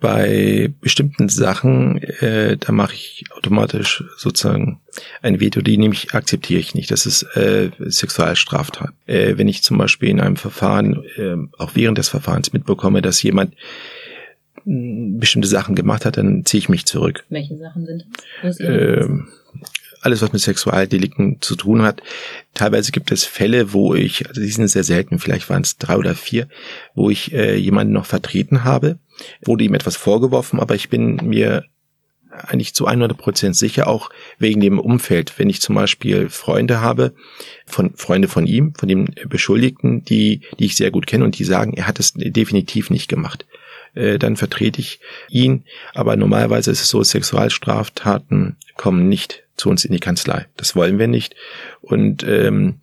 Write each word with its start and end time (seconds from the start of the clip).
bei 0.00 0.72
bestimmten 0.80 1.28
Sachen, 1.28 2.02
äh, 2.02 2.56
da 2.56 2.72
mache 2.72 2.94
ich 2.94 3.24
automatisch 3.36 4.02
sozusagen 4.16 4.80
ein 5.22 5.40
Veto, 5.40 5.60
die 5.60 5.78
nämlich 5.78 6.14
akzeptiere 6.14 6.60
ich 6.60 6.74
nicht. 6.74 6.90
Das 6.90 7.06
ist 7.06 7.22
äh, 7.36 7.70
Sexualstraftat. 7.78 8.92
Äh, 9.06 9.36
wenn 9.36 9.48
ich 9.48 9.62
zum 9.62 9.78
Beispiel 9.78 10.08
in 10.08 10.20
einem 10.20 10.36
Verfahren, 10.36 11.04
äh, 11.16 11.36
auch 11.58 11.72
während 11.74 11.98
des 11.98 12.08
Verfahrens 12.08 12.52
mitbekomme, 12.52 13.02
dass 13.02 13.22
jemand 13.22 13.54
bestimmte 14.64 15.48
Sachen 15.48 15.74
gemacht 15.74 16.04
hat, 16.04 16.16
dann 16.18 16.44
ziehe 16.44 16.58
ich 16.58 16.68
mich 16.68 16.84
zurück. 16.84 17.24
Welche 17.30 17.56
Sachen 17.56 17.86
sind 17.86 18.04
das? 18.42 18.60
Äh, 18.60 19.08
alles, 20.02 20.22
was 20.22 20.32
mit 20.32 20.40
Sexualdelikten 20.40 21.40
zu 21.40 21.56
tun 21.56 21.82
hat. 21.82 22.02
Teilweise 22.54 22.92
gibt 22.92 23.12
es 23.12 23.24
Fälle, 23.24 23.72
wo 23.72 23.94
ich, 23.94 24.28
also 24.28 24.40
die 24.40 24.48
sind 24.48 24.68
sehr 24.68 24.84
selten, 24.84 25.18
vielleicht 25.18 25.48
waren 25.50 25.62
es 25.62 25.76
drei 25.76 25.96
oder 25.96 26.14
vier, 26.14 26.48
wo 26.94 27.10
ich 27.10 27.32
äh, 27.32 27.56
jemanden 27.56 27.92
noch 27.92 28.06
vertreten 28.06 28.64
habe, 28.64 28.98
wurde 29.44 29.64
ihm 29.64 29.74
etwas 29.74 29.96
vorgeworfen, 29.96 30.60
aber 30.60 30.74
ich 30.74 30.88
bin 30.88 31.16
mir 31.16 31.64
eigentlich 32.30 32.74
zu 32.74 32.86
100 32.86 33.16
Prozent 33.16 33.56
sicher, 33.56 33.88
auch 33.88 34.10
wegen 34.38 34.60
dem 34.60 34.78
Umfeld. 34.78 35.38
Wenn 35.38 35.50
ich 35.50 35.60
zum 35.60 35.74
Beispiel 35.74 36.28
Freunde 36.28 36.80
habe, 36.80 37.12
von 37.66 37.94
Freunde 37.96 38.28
von 38.28 38.46
ihm, 38.46 38.74
von 38.74 38.88
dem 38.88 39.08
Beschuldigten, 39.28 40.04
die, 40.04 40.42
die 40.58 40.66
ich 40.66 40.76
sehr 40.76 40.90
gut 40.90 41.06
kenne 41.06 41.24
und 41.24 41.38
die 41.38 41.44
sagen, 41.44 41.74
er 41.74 41.86
hat 41.86 41.98
es 41.98 42.12
definitiv 42.14 42.90
nicht 42.90 43.08
gemacht. 43.08 43.46
Äh, 43.94 44.18
dann 44.18 44.36
vertrete 44.36 44.80
ich 44.80 45.00
ihn. 45.28 45.64
Aber 45.94 46.16
normalerweise 46.16 46.70
ist 46.70 46.82
es 46.82 46.88
so, 46.88 47.02
Sexualstraftaten 47.02 48.56
kommen 48.76 49.08
nicht 49.08 49.42
zu 49.56 49.68
uns 49.68 49.84
in 49.84 49.92
die 49.92 50.00
Kanzlei. 50.00 50.46
Das 50.56 50.76
wollen 50.76 50.98
wir 50.98 51.08
nicht. 51.08 51.34
Und 51.80 52.22
ähm, 52.22 52.80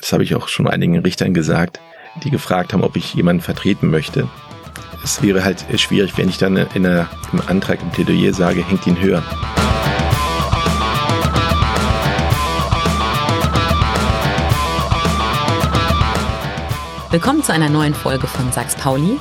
das 0.00 0.12
habe 0.12 0.24
ich 0.24 0.34
auch 0.34 0.48
schon 0.48 0.66
einigen 0.66 0.98
Richtern 0.98 1.34
gesagt, 1.34 1.80
die 2.24 2.30
gefragt 2.30 2.72
haben, 2.72 2.82
ob 2.82 2.96
ich 2.96 3.14
jemanden 3.14 3.42
vertreten 3.42 3.90
möchte. 3.90 4.28
Es 5.02 5.22
wäre 5.22 5.44
halt 5.44 5.64
schwierig, 5.78 6.16
wenn 6.16 6.28
ich 6.28 6.38
dann 6.38 6.56
in 6.56 6.86
einer, 6.86 7.08
im 7.32 7.40
Antrag 7.46 7.80
im 7.82 7.90
Plädoyer 7.90 8.32
sage, 8.32 8.64
hängt 8.66 8.86
ihn 8.86 9.00
höher. 9.00 9.22
Willkommen 17.10 17.42
zu 17.42 17.52
einer 17.52 17.68
neuen 17.68 17.94
Folge 17.94 18.26
von 18.26 18.50
Sachs 18.52 18.74
Pauli. 18.74 19.18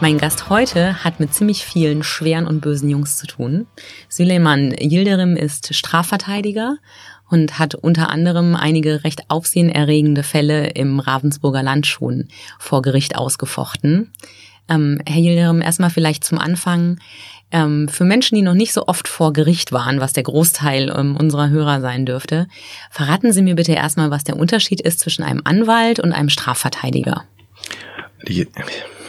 Mein 0.00 0.18
Gast 0.18 0.50
heute 0.50 1.02
hat 1.02 1.20
mit 1.20 1.32
ziemlich 1.32 1.64
vielen 1.64 2.02
schweren 2.02 2.46
und 2.46 2.60
bösen 2.60 2.90
Jungs 2.90 3.16
zu 3.16 3.26
tun. 3.26 3.66
Süleyman 4.08 4.74
Yildirim 4.78 5.36
ist 5.36 5.74
Strafverteidiger 5.74 6.76
und 7.30 7.58
hat 7.58 7.74
unter 7.74 8.10
anderem 8.10 8.54
einige 8.54 9.04
recht 9.04 9.22
aufsehenerregende 9.28 10.22
Fälle 10.22 10.68
im 10.70 11.00
Ravensburger 11.00 11.62
Land 11.62 11.86
schon 11.86 12.28
vor 12.58 12.82
Gericht 12.82 13.16
ausgefochten. 13.16 14.12
Ähm, 14.68 15.00
Herr 15.06 15.20
Yildirim, 15.20 15.60
erstmal 15.62 15.90
vielleicht 15.90 16.24
zum 16.24 16.38
Anfang. 16.38 16.98
Ähm, 17.50 17.88
für 17.88 18.04
Menschen, 18.04 18.34
die 18.34 18.42
noch 18.42 18.54
nicht 18.54 18.72
so 18.72 18.86
oft 18.86 19.06
vor 19.06 19.32
Gericht 19.32 19.70
waren, 19.70 20.00
was 20.00 20.12
der 20.12 20.22
Großteil 20.22 20.92
ähm, 20.96 21.16
unserer 21.16 21.50
Hörer 21.50 21.80
sein 21.80 22.06
dürfte, 22.06 22.48
verraten 22.90 23.32
Sie 23.32 23.42
mir 23.42 23.54
bitte 23.54 23.72
erstmal, 23.72 24.10
was 24.10 24.24
der 24.24 24.36
Unterschied 24.36 24.80
ist 24.80 25.00
zwischen 25.00 25.22
einem 25.22 25.42
Anwalt 25.44 26.00
und 26.00 26.12
einem 26.12 26.30
Strafverteidiger. 26.30 27.24
Die 28.26 28.48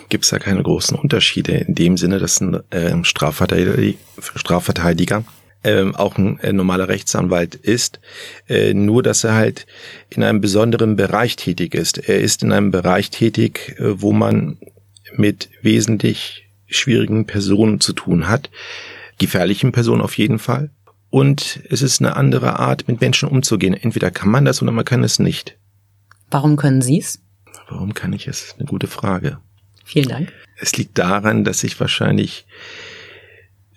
gibt 0.09 0.25
es 0.25 0.29
da 0.29 0.39
keine 0.39 0.61
großen 0.61 0.97
Unterschiede 0.97 1.53
in 1.53 1.75
dem 1.75 1.97
Sinne, 1.97 2.19
dass 2.19 2.39
ein 2.41 2.59
äh, 2.69 3.03
Strafverteidiger, 3.03 3.97
Strafverteidiger 4.35 5.23
ähm, 5.63 5.95
auch 5.95 6.17
ein 6.17 6.39
äh, 6.41 6.53
normaler 6.53 6.87
Rechtsanwalt 6.87 7.55
ist, 7.55 7.99
äh, 8.47 8.73
nur 8.73 9.01
dass 9.01 9.23
er 9.23 9.33
halt 9.33 9.65
in 10.09 10.21
einem 10.23 10.41
besonderen 10.41 10.95
Bereich 10.95 11.35
tätig 11.35 11.73
ist. 11.73 11.97
Er 11.97 12.19
ist 12.19 12.43
in 12.43 12.51
einem 12.51 12.69
Bereich 12.69 13.09
tätig, 13.09 13.75
äh, 13.79 14.01
wo 14.01 14.11
man 14.11 14.59
mit 15.17 15.49
wesentlich 15.61 16.47
schwierigen 16.67 17.25
Personen 17.25 17.79
zu 17.79 17.93
tun 17.93 18.27
hat, 18.27 18.49
gefährlichen 19.17 19.71
Personen 19.71 20.01
auf 20.01 20.17
jeden 20.17 20.39
Fall. 20.39 20.69
Und 21.09 21.61
es 21.69 21.81
ist 21.81 22.01
eine 22.01 22.15
andere 22.15 22.59
Art, 22.59 22.87
mit 22.87 22.99
Menschen 22.99 23.29
umzugehen. 23.29 23.73
Entweder 23.73 24.11
kann 24.11 24.29
man 24.29 24.45
das 24.45 24.61
oder 24.61 24.71
man 24.71 24.85
kann 24.85 25.03
es 25.03 25.19
nicht. 25.19 25.57
Warum 26.29 26.57
können 26.57 26.81
Sie 26.81 26.99
es? 26.99 27.21
Warum 27.69 27.93
kann 27.93 28.13
ich 28.13 28.27
es? 28.27 28.55
Eine 28.57 28.67
gute 28.67 28.87
Frage. 28.87 29.37
Vielen 29.85 30.09
Dank. 30.09 30.33
Es 30.57 30.75
liegt 30.77 30.97
daran, 30.97 31.43
dass 31.43 31.63
ich 31.63 31.79
wahrscheinlich 31.79 32.45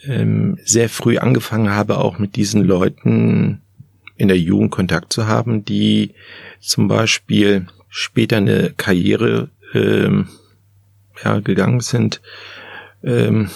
ähm, 0.05 0.59
sehr 0.65 0.89
früh 0.89 1.19
angefangen 1.19 1.71
habe, 1.71 1.99
auch 1.99 2.19
mit 2.19 2.37
diesen 2.37 2.65
Leuten 2.65 3.61
in 4.17 4.29
der 4.29 4.39
Jugend 4.39 4.71
Kontakt 4.71 5.13
zu 5.13 5.27
haben, 5.27 5.65
die 5.65 6.15
zum 6.61 6.89
Beispiel 6.89 7.67
später 7.89 8.39
eine 8.39 8.73
Karriere 8.77 9.51
ähm, 9.75 10.29
ja, 11.25 11.41
gegangen 11.41 11.81
sind, 11.81 12.21
ähm, 13.03 13.51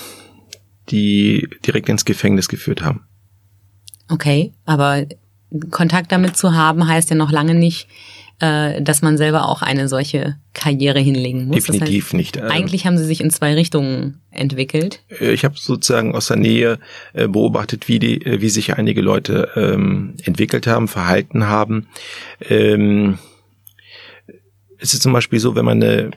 die 0.90 1.48
direkt 1.66 1.88
ins 1.88 2.04
Gefängnis 2.04 2.48
geführt 2.48 2.82
haben. 2.82 3.06
Okay, 4.08 4.52
aber 4.64 5.06
Kontakt 5.70 6.12
damit 6.12 6.36
zu 6.36 6.54
haben 6.54 6.86
heißt 6.86 7.10
ja 7.10 7.16
noch 7.16 7.30
lange 7.30 7.54
nicht, 7.54 7.88
äh, 8.40 8.82
dass 8.82 9.02
man 9.02 9.16
selber 9.16 9.48
auch 9.48 9.62
eine 9.62 9.88
solche 9.88 10.36
Karriere 10.52 10.98
hinlegen 10.98 11.46
muss. 11.46 11.64
Definitiv 11.64 12.06
das 12.06 12.06
heißt, 12.06 12.14
nicht. 12.14 12.36
Ähm, 12.36 12.44
eigentlich 12.50 12.86
haben 12.86 12.98
sie 12.98 13.04
sich 13.04 13.20
in 13.20 13.30
zwei 13.30 13.54
Richtungen 13.54 14.20
entwickelt. 14.30 15.02
Äh, 15.20 15.32
ich 15.32 15.44
habe 15.44 15.54
sozusagen 15.56 16.14
aus 16.14 16.26
der 16.26 16.38
Nähe 16.38 16.78
äh, 17.12 17.28
beobachtet, 17.28 17.88
wie 17.88 17.98
die, 17.98 18.20
wie 18.24 18.48
sich 18.48 18.74
einige 18.74 19.00
Leute 19.00 19.50
ähm, 19.54 20.14
entwickelt 20.24 20.66
haben, 20.66 20.88
verhalten 20.88 21.46
haben. 21.46 21.88
Ähm, 22.48 23.18
es 24.78 24.92
ist 24.94 25.02
zum 25.02 25.12
Beispiel 25.12 25.38
so, 25.38 25.54
wenn 25.54 25.64
man 25.64 25.82
eine 25.82 26.10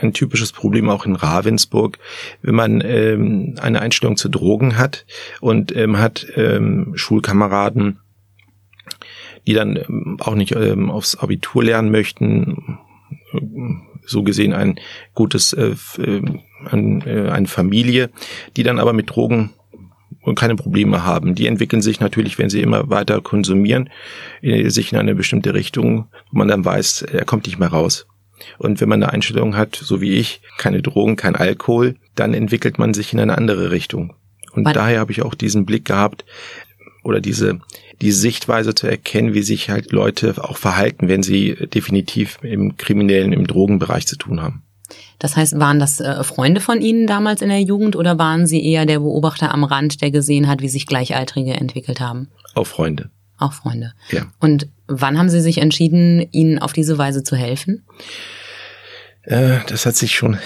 ein 0.00 0.12
typisches 0.12 0.52
Problem 0.52 0.88
auch 0.88 1.06
in 1.06 1.16
Ravensburg, 1.16 1.98
wenn 2.42 2.54
man 2.54 2.82
ähm, 2.84 3.54
eine 3.60 3.80
Einstellung 3.80 4.16
zu 4.16 4.28
Drogen 4.28 4.78
hat 4.78 5.06
und 5.40 5.74
ähm, 5.74 5.98
hat 5.98 6.26
ähm, 6.36 6.92
Schulkameraden, 6.94 8.00
die 9.46 9.54
dann 9.54 9.76
ähm, 9.76 10.16
auch 10.20 10.34
nicht 10.34 10.54
ähm, 10.54 10.90
aufs 10.90 11.16
Abitur 11.16 11.64
lernen 11.64 11.90
möchten, 11.90 12.78
so 14.04 14.22
gesehen 14.22 14.52
ein 14.52 14.78
gutes, 15.14 15.52
äh, 15.52 15.74
ähm, 15.98 16.40
ein, 16.70 17.02
äh, 17.02 17.30
eine 17.30 17.46
Familie, 17.46 18.10
die 18.56 18.62
dann 18.62 18.78
aber 18.78 18.92
mit 18.92 19.10
Drogen 19.10 19.50
keine 20.34 20.56
Probleme 20.56 21.04
haben. 21.04 21.34
Die 21.34 21.46
entwickeln 21.46 21.80
sich 21.80 22.00
natürlich, 22.00 22.38
wenn 22.38 22.50
sie 22.50 22.60
immer 22.60 22.90
weiter 22.90 23.20
konsumieren, 23.22 23.88
in, 24.42 24.68
sich 24.68 24.92
in 24.92 24.98
eine 24.98 25.14
bestimmte 25.14 25.54
Richtung, 25.54 26.06
wo 26.30 26.38
man 26.38 26.48
dann 26.48 26.64
weiß, 26.64 27.02
er 27.02 27.24
kommt 27.24 27.46
nicht 27.46 27.58
mehr 27.58 27.68
raus. 27.68 28.06
Und 28.58 28.80
wenn 28.80 28.88
man 28.88 29.02
eine 29.02 29.12
Einstellung 29.12 29.56
hat, 29.56 29.76
so 29.76 30.00
wie 30.00 30.14
ich, 30.14 30.40
keine 30.58 30.82
Drogen, 30.82 31.16
kein 31.16 31.36
Alkohol, 31.36 31.96
dann 32.14 32.34
entwickelt 32.34 32.78
man 32.78 32.94
sich 32.94 33.12
in 33.12 33.20
eine 33.20 33.36
andere 33.36 33.70
Richtung. 33.70 34.14
Und 34.52 34.64
Was? 34.64 34.72
daher 34.72 35.00
habe 35.00 35.12
ich 35.12 35.22
auch 35.22 35.34
diesen 35.34 35.66
Blick 35.66 35.84
gehabt 35.84 36.24
oder 37.04 37.20
diese 37.20 37.60
die 38.00 38.12
Sichtweise 38.12 38.74
zu 38.74 38.86
erkennen, 38.86 39.34
wie 39.34 39.42
sich 39.42 39.70
halt 39.70 39.92
Leute 39.92 40.34
auch 40.38 40.56
verhalten, 40.56 41.08
wenn 41.08 41.22
sie 41.22 41.54
definitiv 41.54 42.38
im 42.42 42.76
kriminellen, 42.76 43.32
im 43.32 43.46
Drogenbereich 43.46 44.06
zu 44.06 44.16
tun 44.16 44.40
haben. 44.40 44.62
Das 45.18 45.36
heißt, 45.36 45.58
waren 45.58 45.80
das 45.80 46.00
äh, 46.00 46.22
Freunde 46.22 46.60
von 46.60 46.80
Ihnen 46.80 47.06
damals 47.06 47.42
in 47.42 47.48
der 47.48 47.60
Jugend 47.60 47.96
oder 47.96 48.18
waren 48.18 48.46
Sie 48.46 48.64
eher 48.64 48.86
der 48.86 49.00
Beobachter 49.00 49.52
am 49.52 49.64
Rand, 49.64 50.00
der 50.00 50.10
gesehen 50.10 50.46
hat, 50.46 50.62
wie 50.62 50.68
sich 50.68 50.86
Gleichaltrige 50.86 51.54
entwickelt 51.54 52.00
haben? 52.00 52.28
Auch 52.54 52.66
Freunde. 52.66 53.10
Auch 53.38 53.52
Freunde. 53.52 53.94
Ja. 54.10 54.26
Und 54.40 54.68
wann 54.86 55.18
haben 55.18 55.28
Sie 55.28 55.40
sich 55.40 55.58
entschieden, 55.58 56.26
ihnen 56.32 56.58
auf 56.58 56.72
diese 56.72 56.98
Weise 56.98 57.22
zu 57.22 57.36
helfen? 57.36 57.84
Äh, 59.22 59.58
das 59.68 59.86
hat 59.86 59.94
sich 59.96 60.14
schon 60.14 60.38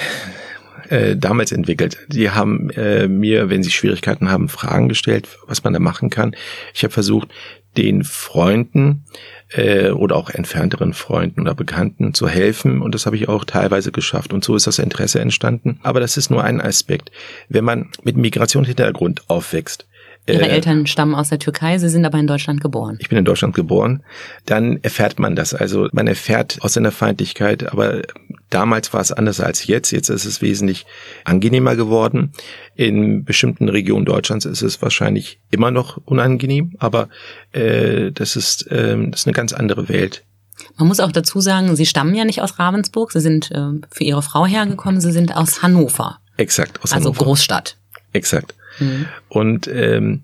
äh, 0.88 1.16
damals 1.16 1.52
entwickelt. 1.52 1.96
Die 2.08 2.30
haben 2.30 2.68
äh, 2.70 3.08
mir, 3.08 3.48
wenn 3.48 3.62
sie 3.62 3.70
Schwierigkeiten 3.70 4.30
haben, 4.30 4.50
Fragen 4.50 4.88
gestellt, 4.88 5.26
was 5.46 5.64
man 5.64 5.72
da 5.72 5.78
machen 5.78 6.10
kann. 6.10 6.36
Ich 6.74 6.84
habe 6.84 6.92
versucht, 6.92 7.28
den 7.76 8.04
Freunden 8.04 9.04
äh, 9.48 9.90
oder 9.90 10.16
auch 10.16 10.28
entfernteren 10.28 10.92
Freunden 10.92 11.40
oder 11.40 11.54
Bekannten 11.54 12.12
zu 12.12 12.28
helfen 12.28 12.82
und 12.82 12.94
das 12.94 13.06
habe 13.06 13.16
ich 13.16 13.28
auch 13.28 13.44
teilweise 13.44 13.92
geschafft 13.92 14.34
und 14.34 14.44
so 14.44 14.54
ist 14.54 14.66
das 14.66 14.78
Interesse 14.78 15.20
entstanden. 15.20 15.80
Aber 15.82 16.00
das 16.00 16.16
ist 16.16 16.30
nur 16.30 16.44
ein 16.44 16.60
Aspekt. 16.60 17.10
Wenn 17.48 17.64
man 17.64 17.90
mit 18.02 18.16
Migrationshintergrund 18.16 19.30
aufwächst, 19.30 19.86
Ihre 20.26 20.48
äh, 20.48 20.50
Eltern 20.50 20.86
stammen 20.86 21.14
aus 21.14 21.30
der 21.30 21.38
Türkei, 21.38 21.78
Sie 21.78 21.88
sind 21.88 22.04
aber 22.04 22.18
in 22.18 22.26
Deutschland 22.26 22.60
geboren. 22.60 22.96
Ich 23.00 23.08
bin 23.08 23.18
in 23.18 23.24
Deutschland 23.24 23.54
geboren. 23.54 24.04
Dann 24.46 24.78
erfährt 24.82 25.18
man 25.18 25.34
das. 25.34 25.52
Also 25.52 25.88
man 25.92 26.06
erfährt 26.06 26.58
aus 26.60 26.74
seiner 26.74 26.92
Feindlichkeit, 26.92 27.72
aber 27.72 28.02
damals 28.48 28.92
war 28.92 29.00
es 29.00 29.10
anders 29.10 29.40
als 29.40 29.66
jetzt. 29.66 29.90
Jetzt 29.90 30.10
ist 30.10 30.24
es 30.24 30.40
wesentlich 30.40 30.86
angenehmer 31.24 31.74
geworden. 31.74 32.32
In 32.76 33.24
bestimmten 33.24 33.68
Regionen 33.68 34.04
Deutschlands 34.04 34.44
ist 34.44 34.62
es 34.62 34.80
wahrscheinlich 34.80 35.40
immer 35.50 35.72
noch 35.72 35.96
unangenehm, 36.04 36.74
aber 36.78 37.08
äh, 37.50 38.12
das, 38.12 38.36
ist, 38.36 38.70
äh, 38.70 38.96
das 39.10 39.22
ist 39.22 39.26
eine 39.26 39.34
ganz 39.34 39.52
andere 39.52 39.88
Welt. 39.88 40.24
Man 40.76 40.86
muss 40.86 41.00
auch 41.00 41.10
dazu 41.10 41.40
sagen, 41.40 41.74
Sie 41.74 41.86
stammen 41.86 42.14
ja 42.14 42.24
nicht 42.24 42.42
aus 42.42 42.60
Ravensburg, 42.60 43.10
Sie 43.10 43.20
sind 43.20 43.50
äh, 43.50 43.80
für 43.90 44.04
Ihre 44.04 44.22
Frau 44.22 44.46
hergekommen, 44.46 45.00
Sie 45.00 45.10
sind 45.10 45.36
aus 45.36 45.62
Hannover. 45.62 46.18
Exakt, 46.36 46.78
aus 46.82 46.92
also 46.92 47.06
Hannover. 47.06 47.18
Also 47.18 47.24
Großstadt. 47.24 47.76
Exakt. 48.12 48.54
Mhm. 48.78 49.06
Und 49.28 49.68
ähm, 49.68 50.22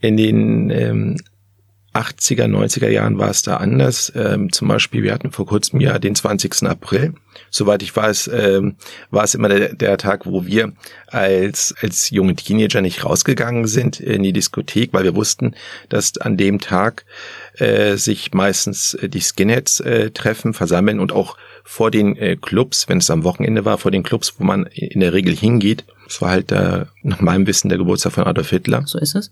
in 0.00 0.16
den 0.16 0.70
ähm, 0.70 1.16
80er, 1.92 2.44
90er 2.44 2.88
Jahren 2.88 3.18
war 3.18 3.30
es 3.30 3.42
da 3.42 3.56
anders. 3.56 4.12
Ähm, 4.14 4.52
zum 4.52 4.68
Beispiel, 4.68 5.02
wir 5.02 5.12
hatten 5.12 5.32
vor 5.32 5.46
kurzem 5.46 5.80
ja 5.80 5.98
den 5.98 6.14
20. 6.14 6.62
April. 6.62 7.14
Soweit 7.50 7.82
ich 7.82 7.94
weiß, 7.94 8.30
ähm, 8.32 8.76
war 9.10 9.24
es 9.24 9.34
immer 9.34 9.48
der, 9.48 9.74
der 9.74 9.98
Tag, 9.98 10.24
wo 10.24 10.46
wir 10.46 10.72
als, 11.08 11.74
als 11.80 12.10
junge 12.10 12.36
Teenager 12.36 12.80
nicht 12.80 13.04
rausgegangen 13.04 13.66
sind 13.66 13.98
in 13.98 14.22
die 14.22 14.32
Diskothek, 14.32 14.92
weil 14.92 15.02
wir 15.02 15.16
wussten, 15.16 15.56
dass 15.88 16.16
an 16.16 16.36
dem 16.36 16.60
Tag 16.60 17.04
äh, 17.54 17.96
sich 17.96 18.32
meistens 18.32 18.94
äh, 18.94 19.08
die 19.08 19.20
Skinheads 19.20 19.80
äh, 19.80 20.12
treffen, 20.12 20.54
versammeln 20.54 21.00
und 21.00 21.10
auch 21.10 21.36
vor 21.64 21.90
den 21.90 22.16
äh, 22.16 22.36
Clubs, 22.36 22.88
wenn 22.88 22.98
es 22.98 23.10
am 23.10 23.24
Wochenende 23.24 23.64
war, 23.64 23.78
vor 23.78 23.90
den 23.90 24.04
Clubs, 24.04 24.34
wo 24.38 24.44
man 24.44 24.66
in 24.66 25.00
der 25.00 25.12
Regel 25.12 25.34
hingeht. 25.34 25.84
Das 26.10 26.20
war 26.20 26.30
halt 26.30 26.50
der, 26.50 26.88
nach 27.04 27.20
meinem 27.20 27.46
Wissen 27.46 27.68
der 27.68 27.78
Geburtstag 27.78 28.14
von 28.14 28.24
Adolf 28.24 28.50
Hitler. 28.50 28.82
So 28.84 28.98
ist 28.98 29.14
es. 29.14 29.30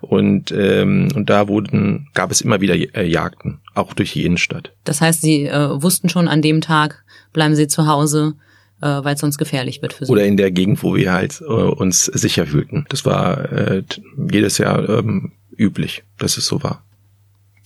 Und, 0.00 0.52
ähm, 0.52 1.08
und 1.16 1.28
da 1.28 1.48
wurden, 1.48 2.10
gab 2.14 2.30
es 2.30 2.40
immer 2.40 2.60
wieder 2.60 2.76
äh, 2.76 3.04
Jagden, 3.04 3.58
auch 3.74 3.92
durch 3.92 4.12
die 4.12 4.24
Innenstadt. 4.24 4.72
Das 4.84 5.00
heißt, 5.00 5.20
Sie 5.20 5.46
äh, 5.46 5.82
wussten 5.82 6.08
schon 6.08 6.28
an 6.28 6.40
dem 6.40 6.60
Tag, 6.60 7.02
bleiben 7.32 7.56
Sie 7.56 7.66
zu 7.66 7.88
Hause, 7.88 8.34
äh, 8.80 8.86
weil 8.86 9.14
es 9.14 9.20
sonst 9.20 9.36
gefährlich 9.36 9.82
wird 9.82 9.94
für 9.94 10.06
Sie. 10.06 10.12
Oder 10.12 10.24
in 10.24 10.36
der 10.36 10.52
Gegend, 10.52 10.80
wo 10.84 10.94
wir 10.94 11.12
halt 11.12 11.40
äh, 11.40 11.44
uns 11.44 12.04
sicher 12.04 12.46
fühlten. 12.46 12.86
Das 12.88 13.04
war 13.04 13.50
äh, 13.50 13.82
jedes 14.30 14.58
Jahr 14.58 14.88
ähm, 14.88 15.32
üblich, 15.56 16.04
dass 16.18 16.36
es 16.36 16.46
so 16.46 16.62
war. 16.62 16.84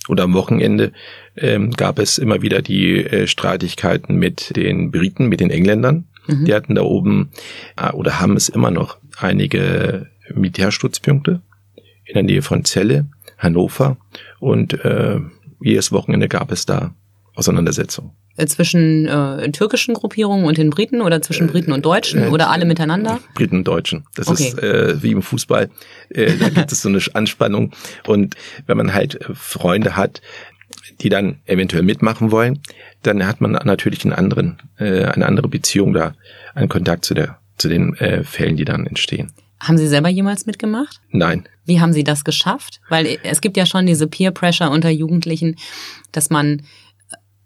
Und 0.08 0.18
am 0.18 0.32
Wochenende 0.32 0.92
ähm, 1.36 1.72
gab 1.72 1.98
es 1.98 2.16
immer 2.16 2.40
wieder 2.40 2.62
die 2.62 3.04
äh, 3.04 3.26
Streitigkeiten 3.26 4.16
mit 4.16 4.56
den 4.56 4.90
Briten, 4.90 5.26
mit 5.26 5.40
den 5.40 5.50
Engländern. 5.50 6.06
Mhm. 6.26 6.44
Die 6.44 6.54
hatten 6.54 6.74
da 6.74 6.82
oben 6.82 7.30
äh, 7.76 7.90
oder 7.92 8.20
haben 8.20 8.36
es 8.36 8.48
immer 8.48 8.70
noch 8.70 8.98
einige 9.18 10.06
Militärstützpunkte 10.34 11.42
in 12.04 12.14
der 12.14 12.22
Nähe 12.22 12.42
von 12.42 12.64
Celle, 12.64 13.06
Hannover 13.38 13.96
und 14.40 14.72
äh, 14.84 15.20
jedes 15.60 15.92
Wochenende 15.92 16.28
gab 16.28 16.52
es 16.52 16.66
da 16.66 16.94
Auseinandersetzungen. 17.34 18.12
Äh, 18.36 18.46
zwischen 18.46 19.06
äh, 19.06 19.50
türkischen 19.50 19.94
Gruppierungen 19.94 20.44
und 20.44 20.58
den 20.58 20.70
Briten 20.70 21.00
oder 21.00 21.22
zwischen 21.22 21.46
Briten 21.46 21.72
und 21.72 21.86
Deutschen 21.86 22.24
äh, 22.24 22.28
oder 22.28 22.50
alle 22.50 22.66
miteinander? 22.66 23.18
Briten 23.34 23.58
und 23.58 23.68
Deutschen. 23.68 24.04
Das 24.14 24.28
okay. 24.28 24.48
ist 24.48 24.58
äh, 24.62 25.02
wie 25.02 25.12
im 25.12 25.22
Fußball. 25.22 25.70
Äh, 26.10 26.36
da 26.36 26.48
gibt 26.50 26.70
es 26.70 26.82
so 26.82 26.88
eine 26.88 27.00
Anspannung. 27.14 27.72
Und 28.06 28.34
wenn 28.66 28.76
man 28.76 28.92
halt 28.92 29.18
Freunde 29.32 29.96
hat, 29.96 30.20
die 31.00 31.08
dann 31.08 31.40
eventuell 31.46 31.82
mitmachen 31.82 32.30
wollen, 32.30 32.60
dann 33.06 33.26
hat 33.26 33.40
man 33.40 33.52
natürlich 33.52 34.04
einen 34.04 34.12
anderen, 34.12 34.58
äh, 34.78 35.04
eine 35.04 35.26
andere 35.26 35.48
Beziehung 35.48 35.92
da, 35.92 36.14
einen 36.54 36.68
Kontakt 36.68 37.04
zu 37.04 37.14
der, 37.14 37.38
zu 37.56 37.68
den 37.68 37.94
äh, 37.96 38.24
Fällen, 38.24 38.56
die 38.56 38.64
dann 38.64 38.86
entstehen. 38.86 39.32
Haben 39.60 39.78
Sie 39.78 39.88
selber 39.88 40.08
jemals 40.08 40.46
mitgemacht? 40.46 41.00
Nein. 41.10 41.48
Wie 41.64 41.80
haben 41.80 41.92
Sie 41.92 42.04
das 42.04 42.24
geschafft? 42.24 42.80
Weil 42.88 43.18
es 43.22 43.40
gibt 43.40 43.56
ja 43.56 43.64
schon 43.64 43.86
diese 43.86 44.06
Peer 44.06 44.30
Pressure 44.30 44.70
unter 44.70 44.90
Jugendlichen, 44.90 45.56
dass 46.12 46.30
man 46.30 46.62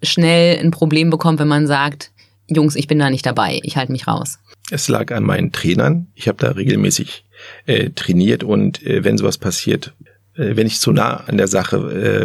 schnell 0.03 0.59
ein 0.59 0.71
Problem 0.71 1.11
bekommt, 1.11 1.39
wenn 1.39 1.49
man 1.49 1.67
sagt, 1.67 2.11
Jungs, 2.49 2.75
ich 2.75 2.89
bin 2.89 2.99
da 2.99 3.11
nicht 3.11 3.27
dabei, 3.27 3.61
ich 3.63 3.77
halte 3.77 3.93
mich 3.93 4.09
raus. 4.09 4.39
Es 4.71 4.89
lag 4.89 5.13
an 5.13 5.23
meinen 5.23 5.53
Trainern. 5.53 6.09
Ich 6.15 6.27
habe 6.27 6.39
da 6.39 6.51
regelmäßig 6.51 7.25
äh, 7.67 7.91
trainiert 7.91 8.43
und 8.43 8.85
äh, 8.85 9.05
wenn 9.05 9.19
sowas 9.19 9.39
passiert, 9.39 9.95
äh, 10.35 10.57
wenn 10.57 10.67
ich 10.67 10.81
zu 10.81 10.93
nah 10.93 11.25
an 11.27 11.37
der 11.37 11.49
Sache 11.49 11.77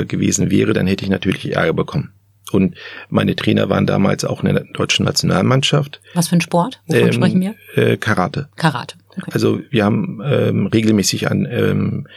äh, 0.01 0.05
gewesen 0.05 0.49
wäre, 0.49 0.73
dann 0.73 0.87
hätte 0.87 1.03
ich 1.03 1.11
natürlich 1.11 1.53
Ärger 1.53 1.73
bekommen. 1.73 2.14
Und 2.51 2.75
meine 3.09 3.35
Trainer 3.35 3.69
waren 3.69 3.85
damals 3.85 4.23
auch 4.23 4.43
in 4.43 4.53
der 4.53 4.63
deutschen 4.65 5.05
Nationalmannschaft. 5.05 6.01
Was 6.13 6.27
für 6.29 6.35
ein 6.35 6.41
Sport? 6.41 6.81
Wovon 6.87 7.07
ähm, 7.07 7.13
sprechen 7.13 7.41
wir? 7.41 7.55
Äh, 7.75 7.97
Karate. 7.97 8.49
Karate. 8.55 8.95
Okay. 9.17 9.31
Also 9.33 9.61
wir 9.69 9.85
haben 9.85 10.21
ähm, 10.23 10.67
regelmäßig 10.67 11.31
an 11.31 11.47
ähm, 11.49 12.07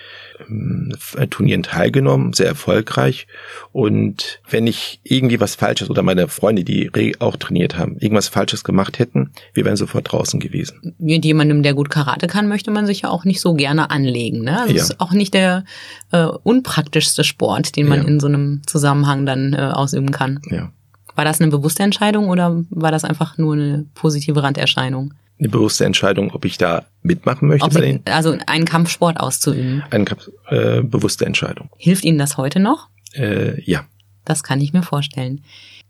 Turnieren 1.31 1.63
teilgenommen, 1.63 2.33
sehr 2.33 2.47
erfolgreich. 2.47 3.27
Und 3.73 4.41
wenn 4.49 4.67
ich 4.67 5.01
irgendwie 5.03 5.41
was 5.41 5.55
Falsches 5.55 5.91
oder 5.91 6.03
meine 6.03 6.29
Freunde, 6.29 6.65
die 6.65 6.91
auch 7.21 7.37
trainiert 7.37 7.77
haben, 7.77 7.97
irgendwas 7.99 8.29
Falsches 8.29 8.65
gemacht 8.65 8.99
hätten, 8.99 9.31
wir 9.55 9.65
wären 9.65 9.77
sofort 9.77 10.13
draußen 10.13 10.41
gewesen. 10.41 10.95
Mit 10.99 11.25
jemandem, 11.25 11.63
der 11.63 11.75
gut 11.75 11.91
Karate 11.91 12.27
kann, 12.27 12.49
möchte 12.49 12.71
man 12.71 12.87
sich 12.87 13.03
ja 13.03 13.11
auch 13.11 13.25
nicht 13.25 13.41
so 13.41 13.55
gerne 13.55 13.91
anlegen. 13.91 14.43
Ne? 14.43 14.61
Also 14.61 14.75
ja. 14.75 14.83
ist 14.83 15.01
auch 15.01 15.13
nicht 15.13 15.35
der 15.35 15.65
äh, 16.13 16.25
unpraktischste 16.25 17.25
Sport, 17.25 17.77
den 17.77 17.89
man 17.89 18.03
ja. 18.03 18.09
in 18.09 18.21
so 18.21 18.27
einem 18.27 18.63
Zusammenhang 18.67 19.27
dann 19.27 19.53
äh, 19.53 19.71
ausüben 19.73 20.11
kann. 20.11 20.41
Ja. 20.51 20.71
War 21.15 21.25
das 21.25 21.41
eine 21.41 21.51
bewusste 21.51 21.83
Entscheidung 21.83 22.29
oder 22.29 22.65
war 22.71 22.93
das 22.93 23.03
einfach 23.03 23.39
nur 23.39 23.55
eine 23.55 23.87
positive 23.95 24.41
Randerscheinung? 24.43 25.15
Eine 25.39 25.49
bewusste 25.49 25.85
Entscheidung, 25.85 26.33
ob 26.33 26.45
ich 26.45 26.59
da 26.59 26.87
mitmachen 27.03 27.49
möchte. 27.49 27.69
bei 27.69 27.81
den, 27.81 28.03
also 28.07 28.37
einen 28.47 28.65
Kampfsport 28.65 29.21
auszuüben. 29.21 29.85
Eine 29.91 30.07
äh, 30.49 30.83
bewusste 30.83 31.27
Entscheidung. 31.27 31.71
Hilft 31.77 32.05
Ihnen 32.05 32.19
das 32.19 32.37
heute 32.37 32.61
noch? 32.61 32.89
Äh, 33.15 33.61
ja. 33.63 33.85
Das 34.25 34.43
kann 34.43 34.61
ich 34.61 34.73
mir 34.73 34.83
vorstellen. 34.83 35.43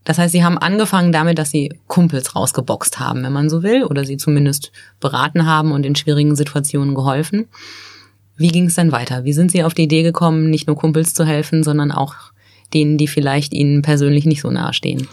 Das 0.05 0.19
heißt, 0.19 0.33
Sie 0.33 0.45
haben 0.45 0.59
angefangen 0.59 1.13
damit, 1.13 1.39
dass 1.39 1.51
Sie 1.51 1.73
Kumpels 1.87 2.37
rausgeboxt 2.37 3.01
haben, 3.01 3.25
wenn 3.25 3.33
man 3.33 3.51
so 3.51 3.63
will, 3.63 3.85
oder 3.85 4.05
Sie 4.05 4.17
zumindest 4.17 4.71
beraten 5.01 5.47
haben 5.47 5.73
und 5.73 5.85
in 5.85 5.97
schwierigen 5.97 6.37
Situationen 6.37 6.95
geholfen. 6.95 7.49
Wie 8.37 8.49
ging 8.49 8.67
es 8.67 8.75
dann 8.75 8.93
weiter? 8.93 9.25
Wie 9.25 9.33
sind 9.33 9.51
Sie 9.51 9.65
auf 9.65 9.75
die 9.75 9.83
Idee 9.83 10.03
gekommen, 10.03 10.51
nicht 10.51 10.67
nur 10.67 10.77
Kumpels 10.77 11.13
zu 11.15 11.25
helfen, 11.27 11.65
sondern 11.65 11.91
auch 11.91 12.15
denen, 12.73 12.97
die 12.97 13.09
vielleicht 13.09 13.53
Ihnen 13.53 13.83
persönlich 13.83 14.25
nicht 14.27 14.43
so 14.43 14.51
nahestehen? 14.51 15.09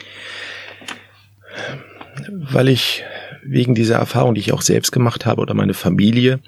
Weil 2.29 2.69
ich 2.69 3.03
wegen 3.47 3.75
dieser 3.75 3.95
Erfahrung, 3.95 4.35
die 4.35 4.41
ich 4.41 4.53
auch 4.53 4.61
selbst 4.61 4.91
gemacht 4.91 5.25
habe 5.25 5.41
oder 5.41 5.53
meine 5.53 5.73
Familie, 5.73 6.39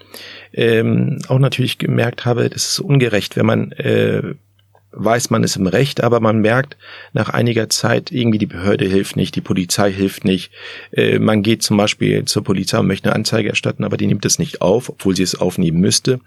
ähm, 0.54 1.20
auch 1.28 1.40
natürlich 1.40 1.78
gemerkt 1.78 2.26
habe, 2.26 2.50
das 2.50 2.70
ist 2.70 2.80
ungerecht, 2.80 3.36
wenn 3.36 3.46
man 3.46 3.72
äh, 3.74 4.36
weiß, 4.92 5.30
man 5.30 5.44
ist 5.44 5.56
im 5.56 5.68
Recht, 5.68 6.02
aber 6.02 6.20
man 6.20 6.40
merkt 6.40 6.78
nach 7.14 7.30
einiger 7.30 7.70
Zeit, 7.70 8.12
irgendwie 8.12 8.40
die 8.40 8.48
Behörde 8.48 8.86
hilft 8.86 9.16
nicht, 9.16 9.36
die 9.36 9.42
Polizei 9.42 9.92
hilft 9.92 10.26
nicht. 10.26 10.52
Äh, 10.92 11.20
man 11.20 11.44
geht 11.44 11.62
zum 11.62 11.78
Beispiel 11.78 12.26
zur 12.26 12.44
Polizei 12.44 12.80
und 12.80 12.88
möchte 12.88 13.10
eine 13.10 13.16
Anzeige 13.16 13.50
erstatten, 13.50 13.84
aber 13.84 13.98
die 13.98 14.08
nimmt 14.08 14.26
es 14.26 14.40
nicht 14.40 14.62
auf, 14.62 14.90
obwohl 14.90 15.16
sie 15.16 15.24
es 15.24 15.40
aufnehmen 15.40 15.80
müsste. 15.80 16.20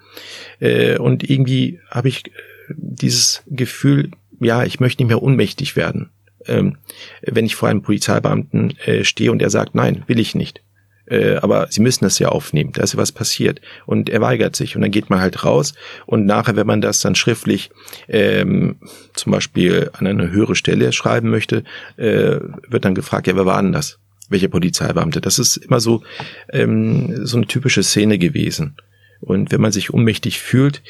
Äh, 0.61 0.99
und 0.99 1.29
irgendwie 1.29 1.81
habe 1.91 2.09
ich 2.09 2.27
äh, 2.27 2.31
dieses 2.77 3.43
Gefühl, 3.49 4.11
ja, 4.41 4.65
ich 4.65 4.79
möchte 4.79 5.03
nicht 5.03 5.09
mehr 5.09 5.23
ohnmächtig 5.23 5.75
werden 5.77 6.11
ähm, 6.47 6.79
wenn 7.23 7.47
ich 7.47 7.57
vor 7.57 7.69
einem 7.69 7.83
Polizeibeamten 7.83 8.77
äh, 8.85 9.05
stehe 9.05 9.33
und 9.33 9.43
er 9.43 9.51
sagt, 9.51 9.75
nein, 9.75 10.05
will 10.07 10.19
ich 10.19 10.35
nicht. 10.35 10.63
Äh, 11.11 11.37
aber 11.37 11.67
sie 11.71 11.81
müssen 11.81 12.05
das 12.05 12.19
ja 12.21 12.29
aufnehmen, 12.29 12.73
da 12.73 12.83
ist 12.83 12.95
ja 12.95 12.99
was 12.99 13.13
passiert. 13.13 13.61
Und 13.85 14.09
er 14.09 14.21
weigert 14.21 14.55
sich. 14.55 14.77
Und 14.77 14.83
dann 14.83 14.93
geht 14.93 15.11
man 15.11 15.21
halt 15.21 15.45
raus 15.45 15.75
und 16.07 16.25
nachher, 16.25 16.57
wenn 16.57 16.67
man 16.67 16.81
das 16.81 17.01
dann 17.01 17.17
schriftlich 17.17 17.71
ähm, 18.09 18.77
zum 19.15 19.33
Beispiel 19.33 19.91
an 19.93 20.07
eine 20.07 20.31
höhere 20.31 20.55
Stelle 20.55 20.93
schreiben 20.93 21.31
möchte, 21.31 21.65
äh, 21.97 22.39
wird 22.69 22.85
dann 22.85 22.95
gefragt, 22.95 23.27
ja, 23.27 23.35
wer 23.37 23.47
war 23.47 23.61
denn 23.61 23.73
das? 23.73 23.99
Welcher 24.29 24.49
Polizeibeamte? 24.49 25.21
Das 25.21 25.41
ist 25.41 25.57
immer 25.57 25.81
so, 25.81 26.05
ähm, 26.53 27.27
so 27.27 27.37
eine 27.37 27.47
typische 27.47 27.83
Szene 27.83 28.17
gewesen. 28.17 28.77
Und 29.21 29.51
wenn 29.51 29.61
man 29.61 29.73
sich 29.73 29.93
ohnmächtig 29.93 30.39
fühlt, 30.39 30.83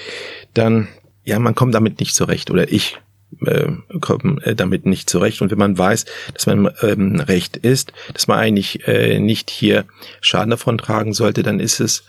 dann, 0.52 0.88
ja, 1.24 1.38
man 1.38 1.54
kommt 1.54 1.74
damit 1.74 1.98
nicht 1.98 2.14
zurecht. 2.14 2.50
Oder 2.50 2.70
ich 2.70 2.98
äh, 3.44 3.68
kommen 4.00 4.38
äh, 4.42 4.54
damit 4.54 4.86
nicht 4.86 5.08
zurecht. 5.08 5.42
Und 5.42 5.50
wenn 5.50 5.58
man 5.58 5.78
weiß, 5.78 6.04
dass 6.34 6.46
man 6.46 6.70
ähm, 6.82 7.20
recht 7.20 7.56
ist, 7.56 7.92
dass 8.12 8.26
man 8.26 8.38
eigentlich 8.38 8.86
äh, 8.86 9.18
nicht 9.18 9.50
hier 9.50 9.84
Schaden 10.20 10.50
davon 10.50 10.78
tragen 10.78 11.12
sollte, 11.12 11.42
dann 11.42 11.60
ist 11.60 11.80
es, 11.80 12.04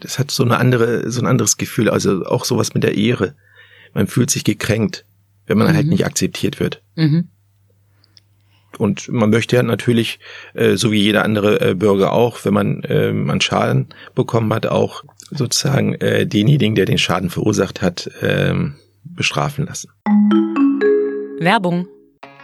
das 0.00 0.18
hat 0.18 0.30
so 0.30 0.44
eine 0.44 0.58
andere, 0.58 1.10
so 1.10 1.20
ein 1.20 1.26
anderes 1.26 1.56
Gefühl, 1.56 1.88
also 1.88 2.24
auch 2.24 2.44
sowas 2.44 2.74
mit 2.74 2.82
der 2.82 2.96
Ehre. 2.96 3.34
Man 3.94 4.06
fühlt 4.06 4.30
sich 4.30 4.44
gekränkt, 4.44 5.04
wenn 5.46 5.58
man 5.58 5.68
halt 5.68 5.74
mhm. 5.74 5.78
halt 5.78 5.88
nicht 5.88 6.06
akzeptiert 6.06 6.60
wird. 6.60 6.82
Mhm. 6.96 7.28
Und 8.78 9.08
man 9.08 9.30
möchte 9.30 9.56
ja 9.56 9.62
natürlich, 9.62 10.18
äh, 10.54 10.76
so 10.76 10.92
wie 10.92 11.00
jeder 11.00 11.24
andere 11.24 11.70
äh, 11.70 11.74
Bürger 11.74 12.12
auch, 12.12 12.44
wenn 12.44 12.52
man 12.52 12.82
äh, 12.84 13.08
einen 13.08 13.40
Schaden 13.40 13.88
bekommen 14.14 14.52
hat, 14.52 14.66
auch 14.66 15.02
sozusagen 15.30 15.94
äh, 15.94 16.26
denjenigen, 16.26 16.74
der 16.74 16.84
den 16.84 16.98
Schaden 16.98 17.30
verursacht 17.30 17.80
hat, 17.80 18.10
äh, 18.20 18.54
bestrafen 19.14 19.66
lassen. 19.66 19.90
Werbung. 21.38 21.86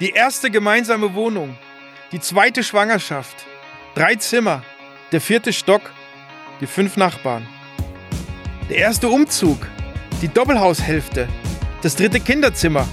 Die 0.01 0.11
erste 0.11 0.51
gemeinsame 0.51 1.15
Wohnung, 1.15 1.57
die 2.13 2.21
zweite 2.21 2.63
Schwangerschaft, 2.63 3.47
drei 3.95 4.17
Zimmer, 4.17 4.63
der 5.13 5.21
vierte 5.21 5.53
Stock, 5.53 5.83
die 6.61 6.67
fünf 6.67 6.97
Nachbarn. 6.97 7.47
Der 8.69 8.79
erste 8.79 9.09
Umzug, 9.09 9.67
die 10.21 10.29
Doppelhaushälfte, 10.29 11.29
das 11.83 11.97
dritte 11.97 12.21
Kinderzimmer, 12.21 12.87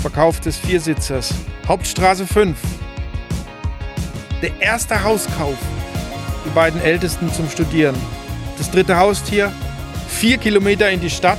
Verkauf 0.00 0.40
des 0.40 0.56
Viersitzers, 0.56 1.34
Hauptstraße 1.66 2.26
5. 2.26 2.58
Der 4.42 4.60
erste 4.60 5.02
Hauskauf, 5.02 5.56
die 6.44 6.50
beiden 6.50 6.80
Ältesten 6.80 7.32
zum 7.32 7.48
Studieren, 7.48 7.96
das 8.58 8.70
dritte 8.70 8.96
Haustier, 8.96 9.52
vier 10.08 10.36
Kilometer 10.38 10.90
in 10.90 11.00
die 11.00 11.10
Stadt, 11.10 11.38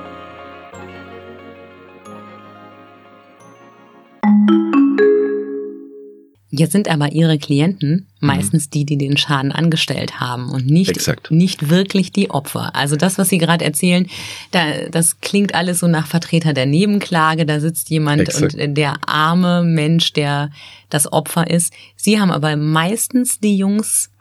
Jetzt 6.53 6.73
sind 6.73 6.89
aber 6.89 7.13
Ihre 7.13 7.39
Klienten 7.39 8.07
meistens 8.19 8.69
die, 8.69 8.85
die 8.85 8.97
den 8.97 9.15
Schaden 9.15 9.53
angestellt 9.53 10.19
haben 10.19 10.49
und 10.51 10.65
nicht, 10.65 10.99
nicht 11.29 11.69
wirklich 11.69 12.11
die 12.11 12.29
Opfer. 12.29 12.75
Also 12.75 12.97
das, 12.97 13.17
was 13.17 13.29
Sie 13.29 13.37
gerade 13.37 13.63
erzählen, 13.63 14.05
da, 14.51 14.89
das 14.91 15.21
klingt 15.21 15.55
alles 15.55 15.79
so 15.79 15.87
nach 15.87 16.07
Vertreter 16.07 16.51
der 16.51 16.65
Nebenklage. 16.65 17.45
Da 17.45 17.61
sitzt 17.61 17.89
jemand 17.89 18.23
Exakt. 18.23 18.55
und 18.55 18.75
der 18.75 18.97
arme 19.07 19.63
Mensch, 19.63 20.11
der 20.11 20.51
das 20.89 21.11
Opfer 21.11 21.49
ist. 21.49 21.71
Sie 21.95 22.19
haben 22.19 22.31
aber 22.31 22.57
meistens 22.57 23.39
die 23.39 23.55
Jungs 23.55 24.11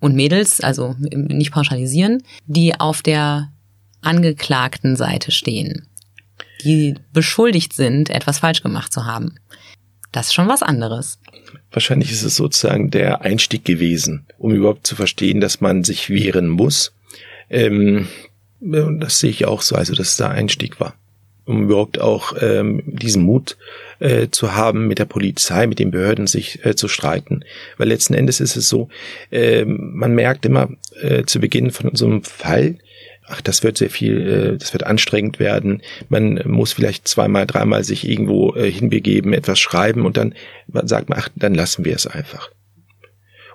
und 0.00 0.14
Mädels, 0.14 0.62
also 0.62 0.96
nicht 0.98 1.52
pauschalisieren, 1.52 2.22
die 2.46 2.80
auf 2.80 3.02
der 3.02 3.52
angeklagten 4.00 4.96
Seite 4.96 5.30
stehen, 5.30 5.88
die 6.64 6.94
beschuldigt 7.12 7.74
sind, 7.74 8.08
etwas 8.08 8.38
falsch 8.38 8.62
gemacht 8.62 8.94
zu 8.94 9.04
haben. 9.04 9.34
Das 10.14 10.28
ist 10.28 10.34
schon 10.34 10.46
was 10.46 10.62
anderes. 10.62 11.18
Wahrscheinlich 11.72 12.12
ist 12.12 12.22
es 12.22 12.36
sozusagen 12.36 12.88
der 12.88 13.22
Einstieg 13.22 13.64
gewesen, 13.64 14.26
um 14.38 14.54
überhaupt 14.54 14.86
zu 14.86 14.94
verstehen, 14.94 15.40
dass 15.40 15.60
man 15.60 15.82
sich 15.82 16.08
wehren 16.08 16.48
muss. 16.48 16.92
Ähm, 17.50 18.06
das 18.60 19.18
sehe 19.18 19.30
ich 19.30 19.44
auch 19.44 19.60
so, 19.60 19.74
also 19.74 19.92
dass 19.92 20.10
es 20.10 20.16
der 20.16 20.30
Einstieg 20.30 20.78
war. 20.78 20.94
Um 21.46 21.64
überhaupt 21.64 22.00
auch 22.00 22.32
ähm, 22.40 22.84
diesen 22.86 23.24
Mut 23.24 23.56
äh, 23.98 24.28
zu 24.30 24.54
haben, 24.54 24.86
mit 24.86 25.00
der 25.00 25.04
Polizei, 25.04 25.66
mit 25.66 25.80
den 25.80 25.90
Behörden 25.90 26.28
sich 26.28 26.64
äh, 26.64 26.76
zu 26.76 26.86
streiten. 26.86 27.44
Weil 27.76 27.88
letzten 27.88 28.14
Endes 28.14 28.38
ist 28.38 28.54
es 28.54 28.68
so, 28.68 28.88
äh, 29.32 29.64
man 29.64 30.14
merkt 30.14 30.46
immer 30.46 30.68
äh, 31.02 31.24
zu 31.24 31.40
Beginn 31.40 31.72
von 31.72 31.90
so 31.96 32.06
einem 32.06 32.22
Fall, 32.22 32.78
ach, 33.26 33.40
das 33.40 33.62
wird 33.62 33.78
sehr 33.78 33.90
viel, 33.90 34.54
äh, 34.54 34.58
das 34.58 34.72
wird 34.72 34.84
anstrengend 34.84 35.38
werden. 35.38 35.82
Man 36.08 36.42
muss 36.46 36.72
vielleicht 36.72 37.08
zweimal, 37.08 37.46
dreimal 37.46 37.84
sich 37.84 38.08
irgendwo 38.08 38.54
äh, 38.54 38.70
hinbegeben, 38.70 39.32
etwas 39.32 39.58
schreiben 39.58 40.04
und 40.06 40.16
dann 40.16 40.34
sagt 40.68 41.08
man, 41.08 41.18
ach, 41.18 41.28
dann 41.34 41.54
lassen 41.54 41.84
wir 41.84 41.94
es 41.94 42.06
einfach. 42.06 42.50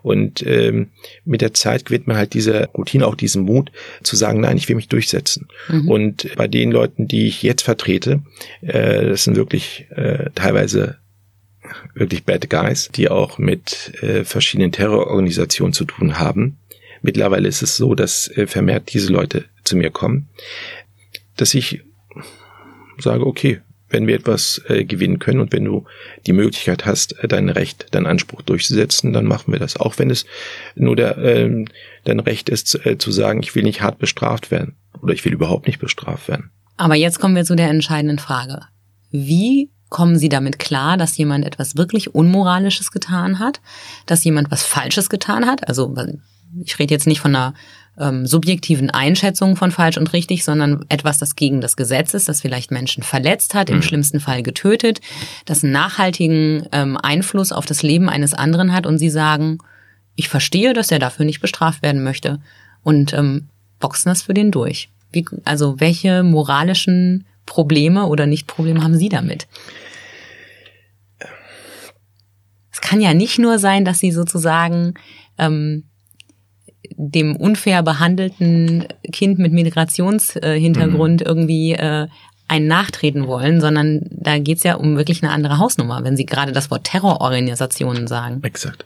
Und 0.01 0.45
ähm, 0.47 0.87
mit 1.25 1.41
der 1.41 1.53
Zeit 1.53 1.85
gewinnt 1.85 2.07
man 2.07 2.17
halt 2.17 2.33
diese 2.33 2.69
Routine, 2.69 3.05
auch 3.05 3.15
diesen 3.15 3.43
Mut 3.43 3.71
zu 4.01 4.15
sagen, 4.15 4.39
nein, 4.39 4.57
ich 4.57 4.69
will 4.69 4.77
mich 4.77 4.87
durchsetzen. 4.87 5.47
Mhm. 5.67 5.89
Und 5.89 6.35
bei 6.37 6.47
den 6.47 6.71
Leuten, 6.71 7.07
die 7.07 7.27
ich 7.27 7.43
jetzt 7.43 7.63
vertrete, 7.63 8.21
äh, 8.61 9.07
das 9.07 9.25
sind 9.25 9.35
wirklich 9.35 9.87
äh, 9.91 10.29
teilweise 10.35 10.97
wirklich 11.93 12.23
Bad 12.23 12.49
Guys, 12.49 12.89
die 12.95 13.09
auch 13.09 13.37
mit 13.37 13.93
äh, 14.01 14.23
verschiedenen 14.23 14.71
Terrororganisationen 14.71 15.73
zu 15.73 15.85
tun 15.85 16.17
haben. 16.17 16.57
Mittlerweile 17.01 17.47
ist 17.47 17.61
es 17.61 17.77
so, 17.77 17.95
dass 17.95 18.27
äh, 18.29 18.47
vermehrt 18.47 18.93
diese 18.93 19.11
Leute 19.11 19.45
zu 19.69 19.77
mir 19.77 19.91
kommen, 19.91 20.27
dass 21.37 21.53
ich 21.53 21.81
sage, 22.97 23.25
okay, 23.25 23.61
wenn 23.89 24.07
wir 24.07 24.15
etwas 24.15 24.61
äh, 24.67 24.85
gewinnen 24.85 25.19
können 25.19 25.39
und 25.39 25.51
wenn 25.51 25.65
du 25.65 25.85
die 26.27 26.33
Möglichkeit 26.33 26.85
hast, 26.85 27.17
äh, 27.23 27.27
dein 27.27 27.49
Recht, 27.49 27.87
deinen 27.91 28.05
Anspruch 28.05 28.41
durchzusetzen, 28.41 29.13
dann 29.13 29.25
machen 29.25 29.51
wir 29.51 29.59
das. 29.59 29.77
Auch 29.77 29.97
wenn 29.97 30.09
es 30.09 30.25
nur 30.75 30.95
der, 30.95 31.17
äh, 31.17 31.65
dein 32.03 32.19
Recht 32.19 32.49
ist, 32.49 32.85
äh, 32.85 32.97
zu 32.97 33.11
sagen, 33.11 33.41
ich 33.41 33.55
will 33.55 33.63
nicht 33.63 33.81
hart 33.81 33.97
bestraft 33.97 34.51
werden 34.51 34.75
oder 35.01 35.13
ich 35.13 35.25
will 35.25 35.33
überhaupt 35.33 35.67
nicht 35.67 35.79
bestraft 35.79 36.27
werden. 36.27 36.51
Aber 36.77 36.95
jetzt 36.95 37.19
kommen 37.19 37.35
wir 37.35 37.45
zu 37.45 37.55
der 37.55 37.69
entscheidenden 37.69 38.19
Frage. 38.19 38.61
Wie 39.11 39.71
kommen 39.89 40.19
Sie 40.19 40.29
damit 40.29 40.59
klar, 40.59 40.97
dass 40.97 41.17
jemand 41.17 41.45
etwas 41.45 41.75
wirklich 41.75 42.13
Unmoralisches 42.13 42.91
getan 42.91 43.39
hat, 43.39 43.59
dass 44.05 44.23
jemand 44.23 44.51
was 44.51 44.63
Falsches 44.63 45.09
getan 45.09 45.47
hat? 45.47 45.67
Also 45.67 45.95
ich 46.63 46.77
rede 46.79 46.93
jetzt 46.93 47.07
nicht 47.07 47.21
von 47.21 47.35
einer 47.35 47.53
ähm, 47.97 48.25
subjektiven 48.25 48.89
Einschätzungen 48.89 49.55
von 49.55 49.71
falsch 49.71 49.97
und 49.97 50.13
richtig, 50.13 50.43
sondern 50.43 50.85
etwas, 50.89 51.17
das 51.17 51.35
gegen 51.35 51.61
das 51.61 51.75
Gesetz 51.75 52.13
ist, 52.13 52.29
das 52.29 52.41
vielleicht 52.41 52.71
Menschen 52.71 53.03
verletzt 53.03 53.53
hat, 53.53 53.69
mhm. 53.69 53.77
im 53.77 53.81
schlimmsten 53.81 54.19
Fall 54.19 54.43
getötet, 54.43 55.01
das 55.45 55.63
einen 55.63 55.73
nachhaltigen 55.73 56.67
ähm, 56.71 56.97
Einfluss 56.97 57.51
auf 57.51 57.65
das 57.65 57.83
Leben 57.83 58.09
eines 58.09 58.33
anderen 58.33 58.73
hat 58.73 58.85
und 58.85 58.97
sie 58.97 59.09
sagen, 59.09 59.59
ich 60.15 60.29
verstehe, 60.29 60.73
dass 60.73 60.91
er 60.91 60.99
dafür 60.99 61.25
nicht 61.25 61.41
bestraft 61.41 61.81
werden 61.81 62.03
möchte 62.03 62.39
und 62.83 63.13
ähm, 63.13 63.47
boxen 63.79 64.09
das 64.09 64.21
für 64.21 64.33
den 64.33 64.51
durch. 64.51 64.89
Wie, 65.11 65.25
also 65.45 65.79
welche 65.79 66.23
moralischen 66.23 67.25
Probleme 67.45 68.05
oder 68.05 68.27
Nicht-Probleme 68.27 68.83
haben 68.83 68.95
Sie 68.95 69.09
damit? 69.09 69.47
Es 72.71 72.81
kann 72.81 73.01
ja 73.01 73.13
nicht 73.13 73.39
nur 73.39 73.59
sein, 73.59 73.85
dass 73.85 73.99
Sie 73.99 74.11
sozusagen 74.11 74.93
ähm, 75.37 75.88
dem 76.95 77.35
unfair 77.35 77.83
behandelten 77.83 78.85
Kind 79.11 79.39
mit 79.39 79.53
Migrationshintergrund 79.53 81.21
mhm. 81.21 81.25
irgendwie 81.25 81.73
äh, 81.73 82.07
einen 82.49 82.67
nachtreten 82.67 83.27
wollen, 83.27 83.61
sondern 83.61 84.01
da 84.09 84.39
geht's 84.39 84.63
ja 84.63 84.75
um 84.75 84.97
wirklich 84.97 85.23
eine 85.23 85.31
andere 85.31 85.59
Hausnummer, 85.59 86.03
wenn 86.03 86.17
Sie 86.17 86.25
gerade 86.25 86.51
das 86.51 86.71
Wort 86.71 86.83
Terrororganisationen 86.83 88.07
sagen. 88.07 88.41
Exakt. 88.43 88.85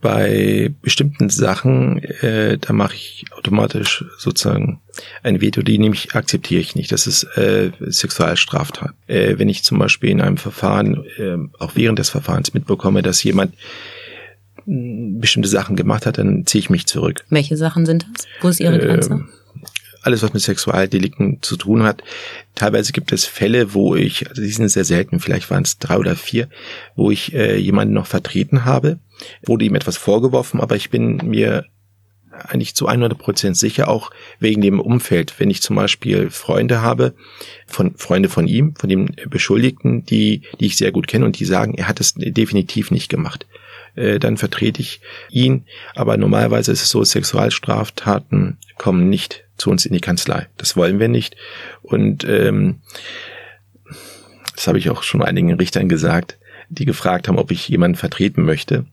Bei 0.00 0.72
bestimmten 0.80 1.28
Sachen, 1.28 1.98
äh, 2.22 2.56
da 2.56 2.72
mache 2.72 2.94
ich 2.94 3.26
automatisch 3.36 4.04
sozusagen 4.16 4.80
ein 5.22 5.42
Veto, 5.42 5.60
die 5.60 5.78
nämlich 5.78 6.14
akzeptiere 6.14 6.60
ich 6.60 6.74
nicht. 6.74 6.90
Das 6.90 7.06
ist 7.06 7.24
äh, 7.36 7.70
Sexualstraftat. 7.80 8.94
Äh, 9.08 9.34
wenn 9.36 9.50
ich 9.50 9.62
zum 9.62 9.78
Beispiel 9.78 10.10
in 10.10 10.22
einem 10.22 10.38
Verfahren, 10.38 11.04
äh, 11.18 11.36
auch 11.58 11.72
während 11.74 11.98
des 11.98 12.08
Verfahrens 12.08 12.54
mitbekomme, 12.54 13.02
dass 13.02 13.22
jemand 13.22 13.54
bestimmte 14.66 15.48
Sachen 15.48 15.76
gemacht 15.76 16.06
hat, 16.06 16.18
dann 16.18 16.46
ziehe 16.46 16.60
ich 16.60 16.70
mich 16.70 16.86
zurück. 16.86 17.24
Welche 17.30 17.56
Sachen 17.56 17.86
sind 17.86 18.06
das? 18.12 18.26
Wo 18.40 18.48
ist 18.48 18.60
Ihre 18.60 18.78
Grenze? 18.78 19.14
Äh, 19.14 19.66
alles, 20.02 20.22
was 20.22 20.32
mit 20.32 20.42
Sexualdelikten 20.42 21.42
zu 21.42 21.56
tun 21.56 21.82
hat. 21.82 22.02
Teilweise 22.54 22.92
gibt 22.92 23.12
es 23.12 23.26
Fälle, 23.26 23.74
wo 23.74 23.96
ich, 23.96 24.28
also 24.28 24.40
die 24.40 24.48
sind 24.48 24.68
sehr 24.68 24.84
selten, 24.84 25.20
vielleicht 25.20 25.50
waren 25.50 25.62
es 25.62 25.78
drei 25.78 25.98
oder 25.98 26.16
vier, 26.16 26.48
wo 26.96 27.10
ich 27.10 27.34
äh, 27.34 27.58
jemanden 27.58 27.94
noch 27.94 28.06
vertreten 28.06 28.64
habe, 28.64 28.98
wurde 29.44 29.66
ihm 29.66 29.74
etwas 29.74 29.96
vorgeworfen, 29.96 30.60
aber 30.60 30.76
ich 30.76 30.90
bin 30.90 31.16
mir 31.16 31.66
eigentlich 32.32 32.74
zu 32.74 32.86
100 32.86 33.18
Prozent 33.18 33.56
sicher, 33.56 33.88
auch 33.88 34.10
wegen 34.38 34.62
dem 34.62 34.80
Umfeld. 34.80 35.34
Wenn 35.38 35.50
ich 35.50 35.62
zum 35.62 35.76
Beispiel 35.76 36.30
Freunde 36.30 36.80
habe, 36.80 37.14
von 37.66 37.94
Freunde 37.96 38.28
von 38.28 38.46
ihm, 38.46 38.74
von 38.76 38.88
dem 38.88 39.10
Beschuldigten, 39.28 40.04
die, 40.04 40.42
die 40.58 40.66
ich 40.66 40.76
sehr 40.76 40.92
gut 40.92 41.06
kenne 41.06 41.24
und 41.24 41.38
die 41.38 41.44
sagen, 41.44 41.74
er 41.74 41.88
hat 41.88 42.00
es 42.00 42.14
definitiv 42.14 42.90
nicht 42.90 43.08
gemacht. 43.08 43.46
Äh, 43.94 44.18
dann 44.18 44.36
vertrete 44.36 44.80
ich 44.80 45.00
ihn. 45.30 45.64
Aber 45.94 46.16
normalerweise 46.16 46.72
ist 46.72 46.82
es 46.82 46.90
so, 46.90 47.02
Sexualstraftaten 47.04 48.58
kommen 48.76 49.08
nicht 49.08 49.44
zu 49.56 49.70
uns 49.70 49.86
in 49.86 49.92
die 49.92 50.00
Kanzlei. 50.00 50.48
Das 50.56 50.76
wollen 50.76 50.98
wir 50.98 51.08
nicht. 51.08 51.36
Und 51.82 52.24
ähm, 52.24 52.80
das 54.54 54.66
habe 54.66 54.78
ich 54.78 54.90
auch 54.90 55.02
schon 55.02 55.22
einigen 55.22 55.54
Richtern 55.54 55.88
gesagt, 55.88 56.38
die 56.68 56.84
gefragt 56.84 57.28
haben, 57.28 57.38
ob 57.38 57.50
ich 57.50 57.68
jemanden 57.68 57.96
vertreten 57.96 58.44
möchte. 58.44 58.86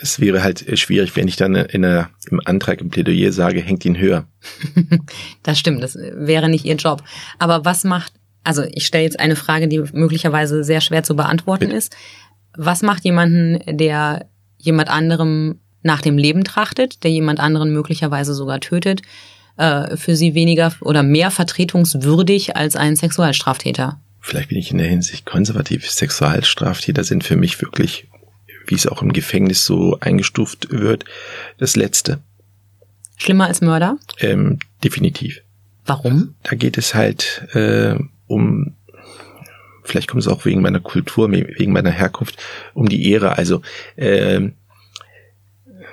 Es 0.00 0.18
wäre 0.18 0.42
halt 0.42 0.78
schwierig, 0.78 1.14
wenn 1.14 1.28
ich 1.28 1.36
dann 1.36 1.54
in 1.54 1.84
einer, 1.84 2.10
im 2.28 2.40
Antrag 2.44 2.80
im 2.80 2.90
Plädoyer 2.90 3.30
sage, 3.30 3.60
hängt 3.60 3.84
ihn 3.84 3.98
höher. 3.98 4.26
das 5.42 5.58
stimmt, 5.58 5.82
das 5.82 5.96
wäre 5.96 6.48
nicht 6.48 6.64
Ihr 6.64 6.74
Job. 6.76 7.02
Aber 7.38 7.64
was 7.64 7.84
macht, 7.84 8.12
also 8.42 8.64
ich 8.72 8.86
stelle 8.86 9.04
jetzt 9.04 9.20
eine 9.20 9.36
Frage, 9.36 9.68
die 9.68 9.84
möglicherweise 9.92 10.64
sehr 10.64 10.80
schwer 10.80 11.02
zu 11.02 11.14
beantworten 11.14 11.70
ist. 11.70 11.96
Was 12.56 12.82
macht 12.82 13.04
jemanden, 13.04 13.60
der 13.66 14.26
jemand 14.58 14.88
anderem 14.88 15.60
nach 15.82 16.00
dem 16.00 16.18
Leben 16.18 16.44
trachtet, 16.44 17.04
der 17.04 17.10
jemand 17.10 17.40
anderen 17.40 17.72
möglicherweise 17.72 18.34
sogar 18.34 18.60
tötet, 18.60 19.02
äh, 19.56 19.96
für 19.96 20.16
sie 20.16 20.34
weniger 20.34 20.72
oder 20.80 21.02
mehr 21.02 21.30
vertretungswürdig 21.30 22.56
als 22.56 22.76
ein 22.76 22.96
Sexualstraftäter? 22.96 24.00
Vielleicht 24.20 24.48
bin 24.48 24.58
ich 24.58 24.70
in 24.70 24.78
der 24.78 24.88
Hinsicht 24.88 25.26
konservativ. 25.26 25.88
Sexualstraftäter 25.88 27.04
sind 27.04 27.24
für 27.24 27.36
mich 27.36 27.60
wirklich, 27.60 28.08
wie 28.66 28.74
es 28.74 28.86
auch 28.86 29.02
im 29.02 29.12
Gefängnis 29.12 29.66
so 29.66 29.98
eingestuft 30.00 30.68
wird, 30.70 31.04
das 31.58 31.76
Letzte. 31.76 32.20
Schlimmer 33.18 33.46
als 33.46 33.60
Mörder? 33.60 33.98
Ähm, 34.18 34.58
definitiv. 34.82 35.42
Warum? 35.84 36.34
Da 36.42 36.56
geht 36.56 36.78
es 36.78 36.94
halt 36.94 37.46
äh, 37.52 37.96
um 38.26 38.74
vielleicht 39.84 40.08
kommt 40.08 40.22
es 40.22 40.28
auch 40.28 40.44
wegen 40.44 40.62
meiner 40.62 40.80
Kultur, 40.80 41.30
wegen 41.30 41.72
meiner 41.72 41.90
Herkunft, 41.90 42.42
um 42.72 42.88
die 42.88 43.10
Ehre. 43.10 43.38
Also 43.38 43.62
äh, 43.96 44.40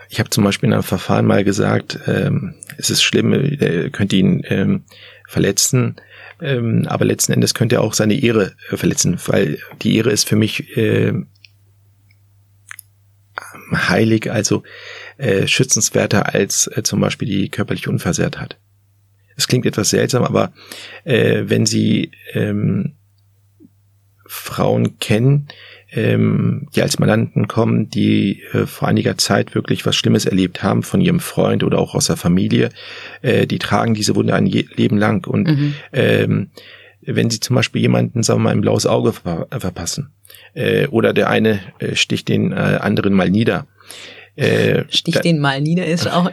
ich 0.09 0.19
habe 0.19 0.29
zum 0.29 0.43
Beispiel 0.43 0.67
in 0.67 0.73
einem 0.73 0.83
Verfahren 0.83 1.25
mal 1.25 1.43
gesagt, 1.43 1.99
ähm, 2.07 2.55
es 2.77 2.89
ist 2.89 3.03
schlimm, 3.03 3.33
er 3.33 3.89
könnte 3.91 4.15
ihn 4.15 4.43
ähm, 4.47 4.83
verletzen, 5.27 5.95
ähm, 6.41 6.85
aber 6.87 7.05
letzten 7.05 7.33
Endes 7.33 7.53
könnte 7.53 7.75
er 7.75 7.81
auch 7.81 7.93
seine 7.93 8.15
Ehre 8.15 8.53
äh, 8.69 8.77
verletzen, 8.77 9.17
weil 9.27 9.59
die 9.81 9.95
Ehre 9.95 10.11
ist 10.11 10.27
für 10.27 10.35
mich 10.35 10.75
äh, 10.75 11.13
heilig, 13.71 14.29
also 14.29 14.63
äh, 15.17 15.47
schützenswerter 15.47 16.33
als 16.33 16.67
äh, 16.67 16.83
zum 16.83 16.99
Beispiel 16.99 17.27
die 17.27 17.49
körperliche 17.49 17.89
Unversehrtheit. 17.89 18.57
Es 19.37 19.47
klingt 19.47 19.65
etwas 19.65 19.91
seltsam, 19.91 20.23
aber 20.23 20.51
äh, 21.03 21.43
wenn 21.45 21.65
Sie 21.65 22.11
ähm, 22.33 22.95
Frauen 24.33 24.97
kennen, 24.99 25.49
ähm, 25.91 26.69
die 26.73 26.81
als 26.81 26.99
Mandanten 26.99 27.49
kommen, 27.49 27.89
die 27.89 28.43
äh, 28.53 28.65
vor 28.65 28.87
einiger 28.87 29.17
Zeit 29.17 29.55
wirklich 29.55 29.85
was 29.85 29.97
Schlimmes 29.97 30.25
erlebt 30.25 30.63
haben 30.63 30.83
von 30.83 31.01
ihrem 31.01 31.19
Freund 31.19 31.65
oder 31.65 31.79
auch 31.79 31.95
aus 31.95 32.07
der 32.07 32.15
Familie, 32.15 32.69
äh, 33.21 33.45
die 33.45 33.59
tragen 33.59 33.93
diese 33.93 34.15
Wunde 34.15 34.33
ein 34.33 34.45
Leben 34.45 34.97
lang. 34.97 35.27
Und 35.27 35.49
mhm. 35.49 35.73
ähm, 35.91 36.49
wenn 37.01 37.29
sie 37.29 37.41
zum 37.41 37.57
Beispiel 37.57 37.81
jemanden, 37.81 38.23
sagen 38.23 38.39
wir 38.39 38.43
mal, 38.45 38.51
ein 38.51 38.61
blaues 38.61 38.85
Auge 38.85 39.11
ver 39.11 39.47
verpassen 39.51 40.13
äh, 40.53 40.87
oder 40.87 41.11
der 41.11 41.29
eine 41.29 41.59
äh, 41.79 41.95
sticht 41.95 42.29
den 42.29 42.53
äh, 42.53 42.55
anderen 42.55 43.13
mal 43.13 43.29
nieder, 43.29 43.67
äh, 44.35 44.85
Stich 44.89 45.19
den 45.19 45.39
mal 45.39 45.59
nieder 45.61 45.85
ist 45.85 46.09
auch. 46.09 46.31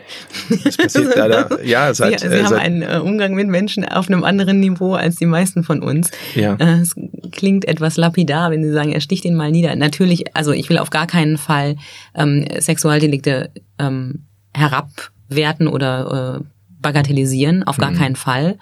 Das 0.64 0.76
passiert 0.76 1.16
leider, 1.16 1.62
ja, 1.64 1.92
seit, 1.92 2.20
Sie, 2.20 2.28
Sie 2.28 2.34
äh, 2.34 2.44
haben 2.44 2.54
einen 2.54 2.82
äh, 2.82 3.00
Umgang 3.02 3.34
mit 3.34 3.48
Menschen 3.48 3.84
auf 3.84 4.08
einem 4.08 4.24
anderen 4.24 4.60
Niveau 4.60 4.94
als 4.94 5.16
die 5.16 5.26
meisten 5.26 5.64
von 5.64 5.82
uns. 5.82 6.10
Ja. 6.34 6.54
Äh, 6.54 6.80
es 6.80 6.94
klingt 7.32 7.66
etwas 7.66 7.96
lapidar, 7.96 8.50
wenn 8.50 8.62
Sie 8.62 8.72
sagen, 8.72 8.92
er 8.92 9.00
sticht 9.00 9.24
den 9.24 9.34
mal 9.34 9.50
nieder. 9.50 9.74
Natürlich, 9.74 10.36
also 10.36 10.52
ich 10.52 10.68
will 10.68 10.78
auf 10.78 10.90
gar 10.90 11.06
keinen 11.06 11.38
Fall 11.38 11.76
ähm, 12.14 12.46
Sexualdelikte 12.58 13.50
ähm, 13.78 14.26
herabwerten 14.54 15.66
oder 15.66 16.40
äh, 16.40 16.44
bagatellisieren, 16.80 17.64
auf 17.64 17.78
gar 17.78 17.90
mhm. 17.90 17.96
keinen 17.96 18.16
Fall. 18.16 18.58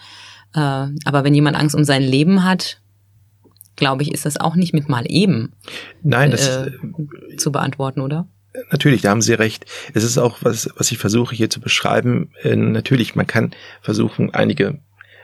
Äh, 0.54 0.60
aber 0.60 1.24
wenn 1.24 1.34
jemand 1.34 1.56
Angst 1.56 1.74
um 1.74 1.84
sein 1.84 2.02
Leben 2.02 2.42
hat, 2.42 2.80
glaube 3.76 4.02
ich, 4.02 4.12
ist 4.12 4.24
das 4.24 4.38
auch 4.38 4.56
nicht 4.56 4.72
mit 4.72 4.88
mal 4.88 5.04
eben 5.06 5.52
Nein, 6.02 6.30
das, 6.30 6.48
äh, 6.48 6.70
zu 7.36 7.52
beantworten, 7.52 8.00
oder? 8.00 8.26
Natürlich, 8.70 9.02
da 9.02 9.10
haben 9.10 9.22
Sie 9.22 9.34
recht. 9.34 9.66
Es 9.94 10.04
ist 10.04 10.18
auch, 10.18 10.38
was, 10.42 10.70
was 10.76 10.90
ich 10.90 10.98
versuche 10.98 11.34
hier 11.34 11.50
zu 11.50 11.60
beschreiben. 11.60 12.30
Äh, 12.42 12.56
natürlich, 12.56 13.14
man 13.14 13.26
kann 13.26 13.52
versuchen, 13.82 14.34
einige 14.34 14.78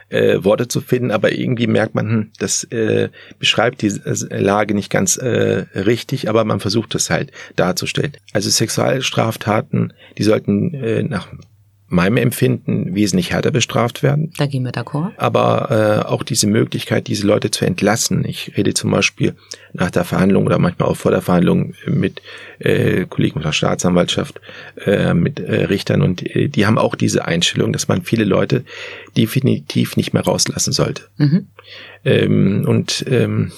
äh, 0.09 0.43
Worte 0.43 0.67
zu 0.67 0.81
finden, 0.81 1.11
aber 1.11 1.31
irgendwie 1.31 1.67
merkt 1.67 1.95
man, 1.95 2.09
hm, 2.09 2.31
das 2.37 2.63
äh, 2.65 3.09
beschreibt 3.39 3.81
die 3.81 3.87
äh, 3.87 4.39
Lage 4.39 4.73
nicht 4.73 4.89
ganz 4.89 5.17
äh, 5.17 5.65
richtig, 5.75 6.29
aber 6.29 6.45
man 6.45 6.59
versucht 6.59 6.95
es 6.95 7.09
halt 7.09 7.31
darzustellen. 7.55 8.13
Also 8.31 8.49
Sexualstraftaten, 8.49 9.93
die 10.17 10.23
sollten 10.23 10.73
äh, 10.73 11.03
nach 11.03 11.27
meinem 11.93 12.17
Empfinden 12.17 12.95
wesentlich 12.95 13.31
härter 13.31 13.51
bestraft 13.51 14.01
werden. 14.01 14.31
Da 14.37 14.47
gehen 14.47 14.63
wir 14.63 14.71
d'accord. 14.71 15.11
Aber 15.17 16.03
äh, 16.05 16.09
auch 16.09 16.23
diese 16.23 16.47
Möglichkeit, 16.47 17.07
diese 17.07 17.27
Leute 17.27 17.51
zu 17.51 17.65
entlassen. 17.65 18.25
Ich 18.25 18.57
rede 18.57 18.73
zum 18.73 18.91
Beispiel 18.91 19.35
nach 19.73 19.91
der 19.91 20.03
Verhandlung 20.03 20.45
oder 20.45 20.57
manchmal 20.57 20.89
auch 20.89 20.97
vor 20.97 21.11
der 21.11 21.21
Verhandlung 21.21 21.75
mit 21.85 22.21
äh, 22.59 23.05
Kollegen 23.05 23.33
von 23.33 23.43
der 23.43 23.51
Staatsanwaltschaft, 23.51 24.41
äh, 24.85 25.13
mit 25.13 25.39
äh, 25.39 25.65
Richtern 25.65 26.01
und 26.01 26.23
äh, 26.35 26.49
die 26.49 26.65
haben 26.65 26.77
auch 26.79 26.95
diese 26.95 27.25
Einstellung, 27.25 27.71
dass 27.71 27.87
man 27.87 28.01
viele 28.01 28.25
Leute 28.25 28.63
definitiv 29.15 29.95
nicht 29.95 30.13
mehr 30.13 30.23
rauslassen 30.23 30.73
sollte. 30.73 31.03
Mhm. 31.17 31.47
Ähm, 32.05 32.65
und 32.67 33.05
ähm, 33.07 33.51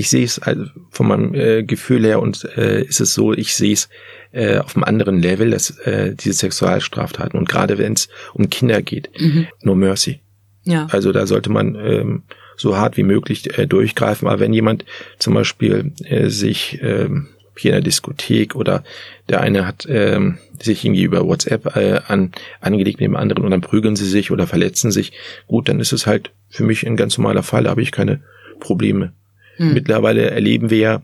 ich 0.00 0.08
sehe 0.08 0.24
es 0.24 0.38
also 0.38 0.64
von 0.90 1.08
meinem 1.08 1.34
äh, 1.34 1.62
Gefühl 1.62 2.06
her 2.06 2.20
und 2.20 2.48
äh, 2.56 2.82
ist 2.82 3.00
es 3.00 3.12
so, 3.12 3.34
ich 3.34 3.54
sehe 3.54 3.74
es 3.74 3.90
äh, 4.32 4.56
auf 4.56 4.74
einem 4.74 4.84
anderen 4.84 5.20
Level, 5.20 5.50
dass 5.50 5.78
äh, 5.80 6.14
diese 6.14 6.32
Sexualstraftaten 6.32 7.38
und 7.38 7.48
gerade 7.48 7.76
wenn 7.76 7.92
es 7.92 8.08
um 8.32 8.48
Kinder 8.48 8.80
geht, 8.80 9.10
mhm. 9.20 9.46
no 9.62 9.74
mercy. 9.74 10.20
Ja. 10.64 10.86
Also 10.90 11.12
da 11.12 11.26
sollte 11.26 11.50
man 11.50 11.74
ähm, 11.74 12.22
so 12.56 12.78
hart 12.78 12.96
wie 12.96 13.02
möglich 13.02 13.58
äh, 13.58 13.66
durchgreifen. 13.66 14.26
Aber 14.26 14.40
wenn 14.40 14.54
jemand 14.54 14.86
zum 15.18 15.34
Beispiel 15.34 15.92
äh, 16.04 16.28
sich 16.28 16.78
ähm, 16.82 17.28
hier 17.56 17.72
in 17.72 17.76
der 17.76 17.82
Diskothek 17.82 18.54
oder 18.56 18.82
der 19.28 19.42
eine 19.42 19.66
hat 19.66 19.86
ähm, 19.90 20.38
sich 20.58 20.82
irgendwie 20.82 21.02
über 21.02 21.26
WhatsApp 21.26 21.76
äh, 21.76 22.00
an, 22.06 22.32
angelegt 22.60 23.00
mit 23.00 23.06
dem 23.06 23.16
anderen 23.16 23.44
und 23.44 23.50
dann 23.50 23.60
prügeln 23.60 23.96
sie 23.96 24.08
sich 24.08 24.30
oder 24.30 24.46
verletzen 24.46 24.90
sich, 24.90 25.12
gut, 25.46 25.68
dann 25.68 25.78
ist 25.78 25.92
es 25.92 26.06
halt 26.06 26.32
für 26.48 26.64
mich 26.64 26.86
ein 26.86 26.96
ganz 26.96 27.18
normaler 27.18 27.42
Fall, 27.42 27.64
da 27.64 27.70
habe 27.70 27.82
ich 27.82 27.92
keine 27.92 28.22
Probleme. 28.60 29.12
Hm. 29.56 29.74
Mittlerweile 29.74 30.30
erleben 30.30 30.70
wir 30.70 30.78
ja 30.78 31.02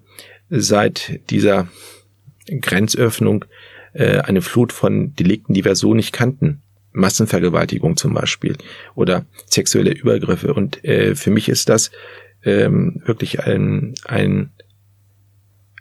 seit 0.49 1.21
dieser 1.31 1.69
Grenzöffnung 2.47 3.45
äh, 3.93 4.19
eine 4.19 4.43
Flut 4.43 4.73
von 4.73 5.15
Delikten, 5.15 5.55
die 5.55 5.65
wir 5.65 5.75
so 5.75 5.95
nicht 5.95 6.13
kannten. 6.13 6.63
Massenvergewaltigung 6.93 7.97
zum 7.97 8.15
Beispiel 8.15 8.57
oder 8.95 9.27
sexuelle 9.47 9.93
Übergriffe. 9.93 10.55
Und 10.55 10.83
äh, 10.85 11.15
für 11.15 11.31
mich 11.31 11.49
ist 11.49 11.69
das 11.69 11.91
ähm, 12.43 13.03
wirklich 13.05 13.41
ein, 13.45 13.95
ein, 14.05 14.51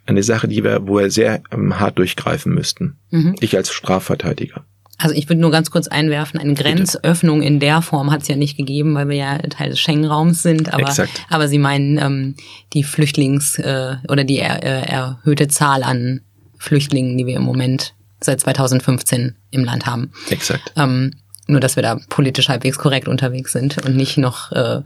eine 0.06 0.24
Sache, 0.24 0.48
die 0.48 0.64
wir, 0.64 0.88
wo 0.88 0.98
wir 0.98 1.10
sehr 1.10 1.42
ähm, 1.52 1.80
hart 1.80 1.98
durchgreifen 1.98 2.54
müssten. 2.54 2.98
Mhm. 3.12 3.36
Ich 3.40 3.56
als 3.56 3.72
Strafverteidiger. 3.72 4.66
Also 4.98 5.14
ich 5.16 5.28
würde 5.28 5.42
nur 5.42 5.52
ganz 5.52 5.72
kurz 5.72 5.88
einwerfen, 5.88 6.40
eine 6.40 6.54
Grenzöffnung 6.54 7.42
in 7.42 7.60
der 7.60 7.82
Form 7.82 8.12
hat 8.12 8.22
es 8.22 8.28
ja 8.28 8.36
nicht 8.36 8.56
gegeben, 8.56 8.96
weil 8.96 9.10
wir 9.10 9.18
ja 9.18 9.38
Teil 9.40 9.70
des 9.70 9.80
Schengen-Raums 9.80 10.42
sind. 10.42 10.74
Aber, 10.74 10.84
Exakt. 10.84 11.26
aber 11.30 11.48
Sie 11.48 11.60
meinen 11.60 11.98
ähm, 11.98 12.36
die 12.74 12.84
Flüchtlings- 12.84 13.60
äh, 13.60 13.98
oder 14.08 14.24
die 14.24 14.38
er, 14.38 14.64
äh, 14.64 14.90
erhöhte 14.90 15.48
Zahl 15.48 15.84
an 15.84 16.22
Flüchtlingen, 16.58 17.18
die 17.18 17.26
wir 17.26 17.36
im 17.36 17.44
Moment 17.44 17.94
seit 18.22 18.40
2015 18.40 19.36
im 19.52 19.64
Land 19.66 19.86
haben. 19.86 20.12
Exakt. 20.30 20.72
Ähm, 20.78 21.12
nur, 21.48 21.60
dass 21.60 21.76
wir 21.76 21.84
da 21.84 22.00
politisch 22.10 22.50
halbwegs 22.50 22.78
korrekt 22.78 23.08
unterwegs 23.08 23.52
sind 23.52 23.86
und 23.86 23.96
nicht 23.96 24.18
noch 24.18 24.52
äh, 24.52 24.82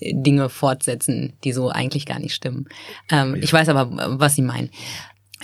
Dinge 0.00 0.48
fortsetzen, 0.48 1.32
die 1.44 1.52
so 1.52 1.70
eigentlich 1.70 2.06
gar 2.06 2.18
nicht 2.18 2.34
stimmen. 2.34 2.68
Ähm, 3.10 3.36
ja. 3.36 3.42
Ich 3.42 3.52
weiß 3.52 3.68
aber, 3.70 4.18
was 4.20 4.34
Sie 4.34 4.42
meinen. 4.42 4.70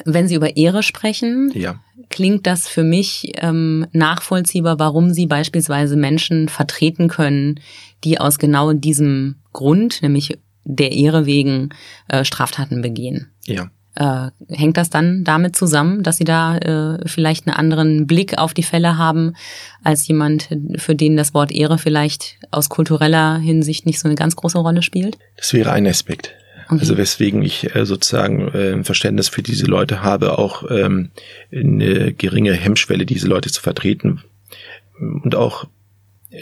Wenn 0.05 0.27
Sie 0.27 0.35
über 0.35 0.57
Ehre 0.57 0.83
sprechen, 0.83 1.53
ja. 1.55 1.81
klingt 2.09 2.47
das 2.47 2.67
für 2.67 2.83
mich 2.83 3.33
ähm, 3.37 3.87
nachvollziehbar, 3.93 4.79
warum 4.79 5.13
Sie 5.13 5.27
beispielsweise 5.27 5.97
Menschen 5.97 6.49
vertreten 6.49 7.09
können, 7.09 7.61
die 8.05 8.19
aus 8.19 8.39
genau 8.39 8.73
diesem 8.73 9.37
Grund, 9.53 10.03
nämlich 10.03 10.39
der 10.65 10.93
Ehre 10.93 11.27
wegen, 11.27 11.71
äh, 12.09 12.25
Straftaten 12.25 12.83
begehen. 12.83 13.33
Ja. 13.45 13.71
Äh, 13.95 14.31
hängt 14.49 14.79
das 14.79 14.89
dann 14.89 15.23
damit 15.25 15.55
zusammen, 15.55 16.03
dass 16.03 16.17
Sie 16.17 16.25
da 16.25 16.57
äh, 16.57 17.07
vielleicht 17.07 17.47
einen 17.47 17.57
anderen 17.57 18.07
Blick 18.07 18.39
auf 18.39 18.55
die 18.55 18.63
Fälle 18.63 18.97
haben, 18.97 19.35
als 19.85 20.09
jemand, 20.09 20.49
für 20.77 20.95
den 20.95 21.19
das 21.19 21.35
Wort 21.35 21.53
Ehre 21.53 21.77
vielleicht 21.77 22.39
aus 22.51 22.71
kultureller 22.71 23.37
Hinsicht 23.39 23.85
nicht 23.85 24.01
so 24.01 24.09
eine 24.09 24.15
ganz 24.15 24.35
große 24.37 24.59
Rolle 24.59 24.81
spielt? 24.81 25.19
Das 25.37 25.53
wäre 25.53 25.73
ein 25.73 25.87
Aspekt. 25.87 26.35
Okay. 26.73 26.81
Also 26.81 26.97
weswegen 26.97 27.43
ich 27.43 27.75
äh, 27.77 27.85
sozusagen 27.85 28.49
äh, 28.49 28.83
Verständnis 28.83 29.29
für 29.29 29.43
diese 29.43 29.67
Leute 29.67 30.03
habe, 30.03 30.39
auch 30.39 30.65
ähm, 30.71 31.11
eine 31.55 32.15
geringe 32.15 32.55
Hemmschwelle, 32.55 33.05
diese 33.05 33.29
Leute 33.29 33.51
zu 33.51 33.61
vertreten. 33.61 34.23
Und 34.99 35.35
auch 35.35 35.67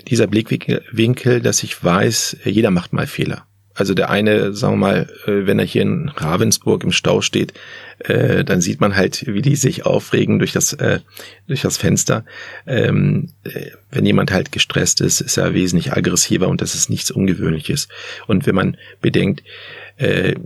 dieser 0.06 0.28
Blickwinkel, 0.28 1.40
dass 1.40 1.64
ich 1.64 1.82
weiß, 1.82 2.36
jeder 2.44 2.70
macht 2.70 2.92
mal 2.92 3.08
Fehler. 3.08 3.46
Also 3.74 3.94
der 3.94 4.10
eine, 4.10 4.52
sagen 4.52 4.74
wir 4.74 4.78
mal, 4.78 5.12
äh, 5.26 5.46
wenn 5.46 5.58
er 5.58 5.64
hier 5.64 5.82
in 5.82 6.08
Ravensburg 6.08 6.82
im 6.82 6.92
Stau 6.92 7.20
steht, 7.20 7.54
äh, 8.00 8.44
dann 8.44 8.60
sieht 8.60 8.80
man 8.80 8.96
halt, 8.96 9.24
wie 9.26 9.42
die 9.42 9.56
sich 9.56 9.86
aufregen 9.86 10.38
durch 10.38 10.52
das, 10.52 10.72
äh, 10.72 11.00
durch 11.46 11.62
das 11.62 11.76
Fenster. 11.76 12.24
Ähm, 12.66 13.28
äh, 13.44 13.70
wenn 13.90 14.06
jemand 14.06 14.32
halt 14.32 14.50
gestresst 14.52 15.00
ist, 15.00 15.20
ist 15.20 15.36
er 15.36 15.54
wesentlich 15.54 15.92
aggressiver 15.92 16.48
und 16.48 16.60
das 16.60 16.74
ist 16.74 16.90
nichts 16.90 17.10
Ungewöhnliches. 17.10 17.88
Und 18.26 18.46
wenn 18.46 18.54
man 18.54 18.76
bedenkt, 19.00 19.42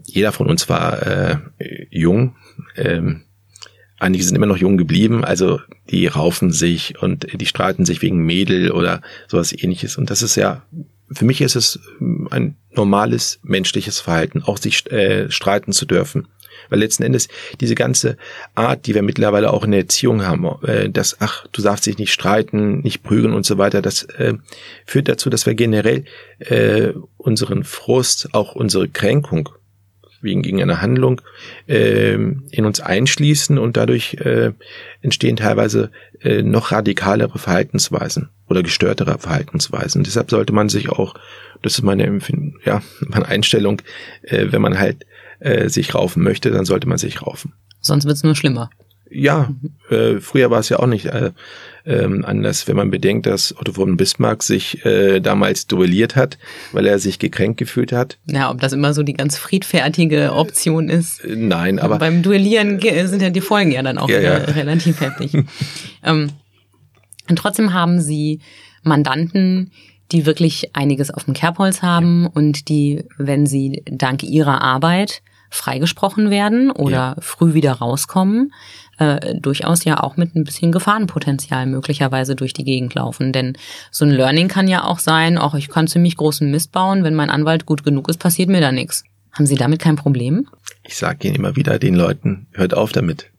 jeder 0.05 0.33
von 0.33 0.49
uns 0.49 0.69
war 0.69 1.53
jung, 1.89 2.35
ähm, 2.75 3.23
einige 4.01 4.25
sind 4.25 4.35
immer 4.35 4.47
noch 4.47 4.57
jung 4.57 4.77
geblieben, 4.77 5.25
also 5.25 5.61
die 5.91 6.09
raufen 6.09 6.51
sich 6.51 7.01
und 7.01 7.29
die 7.41 7.47
streiten 7.47 7.85
sich 7.85 8.03
wegen 8.03 8.19
Mädel 8.19 8.73
oder 8.73 9.01
sowas 9.29 9.53
ähnliches. 9.53 9.97
Und 9.97 10.11
das 10.11 10.23
ist 10.23 10.35
ja 10.35 10.65
für 11.13 11.25
mich 11.25 11.41
ist 11.41 11.57
es 11.57 11.79
ähm, 12.01 12.29
ein 12.31 12.57
normales 12.73 13.39
menschliches 13.43 14.01
Verhalten, 14.01 14.43
auch 14.43 14.59
sich 14.59 14.91
äh, 14.91 15.31
streiten 15.31 15.73
zu 15.73 15.87
dürfen. 15.87 16.29
Weil 16.71 16.79
letzten 16.79 17.03
Endes 17.03 17.29
diese 17.61 17.75
ganze 17.75 18.17
Art, 18.55 18.87
die 18.87 18.95
wir 18.95 19.03
mittlerweile 19.03 19.53
auch 19.53 19.65
in 19.65 19.73
der 19.73 19.81
Erziehung 19.81 20.25
haben, 20.25 20.47
äh, 20.63 20.89
dass, 20.89 21.21
ach, 21.21 21.47
du 21.53 21.63
darfst 21.63 21.87
dich 21.87 21.99
nicht 21.99 22.13
streiten, 22.13 22.81
nicht 22.81 23.03
prügeln 23.03 23.35
und 23.35 23.45
so 23.45 23.59
weiter, 23.59 23.83
das 23.83 24.05
äh, 24.05 24.35
führt 24.87 25.09
dazu, 25.09 25.31
dass 25.31 25.47
wir 25.47 25.55
generell 25.55 26.05
äh, 26.39 26.93
unseren 27.17 27.65
Frust, 27.65 28.29
auch 28.33 28.55
unsere 28.55 28.89
Kränkung 28.89 29.51
wegen 30.25 30.43
gegen 30.43 30.61
eine 30.61 30.81
Handlung 30.81 31.21
äh, 31.69 32.15
in 32.15 32.65
uns 32.65 32.81
einschließen 32.81 33.59
und 33.59 33.77
dadurch 33.77 34.15
äh, 34.15 34.53
entstehen 35.03 35.37
teilweise 35.37 35.91
äh, 36.21 36.43
noch 36.43 36.73
radikalere 36.73 37.39
Verhaltensweisen 37.39 38.31
oder 38.49 38.63
gestörtere 38.63 39.19
Verhaltensweisen. 39.19 40.03
deshalb 40.03 40.31
sollte 40.31 40.53
man 40.53 40.69
sich 40.69 40.89
auch, 40.89 41.15
das 41.63 41.75
ist 41.75 41.83
meine 41.83 42.05
Empfinden, 42.05 42.57
ja, 42.65 42.83
meine 43.01 43.27
Einstellung, 43.27 43.81
äh, 44.23 44.47
wenn 44.51 44.63
man 44.63 44.79
halt 44.79 45.07
äh, 45.39 45.69
sich 45.69 45.95
raufen 45.95 46.23
möchte, 46.23 46.51
dann 46.51 46.65
sollte 46.65 46.89
man 46.89 46.99
sich 46.99 47.23
raufen. 47.23 47.53
Sonst 47.81 48.07
wird's 48.07 48.25
nur 48.25 48.35
schlimmer. 48.35 48.71
Ja, 49.15 49.51
äh, 49.91 50.19
früher 50.21 50.51
war 50.51 50.59
es 50.61 50.69
ja 50.69 50.81
auch 50.81 50.87
nicht 50.87 51.07
äh, 51.07 51.31
ähm, 51.87 52.25
anders, 52.25 52.67
wenn 52.67 52.77
man 52.77 52.91
bedenkt, 52.91 53.27
dass 53.27 53.57
Otto 53.57 53.75
von 53.75 53.97
Bismarck 53.97 54.43
sich 54.43 54.85
äh, 54.85 55.21
damals 55.21 55.67
duelliert 55.67 56.17
hat, 56.17 56.39
weil 56.73 56.87
er 56.87 56.99
sich 56.99 57.19
gekränkt 57.19 57.59
gefühlt 57.59 57.93
hat. 57.93 58.19
Ja, 58.27 58.51
ob 58.51 58.61
das 58.61 58.73
immer 58.73 58.93
so 58.93 59.03
die 59.03 59.13
ganz 59.13 59.39
friedfertige 59.39 60.33
Option 60.33 60.89
ist. 60.89 61.25
Äh, 61.25 61.37
nein, 61.37 61.79
aber. 61.79 61.99
Beim 61.99 62.23
Duellieren 62.23 62.81
sind 62.81 63.23
ja 63.23 63.31
die 63.31 63.41
Folgen 63.41 63.71
ja 63.71 63.83
dann 63.83 63.99
auch 63.99 64.09
ja, 64.09 64.21
ja. 64.21 64.37
relativ 64.37 65.01
heftig. 65.01 65.33
ähm, 66.03 66.31
und 67.29 67.37
trotzdem 67.37 67.73
haben 67.73 68.01
sie 68.01 68.41
Mandanten, 68.83 69.71
die 70.13 70.27
wirklich 70.27 70.75
einiges 70.75 71.11
auf 71.11 71.25
dem 71.25 71.35
Kerbholz 71.35 71.83
haben 71.83 72.27
und 72.27 72.69
die, 72.69 73.05
wenn 73.17 73.47
sie 73.47 73.83
dank 73.87 74.23
ihrer 74.23 74.61
Arbeit 74.61 75.23
freigesprochen 75.51 76.31
werden 76.31 76.71
oder 76.71 76.91
ja. 76.91 77.17
früh 77.21 77.55
wieder 77.55 77.73
rauskommen, 77.73 78.53
äh, 78.99 79.35
durchaus 79.39 79.85
ja 79.85 80.03
auch 80.03 80.17
mit 80.17 80.35
ein 80.35 80.45
bisschen 80.45 80.73
Gefahrenpotenzial 80.73 81.67
möglicherweise 81.67 82.37
durch 82.37 82.53
die 82.53 82.65
Gegend 82.65 82.95
laufen. 82.95 83.33
Denn 83.33 83.57
so 83.91 84.05
ein 84.05 84.11
Learning 84.11 84.49
kann 84.49 84.69
ja 84.69 84.85
auch 84.85 84.99
sein, 84.99 85.39
auch 85.39 85.55
ich 85.55 85.69
kann 85.69 85.87
ziemlich 85.87 86.17
großen 86.17 86.51
Mist 86.51 86.73
bauen, 86.73 87.05
wenn 87.05 87.15
mein 87.15 87.31
Anwalt 87.31 87.67
gut 87.67 87.85
genug 87.85 88.09
ist, 88.09 88.19
passiert 88.19 88.49
mir 88.49 88.61
da 88.61 88.73
nichts. 88.73 89.05
Haben 89.33 89.47
Sie 89.47 89.57
damit 89.57 89.81
kein 89.81 89.97
Problem? 89.97 90.47
Ich 90.85 90.97
sage 90.97 91.27
Ihnen 91.27 91.37
immer 91.37 91.57
wieder 91.57 91.79
den 91.79 91.95
Leuten, 91.95 92.47
hört 92.53 92.75
auf 92.75 92.93
damit. 92.93 93.31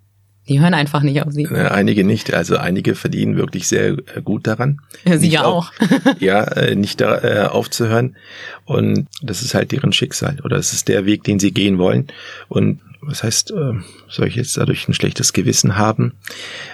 Die 0.48 0.60
hören 0.60 0.76
einfach 0.76 1.02
nicht 1.02 1.24
auf 1.24 1.34
sie. 1.34 1.48
Einige 1.48 2.04
nicht. 2.04 2.34
Also 2.34 2.58
einige 2.58 2.94
verdienen 2.94 3.36
wirklich 3.36 3.68
sehr 3.68 3.98
äh, 4.16 4.22
gut 4.24 4.46
daran. 4.46 4.80
Ja, 5.04 5.18
sie 5.18 5.30
ja 5.30 5.44
auch. 5.44 5.72
ja, 6.20 6.44
äh, 6.44 6.76
nicht 6.76 7.02
da 7.02 7.18
äh, 7.24 7.48
aufzuhören. 7.48 8.16
Und 8.64 9.08
das 9.24 9.42
ist 9.42 9.56
halt 9.56 9.72
deren 9.72 9.92
Schicksal 9.92 10.38
oder 10.44 10.58
das 10.58 10.72
ist 10.72 10.88
der 10.88 11.06
Weg, 11.08 11.24
den 11.24 11.40
sie 11.40 11.52
gehen 11.52 11.80
wollen. 11.80 12.08
Und 12.48 12.80
was 13.08 13.24
heißt, 13.24 13.54
soll 14.10 14.28
ich 14.28 14.36
jetzt 14.36 14.58
dadurch 14.58 14.88
ein 14.88 14.94
schlechtes 14.94 15.34
Gewissen 15.34 15.78
haben? 15.78 16.14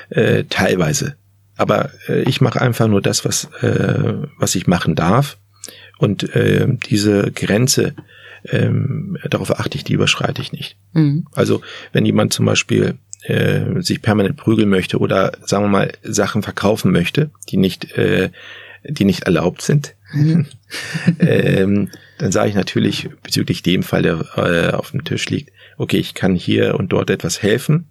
Äh, 0.10 0.46
teilweise. 0.50 1.16
Aber 1.58 1.92
äh, 2.08 2.24
ich 2.24 2.42
mache 2.42 2.62
einfach 2.62 2.88
nur 2.88 3.02
das, 3.02 3.26
was, 3.26 3.46
äh, 3.62 4.14
was 4.38 4.56
ich 4.56 4.68
machen 4.68 4.96
darf. 4.96 5.38
Und 6.00 6.36
äh, 6.36 6.68
diese 6.90 7.32
Grenze, 7.32 7.94
ähm, 8.50 9.18
darauf 9.30 9.60
achte 9.60 9.78
ich, 9.78 9.84
die 9.84 9.94
überschreite 9.94 10.42
ich 10.42 10.52
nicht. 10.52 10.76
Mhm. 10.94 11.28
Also 11.34 11.62
wenn 11.94 12.06
jemand 12.06 12.34
zum 12.34 12.46
Beispiel 12.46 12.96
äh, 13.24 13.82
sich 13.82 14.02
permanent 14.02 14.38
prügeln 14.38 14.70
möchte 14.70 14.98
oder 14.98 15.34
sagen 15.46 15.66
wir 15.66 15.70
mal 15.70 15.92
Sachen 16.02 16.42
verkaufen 16.42 16.92
möchte, 16.92 17.30
die 17.50 17.58
nicht, 17.58 17.92
äh, 17.92 18.32
die 18.84 19.06
nicht 19.06 19.24
erlaubt 19.24 19.62
sind, 19.62 19.94
mhm. 20.12 20.48
ähm, 21.20 21.90
dann 22.22 22.32
sage 22.32 22.50
ich 22.50 22.56
natürlich 22.56 23.10
bezüglich 23.24 23.64
dem 23.64 23.82
Fall, 23.82 24.04
der 24.04 24.26
äh, 24.36 24.76
auf 24.76 24.92
dem 24.92 25.04
Tisch 25.04 25.28
liegt, 25.30 25.52
okay, 25.78 25.98
ich 25.98 26.14
kann 26.14 26.36
hier 26.36 26.76
und 26.76 26.94
dort 26.94 27.10
etwas 27.10 27.42
helfen 27.42 27.88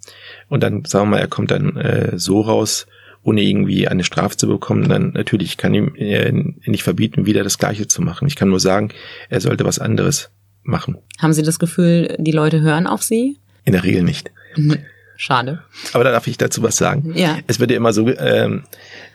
und 0.48 0.62
dann 0.62 0.84
sagen 0.84 1.06
wir 1.06 1.16
mal, 1.16 1.20
er 1.20 1.26
kommt 1.26 1.50
dann 1.50 1.76
äh, 1.76 2.16
so 2.16 2.40
raus, 2.40 2.86
ohne 3.24 3.42
irgendwie 3.42 3.88
eine 3.88 4.04
Strafe 4.04 4.36
zu 4.36 4.46
bekommen, 4.46 4.88
dann 4.88 5.10
natürlich 5.14 5.56
kann 5.56 5.74
ihm 5.74 5.96
äh, 5.96 6.30
nicht 6.64 6.84
verbieten, 6.84 7.26
wieder 7.26 7.42
das 7.42 7.58
Gleiche 7.58 7.88
zu 7.88 8.02
machen. 8.02 8.28
Ich 8.28 8.36
kann 8.36 8.48
nur 8.48 8.60
sagen, 8.60 8.90
er 9.28 9.40
sollte 9.40 9.64
was 9.64 9.80
anderes 9.80 10.30
machen. 10.62 10.96
Haben 11.18 11.32
Sie 11.32 11.42
das 11.42 11.58
Gefühl, 11.58 12.14
die 12.18 12.30
Leute 12.30 12.60
hören 12.60 12.86
auf 12.86 13.02
Sie? 13.02 13.38
In 13.64 13.72
der 13.72 13.82
Regel 13.82 14.04
nicht. 14.04 14.30
Mhm. 14.56 14.78
Schade. 15.16 15.64
Aber 15.92 16.04
da 16.04 16.12
darf 16.12 16.28
ich 16.28 16.38
dazu 16.38 16.62
was 16.62 16.76
sagen. 16.76 17.12
Ja. 17.16 17.38
Es 17.48 17.58
wird 17.58 17.72
ja 17.72 17.76
immer 17.76 17.92
so 17.92 18.08
ähm, 18.08 18.62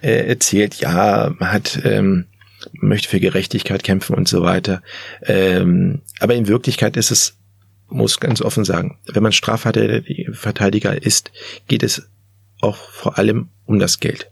äh, 0.02 0.28
erzählt, 0.28 0.76
ja, 0.76 1.34
man 1.40 1.52
hat 1.52 1.80
ähm, 1.86 2.26
möchte 2.74 3.10
für 3.10 3.20
Gerechtigkeit 3.20 3.84
kämpfen 3.84 4.16
und 4.16 4.28
so 4.28 4.42
weiter. 4.42 4.82
Ähm, 5.24 6.02
aber 6.20 6.36
in 6.36 6.48
Wirklichkeit 6.48 6.98
ist 6.98 7.12
es, 7.12 7.38
muss 7.90 8.20
ganz 8.20 8.42
offen 8.42 8.66
sagen, 8.66 8.98
wenn 9.12 9.24
man 9.24 9.32
Strafverteidiger 9.32 11.02
ist, 11.02 11.32
geht 11.68 11.84
es 11.84 12.10
auch 12.62 12.78
vor 12.78 13.18
allem 13.18 13.50
um 13.66 13.80
das 13.80 14.00
Geld. 14.00 14.32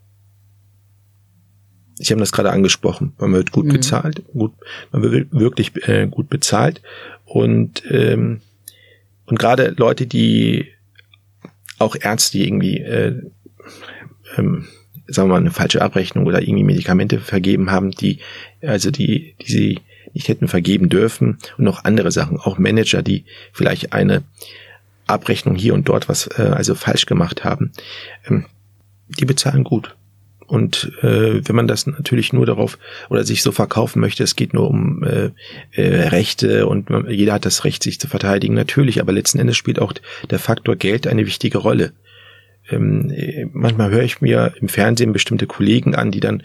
Sie 1.95 2.11
haben 2.11 2.19
das 2.19 2.31
gerade 2.31 2.51
angesprochen. 2.51 3.13
Man 3.19 3.33
wird 3.33 3.51
gut 3.51 3.65
mhm. 3.65 3.73
bezahlt, 3.73 4.23
gut, 4.33 4.53
man 4.91 5.03
wird 5.03 5.31
wirklich 5.31 5.71
äh, 5.87 6.07
gut 6.07 6.29
bezahlt 6.29 6.81
und 7.25 7.83
ähm, 7.89 8.41
und 9.25 9.39
gerade 9.39 9.73
Leute, 9.77 10.05
die 10.05 10.67
auch 11.79 11.95
Ärzte, 11.99 12.39
irgendwie, 12.39 12.79
äh, 12.79 13.21
ähm, 14.37 14.67
sagen 15.07 15.29
wir 15.29 15.33
mal, 15.33 15.41
eine 15.41 15.51
falsche 15.51 15.81
Abrechnung 15.81 16.25
oder 16.25 16.41
irgendwie 16.41 16.63
Medikamente 16.63 17.19
vergeben 17.19 17.71
haben, 17.71 17.91
die, 17.91 18.19
also 18.61 18.91
die, 18.91 19.35
die 19.41 19.51
sie 19.51 19.79
nicht 20.13 20.27
hätten 20.27 20.47
vergeben 20.47 20.89
dürfen 20.89 21.37
und 21.57 21.65
noch 21.65 21.83
andere 21.85 22.11
Sachen, 22.11 22.37
auch 22.37 22.57
Manager, 22.57 23.01
die 23.01 23.25
vielleicht 23.51 23.93
eine 23.93 24.23
Abrechnung 25.07 25.55
hier 25.55 25.73
und 25.73 25.89
dort 25.89 26.07
was 26.07 26.27
äh, 26.37 26.43
also 26.43 26.75
falsch 26.75 27.05
gemacht 27.05 27.43
haben, 27.43 27.71
ähm, 28.27 28.45
die 29.07 29.25
bezahlen 29.25 29.63
gut. 29.63 29.95
Und 30.45 30.91
äh, 31.01 31.41
wenn 31.47 31.55
man 31.55 31.67
das 31.67 31.87
natürlich 31.87 32.33
nur 32.33 32.45
darauf 32.45 32.77
oder 33.09 33.23
sich 33.23 33.41
so 33.41 33.51
verkaufen 33.51 33.99
möchte, 33.99 34.23
es 34.23 34.35
geht 34.35 34.53
nur 34.53 34.69
um 34.69 35.03
äh, 35.03 35.31
äh, 35.71 36.07
Rechte 36.09 36.67
und 36.67 36.89
man, 36.89 37.09
jeder 37.09 37.33
hat 37.33 37.45
das 37.45 37.63
Recht, 37.63 37.81
sich 37.81 37.99
zu 37.99 38.07
verteidigen, 38.07 38.53
natürlich, 38.53 39.01
aber 39.01 39.13
letzten 39.13 39.39
Endes 39.39 39.57
spielt 39.57 39.79
auch 39.79 39.93
der 40.29 40.39
Faktor 40.39 40.75
Geld 40.75 41.07
eine 41.07 41.25
wichtige 41.25 41.57
Rolle. 41.57 41.93
Ähm, 42.69 43.49
manchmal 43.53 43.91
höre 43.91 44.03
ich 44.03 44.21
mir 44.21 44.53
im 44.59 44.69
Fernsehen 44.69 45.13
bestimmte 45.13 45.47
Kollegen 45.47 45.95
an, 45.95 46.11
die 46.11 46.19
dann 46.19 46.43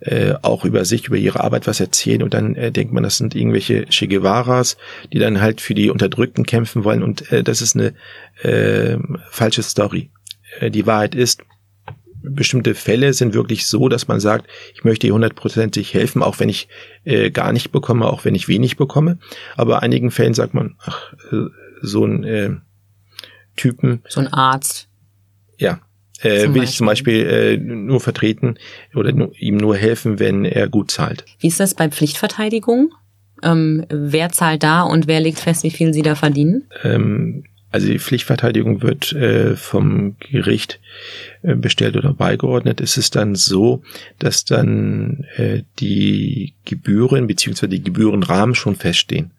äh, 0.00 0.34
auch 0.42 0.64
über 0.64 0.84
sich, 0.84 1.06
über 1.06 1.16
ihre 1.16 1.42
Arbeit 1.42 1.66
was 1.66 1.80
erzählen 1.80 2.22
und 2.22 2.34
dann 2.34 2.54
äh, 2.54 2.70
denkt 2.70 2.92
man, 2.92 3.02
das 3.02 3.16
sind 3.16 3.34
irgendwelche 3.34 3.86
Che 3.86 4.06
Guevaras, 4.06 4.76
die 5.12 5.18
dann 5.18 5.40
halt 5.40 5.60
für 5.60 5.74
die 5.74 5.90
Unterdrückten 5.90 6.44
kämpfen 6.44 6.84
wollen 6.84 7.02
und 7.02 7.32
äh, 7.32 7.42
das 7.42 7.62
ist 7.62 7.76
eine 7.76 7.94
äh, 8.42 8.98
falsche 9.30 9.62
Story. 9.62 10.10
Äh, 10.60 10.70
die 10.70 10.86
Wahrheit 10.86 11.14
ist, 11.14 11.42
bestimmte 12.22 12.74
Fälle 12.74 13.12
sind 13.12 13.34
wirklich 13.34 13.66
so, 13.66 13.88
dass 13.88 14.08
man 14.08 14.20
sagt, 14.20 14.48
ich 14.74 14.84
möchte 14.84 15.06
hier 15.06 15.14
hundertprozentig 15.14 15.94
helfen, 15.94 16.22
auch 16.22 16.40
wenn 16.40 16.48
ich 16.48 16.68
äh, 17.04 17.30
gar 17.30 17.52
nicht 17.52 17.72
bekomme, 17.72 18.06
auch 18.06 18.24
wenn 18.24 18.34
ich 18.34 18.48
wenig 18.48 18.76
bekomme. 18.76 19.18
Aber 19.56 19.82
einigen 19.82 20.10
Fällen 20.10 20.34
sagt 20.34 20.54
man, 20.54 20.76
ach, 20.80 21.12
äh, 21.32 21.46
so 21.82 22.04
ein 22.04 22.24
äh, 22.24 22.50
Typen. 23.56 24.02
So 24.08 24.20
ein 24.20 24.28
Arzt. 24.28 24.88
Ja. 25.58 25.80
Äh, 26.20 26.54
will 26.54 26.62
ich 26.62 26.76
zum 26.76 26.86
Beispiel 26.86 27.26
äh, 27.26 27.56
nur 27.58 28.00
vertreten 28.00 28.56
oder 28.94 29.12
nur, 29.12 29.32
ihm 29.38 29.58
nur 29.58 29.76
helfen, 29.76 30.18
wenn 30.18 30.46
er 30.46 30.68
gut 30.68 30.90
zahlt. 30.90 31.24
Wie 31.40 31.48
ist 31.48 31.60
das 31.60 31.74
bei 31.74 31.90
Pflichtverteidigung? 31.90 32.94
Ähm, 33.42 33.84
wer 33.90 34.30
zahlt 34.30 34.62
da 34.62 34.82
und 34.82 35.06
wer 35.08 35.20
legt 35.20 35.38
fest, 35.38 35.62
wie 35.62 35.70
viel 35.70 35.92
sie 35.92 36.00
da 36.00 36.14
verdienen? 36.14 36.64
Ähm, 36.84 37.44
also 37.70 37.88
die 37.88 37.98
Pflichtverteidigung 37.98 38.80
wird 38.80 39.12
äh, 39.12 39.56
vom 39.56 40.16
Gericht 40.18 40.80
äh, 41.42 41.54
bestellt 41.54 41.96
oder 41.96 42.14
beigeordnet. 42.14 42.80
Es 42.80 42.96
ist 42.96 43.16
dann 43.16 43.34
so, 43.34 43.82
dass 44.18 44.46
dann 44.46 45.26
äh, 45.36 45.62
die 45.78 46.54
Gebühren 46.64 47.26
bzw. 47.26 47.66
die 47.66 47.82
Gebührenrahmen 47.82 48.54
schon 48.54 48.76
feststehen. 48.76 49.32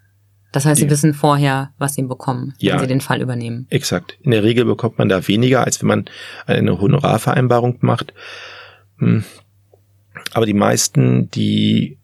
Das 0.58 0.65
heißt, 0.65 0.82
Sie 0.82 0.89
wissen 0.89 1.13
vorher, 1.13 1.70
was 1.78 1.93
Sie 1.93 2.02
bekommen, 2.02 2.56
wenn 2.60 2.70
ja, 2.70 2.80
Sie 2.80 2.88
den 2.88 3.00
Fall 3.00 3.22
übernehmen. 3.22 3.67
Exakt. 3.70 4.17
In 4.24 4.32
der 4.32 4.41
Regel 4.41 4.65
bekommt 4.65 4.98
man 4.98 5.08
da 5.08 5.28
weniger, 5.28 5.63
als 5.63 5.82
wenn 5.82 5.88
man 5.88 6.06
eine 6.48 6.82
Honorarvereinbarung 6.82 7.78
macht. 7.82 8.12
Hm. 8.98 9.24
Aber 10.34 10.48
die 10.48 10.56
meisten, 10.56 11.30
die 11.30 12.00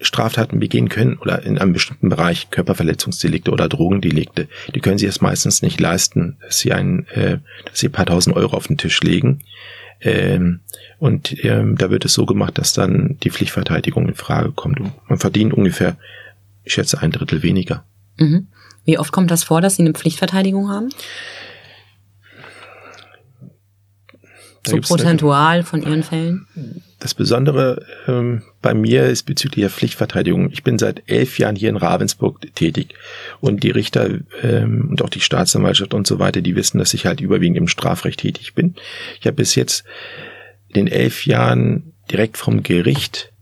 Straftaten 0.00 0.60
begehen 0.60 0.88
können 0.88 1.18
oder 1.18 1.42
in 1.42 1.58
einem 1.58 1.74
bestimmten 1.74 2.08
Bereich 2.08 2.48
Körperverletzungsdelikte 2.48 3.50
oder 3.50 3.68
Drogendelikte, 3.68 4.48
die 4.74 4.80
können 4.80 4.96
sie 4.96 5.04
es 5.04 5.20
meistens 5.20 5.60
nicht 5.60 5.78
leisten, 5.78 6.38
dass 6.40 6.60
sie 6.60 6.72
ein, 6.72 7.06
äh, 7.08 7.36
dass 7.66 7.80
sie 7.80 7.88
ein 7.88 7.92
paar 7.92 8.06
tausend 8.06 8.34
Euro 8.34 8.56
auf 8.56 8.66
den 8.66 8.78
Tisch 8.78 9.02
legen. 9.02 9.40
Ähm, 10.00 10.60
und 10.98 11.44
ähm, 11.44 11.76
da 11.76 11.90
wird 11.90 12.06
es 12.06 12.14
so 12.14 12.24
gemacht, 12.24 12.56
dass 12.56 12.72
dann 12.72 13.18
die 13.22 13.30
Pflichtverteidigung 13.30 14.08
in 14.08 14.14
Frage 14.14 14.52
kommt. 14.52 14.80
Und 14.80 14.92
man 15.06 15.18
verdient 15.18 15.52
ungefähr, 15.52 15.98
ich 16.64 16.72
schätze, 16.72 17.00
ein 17.00 17.12
Drittel 17.12 17.42
weniger. 17.42 17.84
Mhm. 18.16 18.48
Wie 18.84 18.98
oft 18.98 19.12
kommt 19.12 19.30
das 19.30 19.44
vor, 19.44 19.60
dass 19.60 19.76
Sie 19.76 19.82
eine 19.82 19.92
Pflichtverteidigung 19.92 20.70
haben? 20.70 20.90
so 24.66 24.80
prozentual 24.80 25.62
von 25.62 25.82
Ihren 25.82 26.02
Fällen? 26.02 26.46
Das 26.98 27.14
Besondere 27.14 27.84
ähm, 28.06 28.42
bei 28.62 28.72
mir 28.72 29.04
ist 29.04 29.24
bezüglich 29.24 29.62
der 29.62 29.70
Pflichtverteidigung. 29.70 30.50
Ich 30.50 30.62
bin 30.62 30.78
seit 30.78 31.02
elf 31.06 31.38
Jahren 31.38 31.56
hier 31.56 31.68
in 31.68 31.76
Ravensburg 31.76 32.40
tätig 32.54 32.94
und 33.40 33.62
die 33.62 33.70
Richter 33.70 34.08
ähm, 34.42 34.88
und 34.90 35.02
auch 35.02 35.10
die 35.10 35.20
Staatsanwaltschaft 35.20 35.92
und 35.92 36.06
so 36.06 36.18
weiter, 36.18 36.40
die 36.40 36.56
wissen, 36.56 36.78
dass 36.78 36.94
ich 36.94 37.04
halt 37.04 37.20
überwiegend 37.20 37.58
im 37.58 37.68
Strafrecht 37.68 38.20
tätig 38.20 38.54
bin. 38.54 38.74
Ich 39.20 39.26
habe 39.26 39.36
bis 39.36 39.54
jetzt 39.54 39.84
in 40.68 40.74
den 40.74 40.88
elf 40.88 41.26
Jahren 41.26 41.92
direkt 42.10 42.38
vom 42.38 42.62
Gericht 42.62 43.32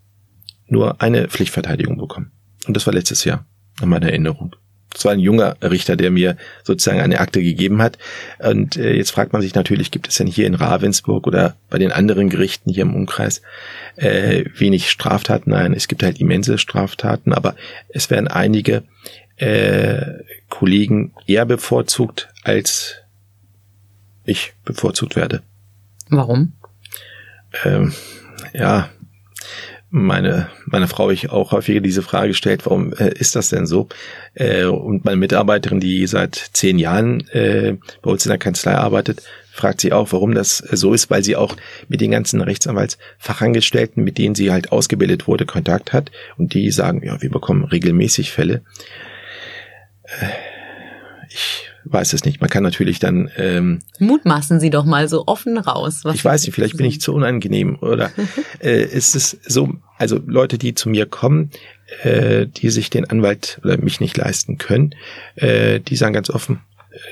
nur 0.66 1.00
eine 1.00 1.28
Pflichtverteidigung 1.28 1.98
bekommen. 1.98 2.32
Und 2.66 2.77
das 2.77 2.87
war 2.87 2.94
letztes 2.94 3.25
Jahr, 3.25 3.44
nach 3.81 3.87
meiner 3.87 4.09
Erinnerung. 4.09 4.55
Das 4.92 5.05
war 5.05 5.12
ein 5.12 5.20
junger 5.20 5.57
Richter, 5.62 5.96
der 5.96 6.11
mir 6.11 6.37
sozusagen 6.64 7.01
eine 7.01 7.20
Akte 7.20 7.42
gegeben 7.42 7.81
hat. 7.81 7.98
Und 8.38 8.77
äh, 8.77 8.94
jetzt 8.94 9.11
fragt 9.11 9.33
man 9.33 9.40
sich 9.40 9.55
natürlich, 9.55 9.90
gibt 9.90 10.09
es 10.09 10.16
denn 10.16 10.27
hier 10.27 10.46
in 10.46 10.55
Ravensburg 10.55 11.27
oder 11.27 11.57
bei 11.70 11.79
den 11.79 11.92
anderen 11.92 12.29
Gerichten 12.29 12.70
hier 12.70 12.83
im 12.83 12.94
Umkreis 12.94 13.40
äh, 13.96 14.44
wenig 14.55 14.90
Straftaten? 14.90 15.51
Nein, 15.51 15.72
es 15.72 15.88
gibt 15.88 16.03
halt 16.03 16.20
immense 16.20 16.59
Straftaten, 16.59 17.33
aber 17.33 17.57
es 17.88 18.11
werden 18.11 18.29
einige 18.29 18.83
äh, 19.37 20.22
Kollegen 20.48 21.14
eher 21.27 21.46
bevorzugt, 21.46 22.29
als 22.44 22.96
ich 24.25 24.53
bevorzugt 24.64 25.16
werde. 25.16 25.42
Warum? 26.11 26.53
Ähm, 27.64 27.92
ja, 28.53 28.90
meine, 29.92 30.48
meine 30.64 30.88
Frau 30.88 31.11
ich 31.11 31.31
auch 31.31 31.52
häufiger 31.52 31.81
diese 31.81 32.02
Frage 32.02 32.28
gestellt, 32.28 32.64
warum 32.64 32.94
äh, 32.94 33.12
ist 33.12 33.37
das 33.37 33.50
denn 33.50 33.66
so? 33.66 33.88
Äh, 34.33 34.64
und 34.64 35.05
meine 35.05 35.18
Mitarbeiterin, 35.18 35.81
die 35.81 36.07
seit 36.07 36.35
zehn 36.35 36.78
Jahren 36.78 37.28
äh, 37.28 37.76
bei 38.00 38.11
uns 38.11 38.24
in 38.24 38.31
der 38.31 38.38
Kanzlei 38.38 38.74
arbeitet, 38.74 39.22
fragt 39.52 39.83
sie 39.83 39.92
auch, 39.92 40.11
warum 40.12 40.35
das 40.35 40.59
so 40.59 40.94
ist, 40.94 41.11
weil 41.11 41.22
sie 41.22 41.37
auch 41.37 41.57
mit 41.88 42.00
den 42.00 42.11
ganzen 42.11 42.40
Rechtsanwaltsfachangestellten, 42.40 44.02
mit 44.02 44.16
denen 44.16 44.35
sie 44.35 44.50
halt 44.50 44.72
ausgebildet 44.72 45.26
wurde, 45.26 45.44
Kontakt 45.44 45.92
hat 45.92 46.11
und 46.38 46.55
die 46.55 46.70
sagen, 46.70 47.02
ja, 47.05 47.20
wir 47.20 47.31
bekommen 47.31 47.64
regelmäßig 47.64 48.33
Fälle. 48.33 48.62
Äh, 50.05 50.28
ich 51.28 51.71
weiß 51.85 52.12
es 52.12 52.25
nicht. 52.25 52.40
Man 52.40 52.51
kann 52.51 52.62
natürlich 52.62 52.99
dann. 52.99 53.31
Ähm, 53.37 53.81
Mutmaßen 53.99 54.61
Sie 54.61 54.71
doch 54.71 54.85
mal 54.85 55.09
so 55.09 55.25
offen 55.27 55.59
raus. 55.59 56.03
ich 56.12 56.25
weiß 56.25 56.45
nicht, 56.45 56.55
vielleicht 56.55 56.77
bin 56.77 56.87
ich 56.87 57.01
zu 57.01 57.14
unangenehm 57.14 57.77
oder 57.81 58.11
äh, 58.61 58.83
ist 58.85 59.14
es 59.16 59.38
so, 59.47 59.75
also 59.99 60.21
Leute, 60.27 60.59
die 60.59 60.75
zu 60.75 60.88
mir 60.88 61.07
kommen, 61.07 61.51
äh, 62.03 62.47
die 62.47 62.71
sich 62.71 62.90
den 62.90 63.09
Anwalt 63.09 63.61
oder 63.64 63.79
mich 63.79 64.01
nicht 64.01 64.16
leisten 64.16 64.59
können, 64.59 64.95
äh, 65.37 65.81
die 65.81 65.97
sagen 65.97 66.14
ganz 66.14 66.31
offen, 66.31 66.61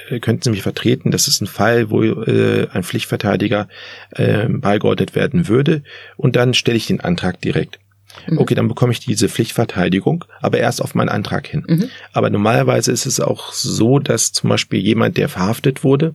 äh, 0.09 0.21
könnten 0.21 0.43
Sie 0.45 0.51
mich 0.51 0.63
vertreten? 0.63 1.11
Das 1.11 1.29
ist 1.29 1.41
ein 1.41 1.47
Fall, 1.47 1.91
wo 1.91 2.03
äh, 2.03 2.69
ein 2.73 2.83
Pflichtverteidiger 2.83 3.69
äh, 4.11 4.47
beigeordnet 4.49 5.15
werden 5.15 5.49
würde. 5.49 5.83
Und 6.17 6.37
dann 6.37 6.55
stelle 6.55 6.77
ich 6.77 6.87
den 6.87 7.01
Antrag 7.01 7.41
direkt. 7.41 7.79
Mhm. 8.27 8.38
Okay, 8.38 8.55
dann 8.55 8.68
bekomme 8.68 8.92
ich 8.92 9.01
diese 9.01 9.29
Pflichtverteidigung, 9.29 10.25
aber 10.40 10.59
erst 10.59 10.83
auf 10.83 10.94
meinen 10.94 11.09
Antrag 11.09 11.46
hin. 11.46 11.64
Mhm. 11.66 11.90
Aber 12.12 12.31
normalerweise 12.31 12.92
ist 12.92 13.07
es 13.07 13.20
auch 13.20 13.53
so, 13.53 13.99
dass 13.99 14.33
zum 14.33 14.51
Beispiel 14.51 14.81
jemand, 14.81 15.16
der 15.16 15.29
verhaftet 15.29 15.85
wurde, 15.85 16.14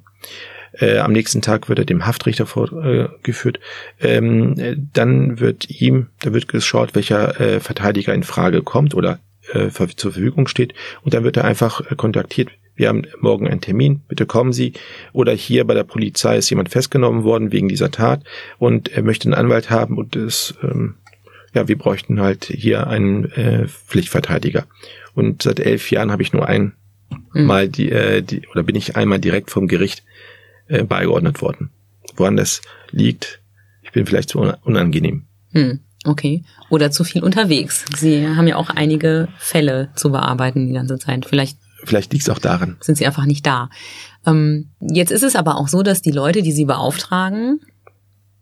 äh, 0.79 0.97
am 0.97 1.13
nächsten 1.13 1.41
Tag 1.41 1.69
wird 1.69 1.79
er 1.79 1.85
dem 1.85 2.05
Haftrichter 2.05 2.45
vorgeführt. 2.45 3.59
Äh, 3.99 4.17
ähm, 4.17 4.89
dann 4.93 5.39
wird 5.39 5.69
ihm, 5.69 6.07
da 6.21 6.33
wird 6.33 6.47
geschaut, 6.47 6.95
welcher 6.95 7.39
äh, 7.39 7.59
Verteidiger 7.59 8.13
in 8.13 8.23
Frage 8.23 8.61
kommt 8.61 8.93
oder 8.93 9.19
äh, 9.53 9.69
zur 9.69 10.11
Verfügung 10.11 10.47
steht. 10.47 10.73
Und 11.03 11.13
dann 11.13 11.23
wird 11.23 11.37
er 11.37 11.45
einfach 11.45 11.79
äh, 11.91 11.95
kontaktiert. 11.95 12.49
Wir 12.75 12.89
haben 12.89 13.03
morgen 13.21 13.47
einen 13.47 13.61
Termin, 13.61 14.01
bitte 14.07 14.25
kommen 14.25 14.51
Sie. 14.51 14.73
Oder 15.13 15.31
hier 15.31 15.65
bei 15.65 15.73
der 15.73 15.85
Polizei 15.85 16.37
ist 16.37 16.49
jemand 16.49 16.69
festgenommen 16.69 17.23
worden 17.23 17.53
wegen 17.53 17.69
dieser 17.69 17.89
Tat 17.89 18.23
und 18.57 18.89
er 18.89 19.01
möchte 19.01 19.27
einen 19.27 19.33
Anwalt 19.33 19.69
haben 19.69 19.97
und 19.97 20.17
es 20.17 20.55
ähm, 20.61 20.95
ja, 21.55 21.67
wir 21.67 21.77
bräuchten 21.77 22.21
halt 22.21 22.45
hier 22.45 22.87
einen 22.87 23.31
äh, 23.31 23.67
Pflichtverteidiger. 23.67 24.65
Und 25.13 25.41
seit 25.41 25.59
elf 25.59 25.89
Jahren 25.89 26.11
habe 26.11 26.21
ich 26.21 26.33
nur 26.33 26.47
ein 26.47 26.73
mhm. 27.33 27.71
Die, 27.71 27.91
äh, 27.91 28.21
die, 28.21 28.47
oder 28.49 28.63
bin 28.63 28.75
ich 28.75 28.95
einmal 28.95 29.19
direkt 29.19 29.49
vom 29.49 29.67
Gericht 29.67 30.03
äh, 30.67 30.83
beigeordnet 30.83 31.41
worden. 31.41 31.71
Woran 32.15 32.37
das 32.37 32.61
liegt, 32.91 33.41
ich 33.81 33.91
bin 33.91 34.05
vielleicht 34.05 34.29
zu 34.29 34.39
unangenehm. 34.63 35.23
Hm, 35.51 35.79
okay. 36.05 36.43
Oder 36.69 36.91
zu 36.91 37.03
viel 37.03 37.23
unterwegs. 37.23 37.85
Sie 37.97 38.27
haben 38.27 38.47
ja 38.47 38.57
auch 38.57 38.69
einige 38.69 39.29
Fälle 39.37 39.89
zu 39.95 40.11
bearbeiten 40.11 40.67
die 40.67 40.73
ganze 40.73 40.99
Zeit. 40.99 41.25
Vielleicht 41.25 41.57
Vielleicht 41.83 42.11
liegt 42.13 42.23
es 42.23 42.29
auch 42.29 42.39
daran. 42.39 42.77
Sind 42.79 42.97
sie 42.97 43.05
einfach 43.05 43.25
nicht 43.25 43.45
da. 43.45 43.69
Ähm, 44.25 44.71
jetzt 44.81 45.11
ist 45.11 45.23
es 45.23 45.35
aber 45.35 45.57
auch 45.57 45.67
so, 45.67 45.83
dass 45.83 46.01
die 46.01 46.11
Leute, 46.11 46.41
die 46.41 46.51
sie 46.51 46.65
beauftragen, 46.65 47.59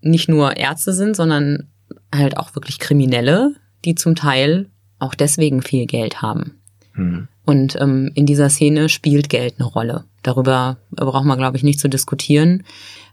nicht 0.02 0.30
nur 0.30 0.56
Ärzte 0.56 0.94
sind, 0.94 1.16
sondern 1.16 1.68
halt 2.14 2.38
auch 2.38 2.56
wirklich 2.56 2.80
Kriminelle, 2.80 3.56
die 3.86 3.96
zum 3.96 4.16
Teil 4.16 4.70
auch 5.00 5.16
deswegen 5.16 5.62
viel 5.62 5.86
Geld 5.86 6.22
haben. 6.22 6.62
Mhm. 6.94 7.28
Und 7.46 7.76
ähm, 7.80 8.12
in 8.16 8.26
dieser 8.26 8.50
Szene 8.50 8.88
spielt 8.90 9.30
Geld 9.30 9.56
eine 9.58 9.68
Rolle. 9.68 10.06
Darüber 10.22 10.78
braucht 10.92 11.26
man, 11.26 11.38
glaube 11.38 11.58
ich, 11.58 11.64
nicht 11.64 11.80
zu 11.80 11.90
diskutieren. 11.90 12.64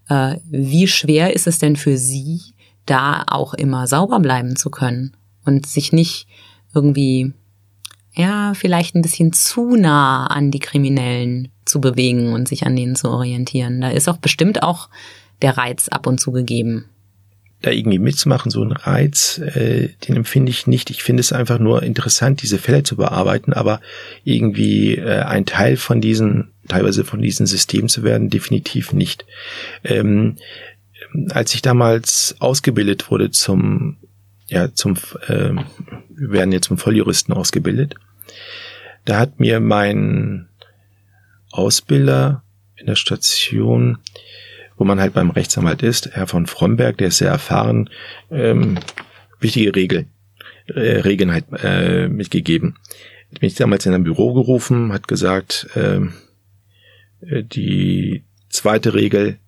Äh, 0.09 0.37
wie 0.49 0.87
schwer 0.87 1.35
ist 1.35 1.47
es 1.47 1.59
denn 1.59 1.77
für 1.77 1.97
Sie, 1.97 2.41
da 2.87 3.25
auch 3.27 3.55
immer 3.55 3.87
sauber 3.87 4.21
bleiben 4.21 4.57
zu 4.57 4.71
können 4.71 5.17
und 5.45 5.67
sich 5.67 5.93
nicht 5.93 6.27
irgendwie, 6.75 7.33
ja, 8.15 8.55
vielleicht 8.55 8.95
ein 8.95 9.03
bisschen 9.03 9.33
zu 9.33 9.77
nah 9.77 10.27
an 10.27 10.51
die 10.51 10.61
Kriminellen 10.61 11.49
zu 11.65 11.81
bewegen 11.81 12.33
und 12.33 12.49
sich 12.49 12.67
an 12.67 12.77
denen 12.77 12.95
zu 12.95 13.09
orientieren? 13.09 13.81
Da 13.81 13.91
ist 13.91 14.09
auch 14.09 14.19
bestimmt 14.19 14.63
auch 14.63 14.89
der 15.43 15.57
Reiz 15.57 15.89
ab 15.89 16.07
und 16.07 16.21
zu 16.21 16.31
gegeben 16.31 16.85
da 17.62 17.70
irgendwie 17.70 17.99
mitzumachen, 17.99 18.51
so 18.51 18.62
ein 18.62 18.73
Reiz, 18.73 19.38
äh, 19.38 19.90
den 20.07 20.16
empfinde 20.16 20.51
ich 20.51 20.66
nicht. 20.66 20.90
Ich 20.90 21.03
finde 21.03 21.20
es 21.20 21.33
einfach 21.33 21.59
nur 21.59 21.83
interessant, 21.83 22.42
diese 22.42 22.59
Fälle 22.59 22.83
zu 22.83 22.96
bearbeiten, 22.96 23.53
aber 23.53 23.81
irgendwie 24.25 24.96
äh, 24.96 25.20
ein 25.23 25.44
Teil 25.44 25.77
von 25.77 26.01
diesen, 26.01 26.53
teilweise 26.68 27.05
von 27.05 27.20
diesen 27.20 27.46
Systemen 27.46 27.88
zu 27.88 28.03
werden, 28.03 28.31
definitiv 28.31 28.92
nicht. 28.92 29.27
Ähm, 29.85 30.37
als 31.31 31.55
ich 31.55 31.61
damals 31.61 32.37
ausgebildet 32.38 33.11
wurde 33.11 33.31
zum, 33.31 33.99
ja, 34.46 34.73
zum, 34.73 34.96
äh, 35.29 35.53
wir 36.09 36.33
werden 36.33 36.53
jetzt 36.53 36.68
zum 36.68 36.79
Volljuristen 36.79 37.35
ausgebildet, 37.35 37.94
da 39.05 39.18
hat 39.18 39.38
mir 39.38 39.61
mein 39.61 40.49
Ausbilder 41.51 42.42
in 42.77 42.87
der 42.87 42.96
Station 42.96 43.99
wo 44.81 44.85
man 44.85 44.99
halt 44.99 45.12
beim 45.12 45.29
Rechtsanwalt 45.29 45.83
ist, 45.83 46.09
Herr 46.12 46.27
von 46.27 46.47
Fromberg, 46.47 46.97
der 46.97 47.09
ist 47.09 47.19
sehr 47.19 47.29
erfahren, 47.29 47.90
ähm, 48.31 48.79
wichtige 49.38 49.77
Regel, 49.77 50.07
äh, 50.69 51.01
Regeln 51.01 51.33
halt 51.33 51.45
äh, 51.62 52.09
mitgegeben. 52.09 52.79
Bin 53.29 53.47
ich 53.47 53.57
damals 53.57 53.85
in 53.85 53.93
ein 53.93 54.05
Büro 54.05 54.33
gerufen, 54.33 54.95
hat 54.95 55.07
gesagt, 55.07 55.69
ähm, 55.77 56.14
äh, 57.21 57.45
die 57.45 58.25
zweite 58.49 58.95
Regel, 58.95 59.38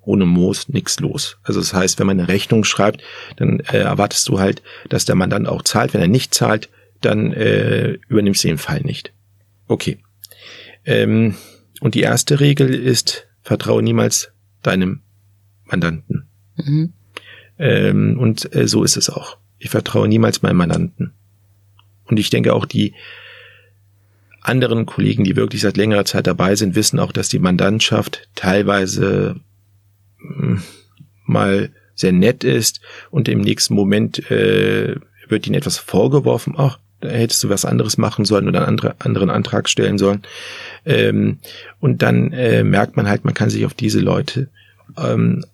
ohne 0.00 0.26
Moos 0.26 0.68
nichts 0.68 0.98
los. 0.98 1.38
Also 1.44 1.60
das 1.60 1.72
heißt, 1.72 2.00
wenn 2.00 2.08
man 2.08 2.18
eine 2.18 2.28
Rechnung 2.28 2.64
schreibt, 2.64 3.00
dann 3.36 3.60
äh, 3.60 3.78
erwartest 3.78 4.28
du 4.28 4.40
halt, 4.40 4.60
dass 4.88 5.04
der 5.04 5.14
Mann 5.14 5.30
dann 5.30 5.46
auch 5.46 5.62
zahlt. 5.62 5.94
Wenn 5.94 6.00
er 6.00 6.08
nicht 6.08 6.34
zahlt, 6.34 6.68
dann 7.00 7.32
äh, 7.32 7.92
übernimmst 8.08 8.42
du 8.42 8.48
den 8.48 8.58
Fall 8.58 8.80
nicht. 8.80 9.12
Okay. 9.68 9.98
Ähm, 10.84 11.36
und 11.80 11.94
die 11.94 12.00
erste 12.00 12.40
Regel 12.40 12.74
ist, 12.74 13.28
vertraue 13.42 13.84
niemals 13.84 14.32
deinem 14.62 15.00
Mandanten. 15.64 16.26
Mhm. 16.56 16.92
Ähm, 17.58 18.18
und 18.18 18.54
äh, 18.54 18.66
so 18.66 18.84
ist 18.84 18.96
es 18.96 19.10
auch. 19.10 19.38
Ich 19.58 19.70
vertraue 19.70 20.08
niemals 20.08 20.42
meinem 20.42 20.56
Mandanten. 20.56 21.12
Und 22.04 22.18
ich 22.18 22.30
denke 22.30 22.54
auch 22.54 22.64
die 22.64 22.94
anderen 24.40 24.86
Kollegen, 24.86 25.24
die 25.24 25.36
wirklich 25.36 25.60
seit 25.60 25.76
längerer 25.76 26.04
Zeit 26.04 26.26
dabei 26.26 26.56
sind, 26.56 26.74
wissen 26.74 26.98
auch, 26.98 27.12
dass 27.12 27.28
die 27.28 27.38
Mandantschaft 27.38 28.28
teilweise 28.34 29.36
mh, 30.18 30.36
hm, 30.36 30.62
mal 31.24 31.70
sehr 31.94 32.12
nett 32.12 32.44
ist 32.44 32.80
und 33.10 33.28
im 33.28 33.40
nächsten 33.40 33.74
Moment 33.74 34.30
äh, 34.30 34.96
wird 35.28 35.46
ihnen 35.46 35.54
etwas 35.54 35.76
vorgeworfen, 35.78 36.54
ach, 36.56 36.78
hättest 37.02 37.42
du 37.44 37.48
was 37.48 37.64
anderes 37.64 37.98
machen 37.98 38.24
sollen 38.24 38.48
oder 38.48 38.60
einen 38.60 38.68
andere, 38.68 38.94
anderen 38.98 39.30
Antrag 39.30 39.68
stellen 39.68 39.98
sollen. 39.98 40.22
Ähm, 40.84 41.38
und 41.78 42.02
dann 42.02 42.32
äh, 42.32 42.64
merkt 42.64 42.96
man 42.96 43.08
halt, 43.08 43.24
man 43.24 43.34
kann 43.34 43.50
sich 43.50 43.64
auf 43.64 43.74
diese 43.74 44.00
Leute 44.00 44.48
ähm, 44.98 45.44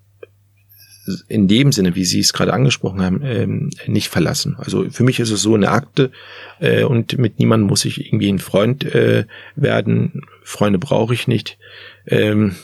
in 1.29 1.49
dem 1.49 1.73
Sinne, 1.73 1.95
wie 1.95 2.05
Sie 2.05 2.21
es 2.21 2.33
gerade 2.33 2.53
angesprochen 2.53 3.01
haben, 3.01 3.21
ähm, 3.23 3.71
nicht 3.87 4.09
verlassen. 4.09 4.57
Also 4.59 4.91
für 4.91 5.05
mich 5.05 5.21
ist 5.21 5.31
es 5.31 5.43
so 5.43 5.55
eine 5.55 5.71
Akte 5.71 6.11
äh, 6.59 6.85
und 6.85 7.19
mit 7.19 7.39
niemandem 7.39 7.69
muss 7.69 7.85
ich 7.85 8.07
irgendwie 8.07 8.29
ein 8.29 8.39
Freund 8.39 8.85
äh, 8.85 9.25
werden. 9.55 10.23
Freunde 10.43 10.79
brauche 10.79 11.15
ich 11.15 11.29
nicht. 11.29 11.59
Ähm, 12.07 12.57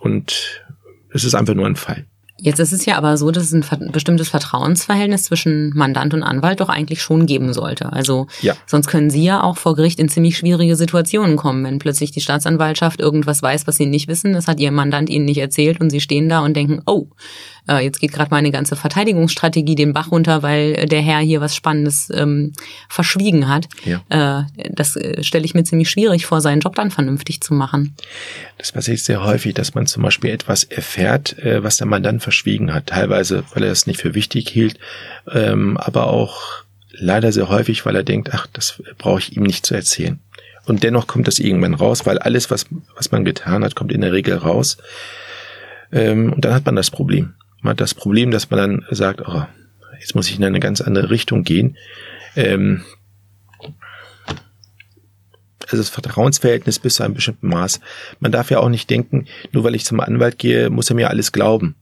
und 0.00 0.62
es 1.10 1.24
ist 1.24 1.34
einfach 1.34 1.54
nur 1.54 1.66
ein 1.66 1.76
Fall. 1.76 2.04
Jetzt 2.38 2.60
ist 2.60 2.72
es 2.72 2.84
ja 2.84 2.98
aber 2.98 3.16
so, 3.16 3.30
dass 3.30 3.44
es 3.44 3.54
ein 3.54 3.92
bestimmtes 3.92 4.28
Vertrauensverhältnis 4.28 5.24
zwischen 5.24 5.70
Mandant 5.74 6.12
und 6.12 6.22
Anwalt 6.22 6.60
doch 6.60 6.68
eigentlich 6.68 7.00
schon 7.00 7.24
geben 7.24 7.54
sollte. 7.54 7.92
Also 7.92 8.26
ja. 8.42 8.54
sonst 8.66 8.88
können 8.88 9.08
Sie 9.08 9.24
ja 9.24 9.42
auch 9.42 9.56
vor 9.56 9.74
Gericht 9.74 9.98
in 9.98 10.10
ziemlich 10.10 10.36
schwierige 10.36 10.76
Situationen 10.76 11.36
kommen, 11.36 11.64
wenn 11.64 11.78
plötzlich 11.78 12.10
die 12.10 12.20
Staatsanwaltschaft 12.20 13.00
irgendwas 13.00 13.42
weiß, 13.42 13.66
was 13.66 13.76
Sie 13.76 13.86
nicht 13.86 14.06
wissen. 14.08 14.34
Das 14.34 14.48
hat 14.48 14.60
Ihr 14.60 14.70
Mandant 14.70 15.08
Ihnen 15.08 15.24
nicht 15.24 15.38
erzählt 15.38 15.80
und 15.80 15.88
Sie 15.88 16.00
stehen 16.00 16.28
da 16.28 16.40
und 16.40 16.54
denken, 16.54 16.82
oh, 16.84 17.06
äh, 17.68 17.84
jetzt 17.84 18.00
geht 18.00 18.12
gerade 18.12 18.30
meine 18.30 18.50
ganze 18.50 18.76
Verteidigungsstrategie 18.76 19.74
den 19.74 19.92
Bach 19.92 20.10
runter, 20.10 20.42
weil 20.42 20.86
der 20.86 21.00
Herr 21.00 21.20
hier 21.20 21.40
was 21.40 21.54
Spannendes 21.54 22.10
ähm, 22.14 22.52
verschwiegen 22.88 23.48
hat. 23.48 23.68
Ja. 23.84 24.02
Äh, 24.08 24.44
das 24.70 24.96
äh, 24.96 25.22
stelle 25.22 25.44
ich 25.44 25.54
mir 25.54 25.64
ziemlich 25.64 25.90
schwierig 25.90 26.26
vor, 26.26 26.40
seinen 26.40 26.60
Job 26.60 26.74
dann 26.74 26.90
vernünftig 26.90 27.40
zu 27.40 27.54
machen. 27.54 27.94
Das 28.58 28.72
passiert 28.72 28.98
sehr 28.98 29.24
häufig, 29.24 29.54
dass 29.54 29.74
man 29.74 29.86
zum 29.86 30.02
Beispiel 30.02 30.30
etwas 30.30 30.64
erfährt, 30.64 31.38
äh, 31.38 31.62
was 31.62 31.76
der 31.76 31.86
Mandant 31.86 32.22
verschwiegen 32.22 32.72
hat. 32.72 32.86
Teilweise, 32.86 33.44
weil 33.54 33.64
er 33.64 33.72
es 33.72 33.86
nicht 33.86 34.00
für 34.00 34.14
wichtig 34.14 34.48
hielt, 34.48 34.78
ähm, 35.32 35.76
aber 35.76 36.08
auch 36.08 36.64
leider 36.92 37.32
sehr 37.32 37.48
häufig, 37.48 37.84
weil 37.84 37.96
er 37.96 38.02
denkt, 38.02 38.30
ach, 38.32 38.46
das 38.52 38.82
brauche 38.98 39.18
ich 39.18 39.36
ihm 39.36 39.42
nicht 39.42 39.66
zu 39.66 39.74
erzählen. 39.74 40.18
Und 40.66 40.82
dennoch 40.82 41.06
kommt 41.06 41.28
das 41.28 41.38
irgendwann 41.38 41.74
raus, 41.74 42.06
weil 42.06 42.18
alles, 42.18 42.50
was, 42.50 42.66
was 42.96 43.12
man 43.12 43.24
getan 43.24 43.62
hat, 43.62 43.76
kommt 43.76 43.92
in 43.92 44.00
der 44.00 44.12
Regel 44.12 44.36
raus. 44.36 44.78
Ähm, 45.92 46.32
und 46.32 46.44
dann 46.44 46.54
hat 46.54 46.66
man 46.66 46.76
das 46.76 46.90
Problem. 46.90 47.34
Man 47.62 47.72
hat 47.72 47.80
das 47.80 47.94
Problem, 47.94 48.30
dass 48.30 48.50
man 48.50 48.58
dann 48.58 48.86
sagt, 48.90 49.22
oh, 49.26 49.44
jetzt 50.00 50.14
muss 50.14 50.28
ich 50.28 50.36
in 50.36 50.44
eine 50.44 50.60
ganz 50.60 50.80
andere 50.80 51.10
Richtung 51.10 51.42
gehen. 51.42 51.76
Ähm, 52.34 52.84
also 55.62 55.78
das 55.78 55.88
Vertrauensverhältnis 55.88 56.78
bis 56.78 56.96
zu 56.96 57.02
einem 57.02 57.14
bestimmten 57.14 57.48
Maß. 57.48 57.80
Man 58.20 58.30
darf 58.30 58.50
ja 58.50 58.60
auch 58.60 58.68
nicht 58.68 58.88
denken, 58.88 59.26
nur 59.52 59.64
weil 59.64 59.74
ich 59.74 59.84
zum 59.84 60.00
Anwalt 60.00 60.38
gehe, 60.38 60.70
muss 60.70 60.90
er 60.90 60.96
mir 60.96 61.10
alles 61.10 61.32
glauben. 61.32 61.74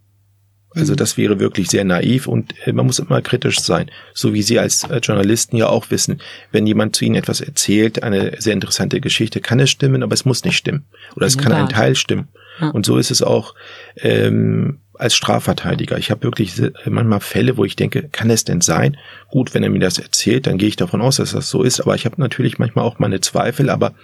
Also 0.70 0.92
mhm. 0.92 0.96
das 0.96 1.16
wäre 1.16 1.38
wirklich 1.38 1.68
sehr 1.68 1.84
naiv 1.84 2.26
und 2.26 2.54
äh, 2.66 2.72
man 2.72 2.86
muss 2.86 2.98
immer 2.98 3.20
kritisch 3.22 3.60
sein. 3.60 3.90
So 4.12 4.34
wie 4.34 4.42
Sie 4.42 4.58
als 4.58 4.84
äh, 4.84 4.98
Journalisten 4.98 5.56
ja 5.56 5.68
auch 5.68 5.90
wissen, 5.90 6.20
wenn 6.50 6.66
jemand 6.66 6.96
zu 6.96 7.04
Ihnen 7.04 7.14
etwas 7.14 7.40
erzählt, 7.40 8.02
eine 8.02 8.40
sehr 8.40 8.54
interessante 8.54 9.00
Geschichte, 9.00 9.40
kann 9.40 9.60
es 9.60 9.70
stimmen, 9.70 10.02
aber 10.02 10.14
es 10.14 10.24
muss 10.24 10.44
nicht 10.44 10.56
stimmen. 10.56 10.86
Oder 11.14 11.26
es 11.26 11.38
kann 11.38 11.52
ein 11.52 11.68
Teil 11.68 11.94
stimmen. 11.94 12.28
Und 12.72 12.86
so 12.86 12.98
ist 12.98 13.10
es 13.10 13.20
auch 13.20 13.54
ähm, 13.96 14.78
als 14.98 15.14
Strafverteidiger. 15.14 15.98
Ich 15.98 16.10
habe 16.10 16.22
wirklich 16.22 16.60
manchmal 16.86 17.20
Fälle, 17.20 17.56
wo 17.56 17.64
ich 17.64 17.76
denke, 17.76 18.08
kann 18.08 18.30
es 18.30 18.44
denn 18.44 18.60
sein? 18.60 18.96
Gut, 19.28 19.54
wenn 19.54 19.62
er 19.62 19.70
mir 19.70 19.80
das 19.80 19.98
erzählt, 19.98 20.46
dann 20.46 20.58
gehe 20.58 20.68
ich 20.68 20.76
davon 20.76 21.00
aus, 21.00 21.16
dass 21.16 21.32
das 21.32 21.50
so 21.50 21.62
ist. 21.62 21.80
Aber 21.80 21.94
ich 21.94 22.04
habe 22.04 22.20
natürlich 22.20 22.58
manchmal 22.58 22.84
auch 22.84 22.98
meine 22.98 23.20
Zweifel. 23.20 23.70
Aber 23.70 23.94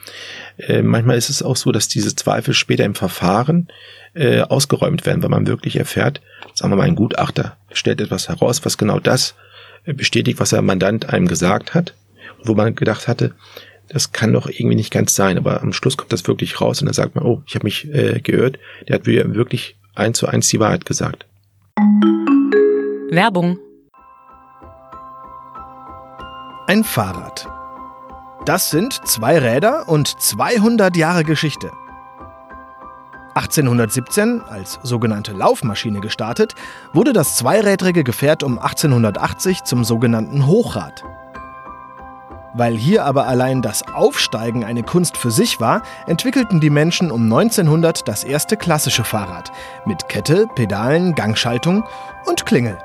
äh, 0.58 0.82
manchmal 0.82 1.16
ist 1.16 1.30
es 1.30 1.42
auch 1.42 1.56
so, 1.56 1.72
dass 1.72 1.88
diese 1.88 2.14
Zweifel 2.14 2.54
später 2.54 2.84
im 2.84 2.94
Verfahren 2.94 3.68
äh, 4.14 4.40
ausgeräumt 4.42 5.06
werden, 5.06 5.22
wenn 5.22 5.30
man 5.30 5.46
wirklich 5.46 5.76
erfährt, 5.76 6.20
sagen 6.54 6.72
wir 6.72 6.76
mal, 6.76 6.86
ein 6.86 6.96
Gutachter 6.96 7.56
stellt 7.72 8.00
etwas 8.00 8.28
heraus, 8.28 8.64
was 8.64 8.78
genau 8.78 8.98
das 8.98 9.34
äh, 9.84 9.94
bestätigt, 9.94 10.40
was 10.40 10.50
der 10.50 10.62
Mandant 10.62 11.08
einem 11.08 11.28
gesagt 11.28 11.74
hat, 11.74 11.94
wo 12.42 12.54
man 12.54 12.74
gedacht 12.74 13.08
hatte, 13.08 13.34
das 13.88 14.12
kann 14.12 14.32
doch 14.32 14.48
irgendwie 14.48 14.76
nicht 14.76 14.92
ganz 14.92 15.14
sein, 15.14 15.36
aber 15.36 15.62
am 15.62 15.72
Schluss 15.72 15.96
kommt 15.96 16.12
das 16.12 16.26
wirklich 16.28 16.60
raus 16.60 16.80
und 16.80 16.86
dann 16.86 16.94
sagt 16.94 17.16
man, 17.16 17.24
oh, 17.24 17.42
ich 17.46 17.56
habe 17.56 17.64
mich 17.64 17.92
äh, 17.92 18.20
geirrt, 18.20 18.58
der 18.88 18.94
hat 18.94 19.06
wirklich 19.06 19.76
eins 20.00 20.18
zu 20.18 20.26
eins 20.26 20.48
die 20.48 20.60
Wahrheit 20.60 20.84
gesagt. 20.84 21.26
Werbung. 23.10 23.58
Ein 26.66 26.84
Fahrrad. 26.84 27.48
Das 28.46 28.70
sind 28.70 29.00
zwei 29.06 29.38
Räder 29.38 29.88
und 29.88 30.08
200 30.08 30.96
Jahre 30.96 31.24
Geschichte. 31.24 31.70
1817, 33.34 34.42
als 34.42 34.78
sogenannte 34.82 35.32
Laufmaschine 35.32 36.00
gestartet, 36.00 36.54
wurde 36.92 37.12
das 37.12 37.36
zweirädrige 37.36 38.04
Gefährt 38.04 38.42
um 38.42 38.58
1880 38.58 39.64
zum 39.64 39.84
sogenannten 39.84 40.46
Hochrad. 40.46 41.04
Weil 42.52 42.76
hier 42.76 43.04
aber 43.04 43.26
allein 43.26 43.62
das 43.62 43.82
Aufsteigen 43.94 44.64
eine 44.64 44.82
Kunst 44.82 45.16
für 45.16 45.30
sich 45.30 45.60
war, 45.60 45.82
entwickelten 46.06 46.60
die 46.60 46.70
Menschen 46.70 47.10
um 47.10 47.22
1900 47.22 48.08
das 48.08 48.24
erste 48.24 48.56
klassische 48.56 49.04
Fahrrad 49.04 49.52
mit 49.84 50.08
Kette, 50.08 50.46
Pedalen, 50.54 51.14
Gangschaltung 51.14 51.84
und 52.26 52.46
Klingel. 52.46 52.78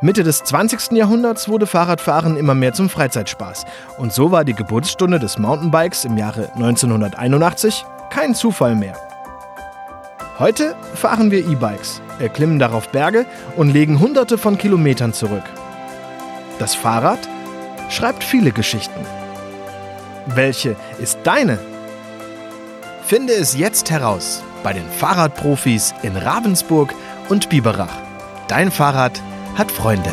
Mitte 0.00 0.24
des 0.24 0.42
20. 0.42 0.92
Jahrhunderts 0.92 1.48
wurde 1.48 1.66
Fahrradfahren 1.66 2.36
immer 2.36 2.54
mehr 2.54 2.72
zum 2.72 2.88
Freizeitspaß 2.88 3.64
und 3.98 4.12
so 4.12 4.32
war 4.32 4.44
die 4.44 4.54
Geburtsstunde 4.54 5.20
des 5.20 5.38
Mountainbikes 5.38 6.04
im 6.04 6.16
Jahre 6.16 6.52
1981 6.54 7.84
kein 8.10 8.34
Zufall 8.34 8.74
mehr. 8.74 8.96
Heute 10.38 10.74
fahren 10.94 11.30
wir 11.30 11.46
E-Bikes, 11.46 12.02
erklimmen 12.18 12.58
darauf 12.58 12.88
Berge 12.88 13.26
und 13.56 13.70
legen 13.70 14.00
hunderte 14.00 14.38
von 14.38 14.58
Kilometern 14.58 15.12
zurück. 15.12 15.44
Das 16.58 16.74
Fahrrad 16.74 17.28
schreibt 17.92 18.24
viele 18.24 18.52
Geschichten. 18.52 19.00
Welche 20.26 20.76
ist 20.98 21.18
deine? 21.24 21.58
Finde 23.04 23.34
es 23.34 23.56
jetzt 23.56 23.90
heraus 23.90 24.42
bei 24.62 24.72
den 24.72 24.88
Fahrradprofis 24.88 25.94
in 26.02 26.16
Ravensburg 26.16 26.94
und 27.28 27.50
Biberach. 27.50 27.94
Dein 28.48 28.70
Fahrrad 28.70 29.20
hat 29.56 29.70
Freunde. 29.70 30.10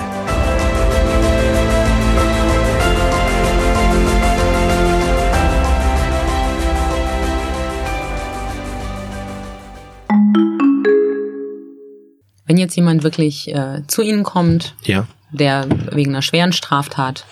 Wenn 12.45 12.57
jetzt 12.57 12.75
jemand 12.75 13.03
wirklich 13.03 13.47
äh, 13.53 13.83
zu 13.87 14.01
Ihnen 14.01 14.23
kommt, 14.23 14.75
ja. 14.83 15.05
der 15.31 15.67
wegen 15.91 16.11
einer 16.11 16.23
schweren 16.23 16.51
Straftat 16.51 17.25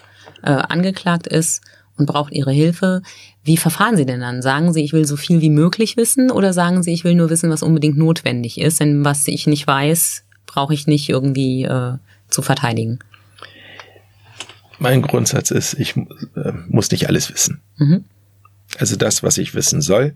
äh, 0.43 0.52
angeklagt 0.52 1.28
ist 1.28 1.62
und 1.97 2.06
braucht 2.06 2.34
Ihre 2.34 2.52
Hilfe. 2.52 3.02
Wie 3.43 3.58
verfahren 3.58 3.97
Sie 3.97 4.06
denn 4.06 4.19
dann? 4.19 4.41
Sagen 4.41 4.73
Sie, 4.73 4.84
ich 4.84 4.93
will 4.93 5.06
so 5.06 5.17
viel 5.17 5.41
wie 5.41 5.50
möglich 5.50 5.97
wissen 5.97 6.32
oder 6.32 6.54
sagen 6.54 6.84
Sie, 6.84 6.93
ich 6.93 7.04
will 7.04 7.15
nur 7.15 7.30
wissen, 7.30 7.50
was 7.50 7.63
unbedingt 7.63 7.97
notwendig 7.97 8.60
ist? 8.60 8.80
Denn 8.80 9.04
was 9.04 9.28
ich 9.28 9.47
nicht 9.47 9.65
weiß, 9.65 10.23
brauche 10.45 10.73
ich 10.73 10.88
nicht 10.88 11.10
irgendwie 11.10 11.63
äh, 11.63 11.97
zu 12.30 12.41
verteidigen. 12.41 13.00
Mein 14.80 15.02
Grundsatz 15.02 15.52
ist, 15.52 15.73
ich 15.73 15.97
äh, 15.97 16.54
muss 16.67 16.91
nicht 16.91 17.08
alles 17.08 17.34
wissen. 17.34 17.62
Mhm. 17.78 18.06
Also 18.78 18.95
das, 18.95 19.23
was 19.23 19.38
ich 19.38 19.56
wissen 19.56 19.82
soll, 19.82 20.13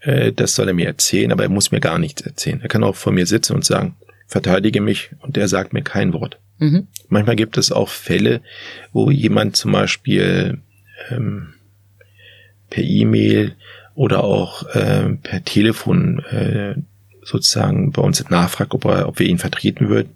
äh, 0.00 0.32
das 0.32 0.54
soll 0.54 0.68
er 0.68 0.74
mir 0.74 0.86
erzählen, 0.86 1.32
aber 1.32 1.44
er 1.44 1.48
muss 1.48 1.70
mir 1.70 1.80
gar 1.80 1.98
nichts 1.98 2.22
erzählen. 2.22 2.60
Er 2.60 2.68
kann 2.68 2.84
auch 2.84 2.96
vor 2.96 3.12
mir 3.12 3.26
sitzen 3.26 3.54
und 3.54 3.64
sagen, 3.64 3.96
verteidige 4.26 4.80
mich 4.80 5.10
und 5.20 5.36
der 5.36 5.48
sagt 5.48 5.72
mir 5.72 5.82
kein 5.82 6.12
Wort. 6.12 6.38
Mhm. 6.58 6.88
Manchmal 7.08 7.36
gibt 7.36 7.58
es 7.58 7.72
auch 7.72 7.88
Fälle, 7.88 8.40
wo 8.92 9.10
jemand 9.10 9.56
zum 9.56 9.72
Beispiel 9.72 10.58
ähm, 11.10 11.54
per 12.70 12.82
E-Mail 12.82 13.56
oder 13.94 14.24
auch 14.24 14.64
äh, 14.74 15.10
per 15.22 15.44
Telefon 15.44 16.20
äh, 16.30 16.74
sozusagen 17.22 17.92
bei 17.92 18.02
uns 18.02 18.28
nachfragt, 18.28 18.74
ob, 18.74 18.84
er, 18.84 19.08
ob 19.08 19.18
wir 19.18 19.26
ihn 19.26 19.38
vertreten 19.38 19.88
würden. 19.88 20.10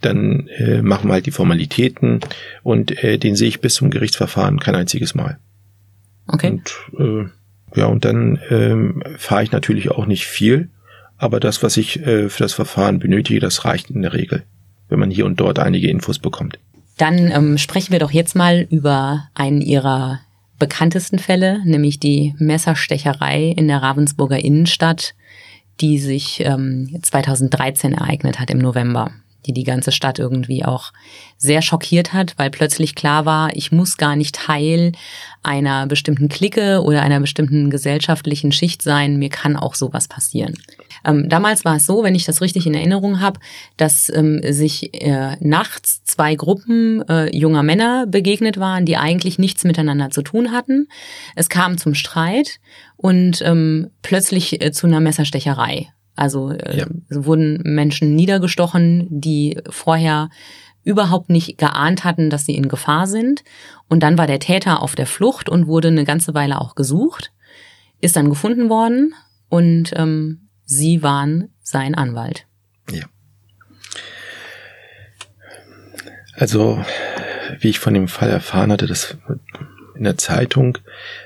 Dann 0.00 0.48
äh, 0.48 0.82
machen 0.82 1.08
wir 1.08 1.14
halt 1.14 1.26
die 1.26 1.30
Formalitäten 1.30 2.20
und 2.62 3.02
äh, 3.02 3.18
den 3.18 3.34
sehe 3.34 3.48
ich 3.48 3.60
bis 3.60 3.74
zum 3.74 3.90
Gerichtsverfahren 3.90 4.60
kein 4.60 4.74
einziges 4.74 5.14
Mal. 5.14 5.38
Okay. 6.28 6.50
Und, 6.50 6.74
äh, 6.98 7.78
ja, 7.78 7.86
und 7.86 8.04
dann 8.04 8.38
ähm, 8.50 9.02
fahre 9.16 9.42
ich 9.42 9.52
natürlich 9.52 9.90
auch 9.90 10.06
nicht 10.06 10.26
viel, 10.26 10.70
aber 11.16 11.40
das, 11.40 11.62
was 11.62 11.76
ich 11.76 12.04
äh, 12.06 12.28
für 12.28 12.42
das 12.42 12.52
Verfahren 12.52 12.98
benötige, 12.98 13.40
das 13.40 13.64
reicht 13.64 13.90
in 13.90 14.02
der 14.02 14.12
Regel 14.12 14.44
wenn 14.88 14.98
man 14.98 15.10
hier 15.10 15.26
und 15.26 15.40
dort 15.40 15.58
einige 15.58 15.88
Infos 15.88 16.18
bekommt. 16.18 16.58
Dann 16.98 17.30
ähm, 17.30 17.58
sprechen 17.58 17.92
wir 17.92 17.98
doch 17.98 18.10
jetzt 18.10 18.34
mal 18.34 18.66
über 18.70 19.28
einen 19.34 19.60
Ihrer 19.60 20.20
bekanntesten 20.58 21.18
Fälle, 21.18 21.60
nämlich 21.64 22.00
die 22.00 22.34
Messerstecherei 22.38 23.52
in 23.56 23.68
der 23.68 23.82
Ravensburger 23.82 24.38
Innenstadt, 24.38 25.14
die 25.80 25.98
sich 25.98 26.40
ähm, 26.44 26.98
2013 27.02 27.92
ereignet 27.92 28.40
hat 28.40 28.50
im 28.50 28.58
November 28.58 29.10
die 29.46 29.52
die 29.52 29.64
ganze 29.64 29.92
Stadt 29.92 30.18
irgendwie 30.18 30.64
auch 30.64 30.92
sehr 31.36 31.62
schockiert 31.62 32.12
hat, 32.12 32.34
weil 32.36 32.50
plötzlich 32.50 32.94
klar 32.94 33.24
war, 33.24 33.54
ich 33.54 33.72
muss 33.72 33.96
gar 33.96 34.16
nicht 34.16 34.34
Teil 34.34 34.92
einer 35.46 35.86
bestimmten 35.86 36.28
Clique 36.28 36.82
oder 36.82 37.02
einer 37.02 37.20
bestimmten 37.20 37.70
gesellschaftlichen 37.70 38.52
Schicht 38.52 38.82
sein, 38.82 39.18
mir 39.18 39.30
kann 39.30 39.56
auch 39.56 39.74
sowas 39.74 40.08
passieren. 40.08 40.54
Ähm, 41.04 41.28
damals 41.28 41.64
war 41.64 41.76
es 41.76 41.86
so, 41.86 42.02
wenn 42.02 42.14
ich 42.14 42.24
das 42.24 42.40
richtig 42.40 42.66
in 42.66 42.74
Erinnerung 42.74 43.20
habe, 43.20 43.38
dass 43.76 44.12
ähm, 44.12 44.40
sich 44.42 44.92
äh, 45.00 45.36
nachts 45.40 46.02
zwei 46.04 46.34
Gruppen 46.34 47.08
äh, 47.08 47.34
junger 47.34 47.62
Männer 47.62 48.06
begegnet 48.06 48.58
waren, 48.58 48.84
die 48.84 48.96
eigentlich 48.96 49.38
nichts 49.38 49.64
miteinander 49.64 50.10
zu 50.10 50.22
tun 50.22 50.50
hatten. 50.50 50.88
Es 51.36 51.48
kam 51.48 51.78
zum 51.78 51.94
Streit 51.94 52.58
und 52.96 53.40
ähm, 53.42 53.90
plötzlich 54.02 54.60
äh, 54.60 54.72
zu 54.72 54.86
einer 54.86 55.00
Messerstecherei. 55.00 55.88
Also 56.16 56.50
äh, 56.50 56.78
ja. 56.78 56.86
wurden 57.10 57.60
Menschen 57.62 58.16
niedergestochen, 58.16 59.06
die 59.10 59.58
vorher 59.68 60.30
überhaupt 60.86 61.30
nicht 61.30 61.58
geahnt 61.58 62.04
hatten, 62.04 62.30
dass 62.30 62.46
sie 62.46 62.54
in 62.54 62.68
Gefahr 62.68 63.08
sind. 63.08 63.42
Und 63.88 64.04
dann 64.04 64.16
war 64.16 64.28
der 64.28 64.38
Täter 64.38 64.82
auf 64.82 64.94
der 64.94 65.06
Flucht 65.06 65.48
und 65.48 65.66
wurde 65.66 65.88
eine 65.88 66.04
ganze 66.04 66.32
Weile 66.32 66.60
auch 66.60 66.76
gesucht, 66.76 67.32
ist 68.00 68.14
dann 68.14 68.30
gefunden 68.30 68.70
worden 68.70 69.12
und 69.48 69.90
ähm, 69.96 70.48
sie 70.64 71.02
waren 71.02 71.48
sein 71.60 71.96
Anwalt. 71.96 72.46
Ja. 72.92 73.04
Also, 76.34 76.84
wie 77.58 77.68
ich 77.68 77.80
von 77.80 77.94
dem 77.94 78.06
Fall 78.06 78.30
erfahren 78.30 78.70
hatte, 78.70 78.86
das 78.86 79.16
in 79.96 80.04
der 80.04 80.18
Zeitung, 80.18 80.78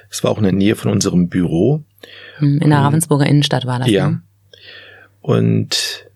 es 0.08 0.24
war 0.24 0.30
auch 0.30 0.38
in 0.38 0.44
der 0.44 0.52
Nähe 0.52 0.74
von 0.74 0.90
unserem 0.90 1.28
Büro. 1.28 1.84
Hm, 2.38 2.60
in 2.62 2.70
der 2.70 2.78
Ravensburger 2.78 3.26
Innenstadt 3.26 3.66
war 3.66 3.80
das. 3.80 3.90
Ja. 3.90 4.08
Ne? 4.08 4.22
Und 5.20 6.06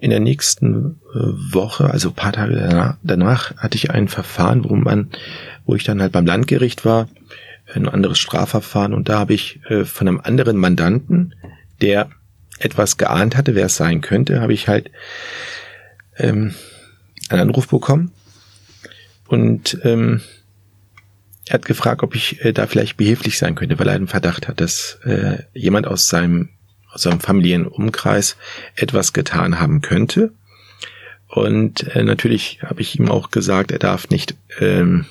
in 0.00 0.10
der 0.10 0.20
nächsten 0.20 1.00
äh, 1.14 1.18
Woche, 1.52 1.90
also 1.90 2.10
paar 2.10 2.32
Tage 2.32 2.54
danach, 2.54 2.96
danach, 3.02 3.56
hatte 3.56 3.76
ich 3.76 3.90
ein 3.90 4.08
Verfahren, 4.08 4.68
wo 4.68 4.74
man, 4.74 5.10
wo 5.66 5.74
ich 5.74 5.84
dann 5.84 6.00
halt 6.00 6.12
beim 6.12 6.26
Landgericht 6.26 6.84
war, 6.84 7.08
ein 7.74 7.88
anderes 7.88 8.18
Strafverfahren. 8.18 8.94
Und 8.94 9.08
da 9.08 9.18
habe 9.18 9.34
ich 9.34 9.60
äh, 9.68 9.84
von 9.84 10.08
einem 10.08 10.20
anderen 10.22 10.56
Mandanten, 10.56 11.34
der 11.80 12.10
etwas 12.58 12.96
geahnt 12.96 13.36
hatte, 13.36 13.54
wer 13.54 13.66
es 13.66 13.76
sein 13.76 14.00
könnte, 14.00 14.40
habe 14.40 14.52
ich 14.52 14.68
halt 14.68 14.90
ähm, 16.16 16.54
einen 17.28 17.42
Anruf 17.42 17.68
bekommen. 17.68 18.12
Und 19.28 19.78
ähm, 19.84 20.20
er 21.46 21.54
hat 21.54 21.64
gefragt, 21.64 22.02
ob 22.02 22.14
ich 22.14 22.44
äh, 22.44 22.52
da 22.52 22.66
vielleicht 22.66 22.96
behilflich 22.96 23.38
sein 23.38 23.54
könnte, 23.54 23.78
weil 23.78 23.88
er 23.88 23.94
einen 23.94 24.08
Verdacht 24.08 24.48
hat, 24.48 24.60
dass 24.60 24.98
äh, 25.04 25.42
jemand 25.52 25.86
aus 25.86 26.08
seinem 26.08 26.50
aus 26.92 27.02
seinem 27.02 27.20
Familienumkreis 27.20 28.36
etwas 28.74 29.12
getan 29.12 29.60
haben 29.60 29.80
könnte. 29.80 30.32
Und 31.28 31.84
äh, 31.94 32.02
natürlich 32.02 32.60
habe 32.62 32.80
ich 32.80 32.98
ihm 32.98 33.08
auch 33.08 33.30
gesagt, 33.30 33.70
er 33.70 33.78
darf 33.78 34.10
nicht 34.10 34.34
ähm, 34.58 35.06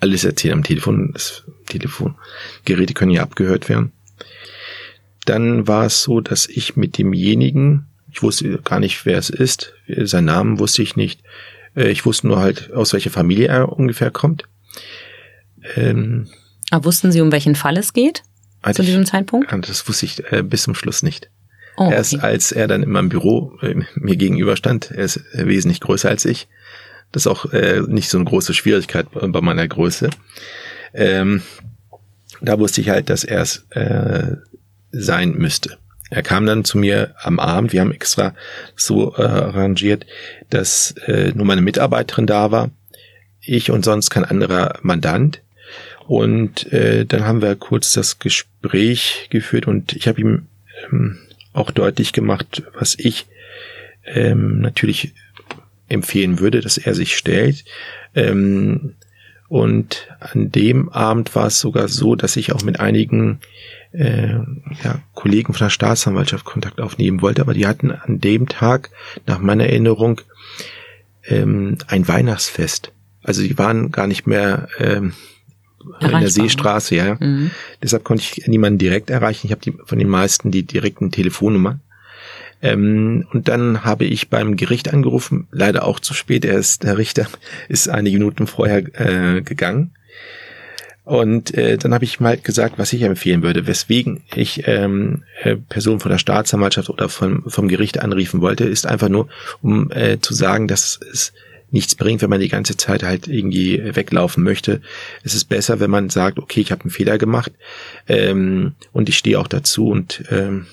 alles 0.00 0.24
erzählen 0.24 0.54
am 0.54 0.64
Telefon. 0.64 1.12
Das 1.12 1.44
Telefongeräte 1.66 2.94
können 2.94 3.12
ja 3.12 3.22
abgehört 3.22 3.68
werden. 3.68 3.92
Dann 5.26 5.68
war 5.68 5.86
es 5.86 6.02
so, 6.02 6.20
dass 6.20 6.48
ich 6.48 6.76
mit 6.76 6.98
demjenigen, 6.98 7.86
Ich 8.10 8.22
wusste 8.22 8.58
gar 8.58 8.80
nicht, 8.80 9.06
wer 9.06 9.18
es 9.18 9.30
ist. 9.30 9.74
Seinen 9.86 10.24
Namen 10.24 10.58
wusste 10.58 10.82
ich 10.82 10.96
nicht. 10.96 11.20
Äh, 11.76 11.90
ich 11.90 12.04
wusste 12.04 12.26
nur 12.26 12.40
halt, 12.40 12.72
aus 12.72 12.92
welcher 12.92 13.10
Familie 13.10 13.46
er 13.46 13.72
ungefähr 13.72 14.10
kommt. 14.10 14.44
Ähm, 15.76 16.28
Aber 16.70 16.86
wussten 16.86 17.12
Sie, 17.12 17.20
um 17.20 17.30
welchen 17.30 17.54
Fall 17.54 17.76
es 17.76 17.92
geht? 17.92 18.22
Zu 18.72 18.82
diesem 18.82 19.06
Zeitpunkt? 19.06 19.52
Das 19.68 19.88
wusste 19.88 20.06
ich 20.06 20.32
äh, 20.32 20.42
bis 20.42 20.62
zum 20.62 20.74
Schluss 20.74 21.02
nicht. 21.02 21.30
Oh, 21.76 21.84
okay. 21.84 21.94
Erst 21.94 22.22
als 22.22 22.52
er 22.52 22.68
dann 22.68 22.82
in 22.82 22.90
meinem 22.90 23.08
Büro 23.08 23.56
äh, 23.62 23.74
mir 23.94 24.16
gegenüber 24.16 24.56
stand, 24.56 24.90
er 24.90 25.04
ist 25.04 25.16
äh, 25.32 25.46
wesentlich 25.46 25.80
größer 25.80 26.08
als 26.08 26.24
ich. 26.24 26.48
Das 27.12 27.22
ist 27.22 27.26
auch 27.26 27.52
äh, 27.52 27.80
nicht 27.86 28.08
so 28.08 28.18
eine 28.18 28.26
große 28.26 28.54
Schwierigkeit 28.54 29.06
bei 29.10 29.40
meiner 29.40 29.66
Größe. 29.66 30.10
Ähm, 30.94 31.42
da 32.40 32.58
wusste 32.58 32.80
ich 32.80 32.90
halt, 32.90 33.10
dass 33.10 33.24
er 33.24 33.40
es 33.40 33.66
äh, 33.70 34.36
sein 34.92 35.32
müsste. 35.32 35.78
Er 36.10 36.22
kam 36.22 36.44
dann 36.44 36.64
zu 36.64 36.76
mir 36.76 37.14
am 37.22 37.38
Abend, 37.38 37.72
wir 37.72 37.80
haben 37.80 37.92
extra 37.92 38.34
so 38.74 39.14
äh, 39.16 39.22
arrangiert, 39.22 40.06
dass 40.50 40.92
äh, 41.06 41.32
nur 41.34 41.46
meine 41.46 41.62
Mitarbeiterin 41.62 42.26
da 42.26 42.50
war, 42.50 42.70
ich 43.40 43.70
und 43.70 43.84
sonst 43.84 44.10
kein 44.10 44.24
anderer 44.24 44.78
Mandant. 44.82 45.40
Und 46.10 46.72
äh, 46.72 47.06
dann 47.06 47.24
haben 47.24 47.40
wir 47.40 47.54
kurz 47.54 47.92
das 47.92 48.18
Gespräch 48.18 49.28
geführt 49.30 49.68
und 49.68 49.92
ich 49.92 50.08
habe 50.08 50.20
ihm 50.20 50.48
ähm, 50.90 51.18
auch 51.52 51.70
deutlich 51.70 52.12
gemacht, 52.12 52.64
was 52.76 52.96
ich 52.98 53.28
ähm, 54.04 54.58
natürlich 54.58 55.14
empfehlen 55.88 56.40
würde, 56.40 56.62
dass 56.62 56.78
er 56.78 56.96
sich 56.96 57.16
stellt. 57.16 57.64
Ähm, 58.16 58.96
und 59.48 60.08
an 60.18 60.50
dem 60.50 60.88
Abend 60.88 61.32
war 61.36 61.46
es 61.46 61.60
sogar 61.60 61.86
so, 61.86 62.16
dass 62.16 62.34
ich 62.34 62.52
auch 62.52 62.64
mit 62.64 62.80
einigen 62.80 63.38
äh, 63.92 64.32
ja, 64.82 65.02
Kollegen 65.14 65.52
von 65.52 65.66
der 65.66 65.70
Staatsanwaltschaft 65.70 66.44
Kontakt 66.44 66.80
aufnehmen 66.80 67.22
wollte, 67.22 67.40
aber 67.40 67.54
die 67.54 67.68
hatten 67.68 67.92
an 67.92 68.18
dem 68.18 68.48
Tag, 68.48 68.90
nach 69.26 69.38
meiner 69.38 69.66
Erinnerung, 69.66 70.22
ähm, 71.22 71.78
ein 71.86 72.08
Weihnachtsfest. 72.08 72.90
Also 73.22 73.42
die 73.42 73.58
waren 73.58 73.92
gar 73.92 74.08
nicht 74.08 74.26
mehr 74.26 74.66
ähm, 74.80 75.12
in 76.00 76.20
der 76.20 76.30
Seestraße, 76.30 76.94
ja. 76.94 77.16
Mhm. 77.18 77.50
Deshalb 77.82 78.04
konnte 78.04 78.22
ich 78.22 78.46
niemanden 78.46 78.78
direkt 78.78 79.10
erreichen. 79.10 79.46
Ich 79.46 79.52
habe 79.52 79.62
die, 79.62 79.74
von 79.84 79.98
den 79.98 80.08
meisten 80.08 80.50
die 80.50 80.62
direkten 80.62 81.10
Telefonnummern. 81.10 81.80
Ähm, 82.62 83.26
und 83.32 83.48
dann 83.48 83.84
habe 83.84 84.04
ich 84.04 84.28
beim 84.28 84.56
Gericht 84.56 84.92
angerufen, 84.92 85.48
leider 85.50 85.84
auch 85.84 85.98
zu 85.98 86.12
spät. 86.12 86.44
Er 86.44 86.58
ist, 86.58 86.82
der 86.82 86.98
Richter 86.98 87.26
ist 87.68 87.88
einige 87.88 88.18
Minuten 88.18 88.46
vorher 88.46 88.78
äh, 89.00 89.42
gegangen. 89.42 89.92
Und 91.04 91.54
äh, 91.54 91.76
dann 91.76 91.92
habe 91.92 92.04
ich 92.04 92.20
mal 92.20 92.36
gesagt, 92.36 92.74
was 92.78 92.92
ich 92.92 93.02
empfehlen 93.02 93.42
würde, 93.42 93.66
weswegen 93.66 94.22
ich 94.34 94.68
ähm, 94.68 95.24
äh, 95.42 95.56
Personen 95.56 95.98
von 95.98 96.10
der 96.10 96.18
Staatsanwaltschaft 96.18 96.88
oder 96.88 97.08
vom, 97.08 97.42
vom 97.48 97.66
Gericht 97.66 98.00
anriefen 98.00 98.42
wollte, 98.42 98.64
ist 98.64 98.86
einfach 98.86 99.08
nur, 99.08 99.28
um 99.60 99.90
äh, 99.90 100.20
zu 100.20 100.34
sagen, 100.34 100.68
dass 100.68 101.00
es 101.12 101.32
nichts 101.70 101.94
bringt, 101.94 102.22
wenn 102.22 102.30
man 102.30 102.40
die 102.40 102.48
ganze 102.48 102.76
Zeit 102.76 103.02
halt 103.02 103.28
irgendwie 103.28 103.94
weglaufen 103.94 104.42
möchte. 104.42 104.80
Es 105.22 105.34
ist 105.34 105.44
besser, 105.44 105.80
wenn 105.80 105.90
man 105.90 106.10
sagt, 106.10 106.38
okay, 106.38 106.60
ich 106.60 106.72
habe 106.72 106.82
einen 106.82 106.90
Fehler 106.90 107.18
gemacht 107.18 107.52
ähm, 108.08 108.72
und 108.92 109.08
ich 109.08 109.18
stehe 109.18 109.38
auch 109.38 109.48
dazu 109.48 109.88
und 109.88 110.24
ähm, 110.30 110.66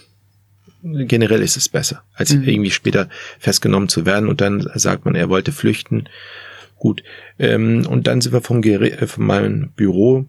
generell 0.83 1.41
ist 1.41 1.57
es 1.57 1.69
besser, 1.69 2.03
als 2.13 2.33
mhm. 2.33 2.43
irgendwie 2.43 2.71
später 2.71 3.09
festgenommen 3.39 3.89
zu 3.89 4.05
werden 4.05 4.29
und 4.29 4.41
dann 4.41 4.67
sagt 4.75 5.05
man, 5.05 5.15
er 5.15 5.29
wollte 5.29 5.51
flüchten. 5.51 6.09
Gut. 6.77 7.03
Ähm, 7.39 7.85
und 7.87 8.07
dann 8.07 8.21
sind 8.21 8.33
wir 8.33 8.41
vom, 8.41 8.63
äh, 8.63 9.07
von 9.07 9.25
meinem 9.25 9.69
Büro. 9.69 10.27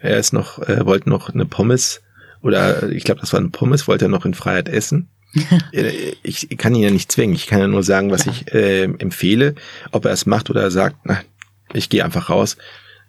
Er 0.00 0.18
ist 0.18 0.32
noch, 0.32 0.58
äh, 0.60 0.84
wollte 0.84 1.08
noch 1.08 1.30
eine 1.30 1.46
Pommes 1.46 2.02
oder 2.42 2.88
ich 2.90 3.04
glaube, 3.04 3.20
das 3.20 3.32
war 3.32 3.40
ein 3.40 3.52
Pommes, 3.52 3.88
wollte 3.88 4.06
er 4.06 4.08
noch 4.08 4.26
in 4.26 4.34
Freiheit 4.34 4.68
essen. 4.68 5.08
Äh, 5.72 6.14
ich 6.22 6.48
kann 6.56 6.74
ihn 6.74 6.82
ja 6.82 6.90
nicht 6.90 7.12
zwingen. 7.12 7.34
Ich 7.34 7.46
kann 7.46 7.60
ja 7.60 7.66
nur 7.66 7.82
sagen, 7.82 8.10
was 8.10 8.26
ich 8.26 8.52
äh, 8.52 8.84
empfehle. 8.84 9.54
Ob 9.92 10.04
er 10.04 10.12
es 10.12 10.26
macht 10.26 10.50
oder 10.50 10.62
er 10.62 10.70
sagt, 10.70 10.96
na, 11.04 11.20
ich 11.72 11.88
gehe 11.88 12.04
einfach 12.04 12.30
raus. 12.30 12.56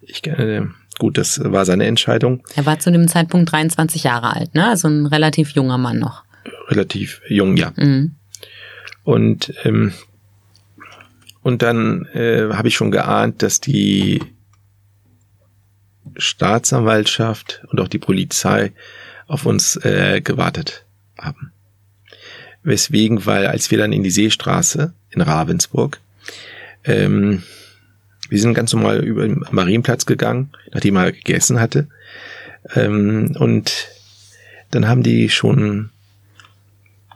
Ich, 0.02 0.26
äh, 0.26 0.62
gut, 0.98 1.18
das 1.18 1.40
war 1.42 1.64
seine 1.64 1.86
Entscheidung. 1.86 2.42
Er 2.54 2.66
war 2.66 2.78
zu 2.78 2.90
dem 2.90 3.08
Zeitpunkt 3.08 3.52
23 3.52 4.04
Jahre 4.04 4.34
alt, 4.34 4.54
ne? 4.54 4.68
Also 4.68 4.88
ein 4.88 5.06
relativ 5.06 5.50
junger 5.50 5.78
Mann 5.78 5.98
noch. 5.98 6.24
Relativ 6.68 7.20
jung, 7.28 7.56
ja. 7.56 7.72
Mhm. 7.76 8.14
Und 9.04 9.54
ähm, 9.64 9.92
und 11.42 11.62
dann 11.62 12.04
äh, 12.12 12.52
habe 12.52 12.68
ich 12.68 12.74
schon 12.74 12.90
geahnt, 12.90 13.42
dass 13.42 13.60
die 13.60 14.20
Staatsanwaltschaft 16.16 17.62
und 17.68 17.80
auch 17.80 17.88
die 17.88 17.98
Polizei 17.98 18.72
auf 19.26 19.46
uns 19.46 19.76
äh, 19.76 20.20
gewartet 20.20 20.84
haben. 21.18 21.52
Weswegen, 22.68 23.26
weil 23.26 23.46
als 23.46 23.70
wir 23.70 23.78
dann 23.78 23.92
in 23.92 24.02
die 24.02 24.10
Seestraße 24.10 24.92
in 25.10 25.20
Ravensburg, 25.20 26.00
ähm, 26.84 27.42
wir 28.28 28.40
sind 28.40 28.54
ganz 28.54 28.72
normal 28.72 29.02
über 29.04 29.26
den 29.26 29.44
Marienplatz 29.50 30.06
gegangen, 30.06 30.50
nachdem 30.72 30.96
er 30.96 31.12
gegessen 31.12 31.60
hatte. 31.60 31.88
Ähm, 32.74 33.34
und 33.38 33.88
dann 34.70 34.86
haben 34.86 35.02
die 35.02 35.28
schon 35.30 35.90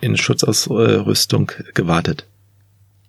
in 0.00 0.16
Schutzausrüstung 0.16 1.53
gewartet. 1.74 2.26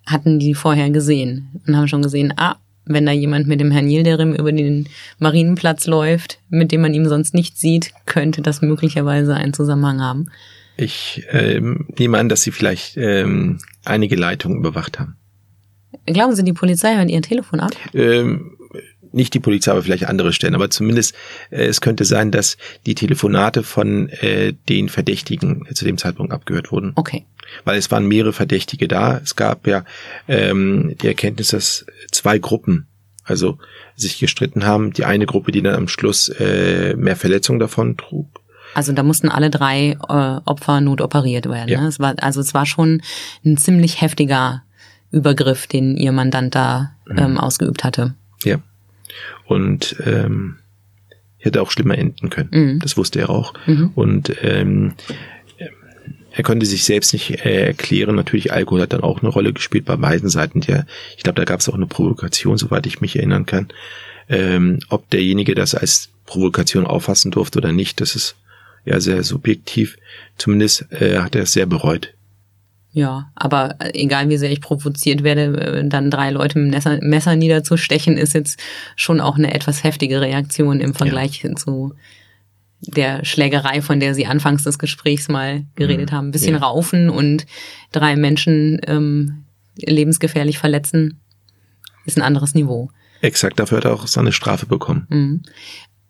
Hatten 0.06 0.38
die 0.38 0.54
vorher 0.54 0.90
gesehen 0.90 1.62
und 1.66 1.76
haben 1.76 1.88
schon 1.88 2.02
gesehen, 2.02 2.34
ah, 2.38 2.58
wenn 2.86 3.06
da 3.06 3.14
jemand 3.14 3.48
mit 3.48 3.62
dem 3.62 3.72
Herrn 3.72 3.90
Yildirim 3.90 4.34
über 4.34 4.52
den 4.52 4.90
Marienplatz 5.18 5.88
läuft, 5.88 6.40
mit 6.50 6.72
dem 6.72 6.82
man 6.82 6.94
ihm 6.94 7.08
sonst 7.08 7.34
nicht 7.34 7.58
sieht, 7.58 7.92
könnte 8.06 8.42
das 8.42 8.62
möglicherweise 8.62 9.36
einen 9.36 9.54
Zusammenhang 9.54 10.02
haben. 10.02 10.30
Ich 10.76 11.24
ähm, 11.32 11.88
nehme 11.98 12.18
an, 12.18 12.30
dass 12.30 12.42
sie 12.42 12.52
vielleicht 12.52 12.98
ähm, 12.98 13.60
einige 13.86 14.16
Leitungen 14.16 14.60
überwacht 14.60 15.00
haben. 15.00 15.18
Glauben 16.06 16.36
Sie, 16.36 16.44
die 16.44 16.54
Polizei 16.54 16.96
hört 16.96 17.10
ihr 17.10 17.22
Telefon 17.22 17.60
ab? 17.60 17.72
Ähm, 17.94 18.58
nicht 19.12 19.34
die 19.34 19.40
Polizei, 19.40 19.72
aber 19.72 19.84
vielleicht 19.84 20.06
andere 20.06 20.34
Stellen. 20.34 20.56
Aber 20.56 20.70
zumindest 20.70 21.16
äh, 21.52 21.66
es 21.66 21.82
könnte 21.82 22.04
sein, 22.04 22.32
dass 22.32 22.58
die 22.86 22.96
Telefonate 22.96 23.64
von 23.64 24.10
äh, 24.10 24.54
den 24.68 24.90
Verdächtigen 24.90 25.68
zu 25.74 25.86
dem 25.86 25.98
Zeitpunkt 25.98 26.34
abgehört 26.34 26.72
wurden. 26.72 26.94
Okay. 26.96 27.26
Weil 27.64 27.78
es 27.78 27.92
waren 27.92 28.08
mehrere 28.08 28.34
Verdächtige 28.34 28.88
da. 28.88 29.18
Es 29.24 29.36
gab 29.36 29.68
ja 29.68 29.86
ähm, 30.28 30.96
die 31.02 31.08
Erkenntnis, 31.08 31.50
dass 31.50 31.86
zwei 32.12 32.40
Gruppen 32.40 32.88
also 33.24 33.58
sich 33.96 34.20
gestritten 34.20 34.66
haben. 34.66 34.92
Die 34.92 35.06
eine 35.06 35.26
Gruppe, 35.26 35.52
die 35.52 35.62
dann 35.62 35.76
am 35.76 35.88
Schluss 35.88 36.30
äh, 36.30 36.96
mehr 36.98 37.16
Verletzungen 37.16 37.60
davon 37.60 37.96
trug 37.96 38.43
also 38.74 38.94
da 38.94 39.04
mussten 39.04 39.30
alle 39.30 39.50
drei 39.50 39.92
äh, 39.92 40.42
Opfer 40.46 40.82
notoperiert 40.82 41.48
werden. 41.48 41.70
Ja. 41.70 41.82
Ne? 41.82 41.88
Es 41.88 42.00
war, 42.00 42.16
also 42.22 42.42
es 42.42 42.54
war 42.54 42.66
schon 42.66 43.02
ein 43.46 43.58
ziemlich 43.58 44.02
heftiger 44.02 44.64
Übergriff, 45.12 45.68
den 45.68 45.98
ihr 45.98 46.12
Mandant 46.12 46.56
da 46.56 46.92
mhm. 47.08 47.18
ähm, 47.18 47.38
ausgeübt 47.38 47.84
hatte. 47.84 48.16
Ja. 48.44 48.58
Und 49.46 49.96
ähm, 50.06 50.58
hätte 51.38 51.62
auch 51.62 51.72
schlimmer 51.72 51.98
enden 51.98 52.30
können. 52.30 52.50
Mhm. 52.52 52.80
Das 52.80 52.98
wusste 52.98 53.20
er 53.20 53.30
auch. 53.30 53.54
Mhm. 53.68 53.92
Und 53.96 54.34
ähm, 54.42 54.94
er 56.36 56.44
konnte 56.44 56.66
sich 56.66 56.84
selbst 56.84 57.14
nicht 57.14 57.46
äh, 57.46 57.68
erklären. 57.68 58.16
Natürlich, 58.16 58.52
Alkohol 58.52 58.82
hat 58.82 58.94
dann 58.94 59.02
auch 59.02 59.22
eine 59.22 59.30
Rolle 59.30 59.54
gespielt 59.54 59.86
bei 59.86 59.96
beiden 59.96 60.30
Seiten. 60.30 60.62
Der, 60.62 60.88
ich 61.16 61.24
glaube, 61.24 61.40
da 61.40 61.46
gab 61.46 61.60
es 61.60 61.70
auch 61.70 61.76
eine 61.76 61.86
Provokation, 61.86 62.58
soweit 62.58 62.88
ich 62.88 63.02
mich 63.02 63.16
erinnern 63.16 63.46
kann. 63.46 63.68
Ähm, 64.30 64.80
ob 64.90 65.10
derjenige 65.12 65.54
das 65.54 65.76
als 65.76 66.10
Provokation 66.26 66.88
auffassen 66.88 67.30
durfte 67.30 67.60
oder 67.60 67.72
nicht, 67.72 68.02
das 68.02 68.16
ist 68.16 68.36
ja 68.86 69.00
sehr 69.00 69.24
subjektiv. 69.24 69.98
Zumindest 70.38 70.92
äh, 70.92 71.20
hat 71.20 71.36
er 71.36 71.44
es 71.44 71.54
sehr 71.54 71.66
bereut. 71.66 72.14
Ja, 72.92 73.32
aber 73.34 73.76
egal 73.94 74.30
wie 74.30 74.38
sehr 74.38 74.52
ich 74.52 74.62
provoziert 74.62 75.24
werde, 75.24 75.60
äh, 75.60 75.88
dann 75.88 76.12
drei 76.12 76.30
Leute 76.30 76.60
mit 76.60 76.68
dem 76.68 76.72
Messer, 76.76 77.00
Messer 77.02 77.36
niederzustechen, 77.36 78.18
ist 78.18 78.34
jetzt 78.34 78.60
schon 78.96 79.20
auch 79.20 79.36
eine 79.36 79.54
etwas 79.54 79.84
heftige 79.84 80.22
Reaktion 80.22 80.80
im 80.80 80.94
Vergleich 80.94 81.42
ja. 81.42 81.56
zu 81.56 81.96
der 82.82 83.26
Schlägerei, 83.26 83.82
von 83.82 84.00
der 84.00 84.14
Sie 84.14 84.28
anfangs 84.28 84.64
des 84.64 84.78
Gesprächs 84.78 85.28
mal 85.28 85.66
geredet 85.76 86.12
mhm. 86.12 86.16
haben. 86.16 86.28
Ein 86.28 86.32
bisschen 86.32 86.54
ja. 86.54 86.60
raufen 86.60 87.10
und 87.10 87.48
drei 87.92 88.16
Menschen 88.16 88.80
ähm, 88.86 89.46
lebensgefährlich 89.76 90.60
verletzen, 90.60 91.20
ist 92.06 92.18
ein 92.18 92.24
anderes 92.24 92.54
Niveau. 92.54 92.92
Exakt, 93.22 93.60
dafür 93.60 93.78
hat 93.78 93.86
er 93.86 93.94
auch 93.94 94.06
seine 94.06 94.34
Strafe 94.34 94.66
bekommen. 94.66 95.08
Mhm. 95.10 95.42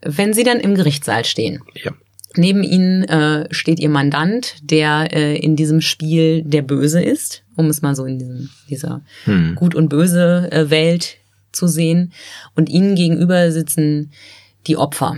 Wenn 0.01 0.33
Sie 0.33 0.43
dann 0.43 0.59
im 0.59 0.75
Gerichtssaal 0.75 1.23
stehen, 1.23 1.61
ja. 1.75 1.93
Neben 2.35 2.63
ihnen 2.63 3.03
äh, 3.03 3.47
steht 3.51 3.79
ihr 3.79 3.89
Mandant, 3.89 4.55
der 4.61 5.13
äh, 5.13 5.37
in 5.37 5.55
diesem 5.55 5.81
Spiel 5.81 6.43
der 6.43 6.61
Böse 6.61 7.01
ist, 7.01 7.43
um 7.55 7.67
es 7.67 7.81
mal 7.81 7.95
so 7.95 8.05
in 8.05 8.19
diesem, 8.19 8.49
dieser 8.69 9.01
hm. 9.25 9.55
Gut- 9.55 9.75
und 9.75 9.89
Böse-Welt 9.89 11.17
zu 11.51 11.67
sehen. 11.67 12.11
Und 12.55 12.69
ihnen 12.69 12.95
gegenüber 12.95 13.51
sitzen 13.51 14.11
die 14.67 14.77
Opfer, 14.77 15.17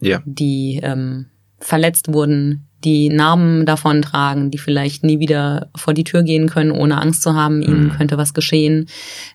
ja. 0.00 0.22
die 0.24 0.80
ähm, 0.82 1.26
verletzt 1.58 2.12
wurden, 2.12 2.68
die 2.84 3.08
Narben 3.08 3.64
davon 3.64 4.02
tragen, 4.02 4.50
die 4.50 4.58
vielleicht 4.58 5.04
nie 5.04 5.18
wieder 5.18 5.70
vor 5.74 5.94
die 5.94 6.04
Tür 6.04 6.22
gehen 6.22 6.48
können, 6.48 6.70
ohne 6.70 7.00
Angst 7.00 7.22
zu 7.22 7.34
haben, 7.34 7.62
ihnen 7.62 7.90
hm. 7.90 7.96
könnte 7.96 8.18
was 8.18 8.34
geschehen, 8.34 8.88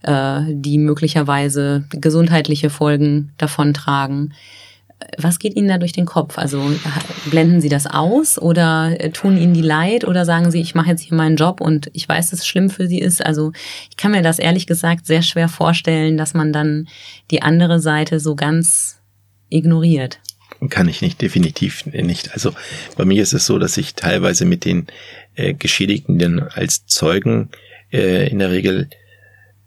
äh, 0.03 0.41
die 0.49 0.77
möglicherweise 0.77 1.83
gesundheitliche 1.89 2.69
Folgen 2.69 3.33
davon 3.37 3.73
tragen. 3.73 4.33
Was 5.17 5.39
geht 5.39 5.55
Ihnen 5.55 5.67
da 5.67 5.77
durch 5.77 5.91
den 5.91 6.05
Kopf? 6.05 6.37
Also 6.37 6.71
blenden 7.29 7.61
Sie 7.61 7.69
das 7.69 7.87
aus 7.87 8.37
oder 8.37 8.99
äh, 8.99 9.11
tun 9.11 9.37
Ihnen 9.37 9.53
die 9.53 9.61
leid 9.61 10.05
oder 10.05 10.25
sagen 10.25 10.51
Sie, 10.51 10.59
ich 10.61 10.75
mache 10.75 10.89
jetzt 10.89 11.01
hier 11.01 11.15
meinen 11.15 11.37
Job 11.37 11.61
und 11.61 11.89
ich 11.93 12.07
weiß, 12.07 12.29
dass 12.29 12.39
es 12.39 12.47
schlimm 12.47 12.69
für 12.69 12.87
Sie 12.87 12.99
ist? 12.99 13.25
Also 13.25 13.51
ich 13.89 13.97
kann 13.97 14.11
mir 14.11 14.21
das 14.21 14.39
ehrlich 14.39 14.67
gesagt 14.67 15.05
sehr 15.05 15.21
schwer 15.21 15.47
vorstellen, 15.47 16.17
dass 16.17 16.33
man 16.33 16.51
dann 16.51 16.87
die 17.31 17.41
andere 17.41 17.79
Seite 17.79 18.19
so 18.19 18.35
ganz 18.35 18.99
ignoriert. 19.49 20.19
Kann 20.69 20.89
ich 20.89 21.01
nicht, 21.01 21.21
definitiv 21.21 21.85
nicht. 21.85 22.33
Also 22.33 22.53
bei 22.97 23.05
mir 23.05 23.23
ist 23.23 23.33
es 23.33 23.45
so, 23.45 23.59
dass 23.59 23.77
ich 23.77 23.95
teilweise 23.95 24.43
mit 24.43 24.65
den 24.65 24.87
äh, 25.35 25.53
Geschädigten 25.53 26.41
als 26.41 26.85
Zeugen 26.85 27.49
äh, 27.91 28.29
in 28.29 28.39
der 28.39 28.51
Regel 28.51 28.89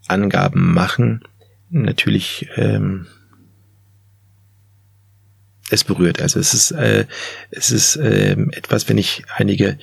Angaben 0.06 0.74
machen. 0.74 1.22
Natürlich 1.70 2.48
ähm, 2.56 3.06
es 5.72 5.84
berührt. 5.84 6.20
Also 6.20 6.38
es 6.38 6.54
ist, 6.54 6.70
äh, 6.72 7.06
es 7.50 7.70
ist 7.70 7.96
äh, 7.96 8.32
etwas, 8.52 8.88
wenn 8.88 8.98
ich 8.98 9.24
einige 9.36 9.78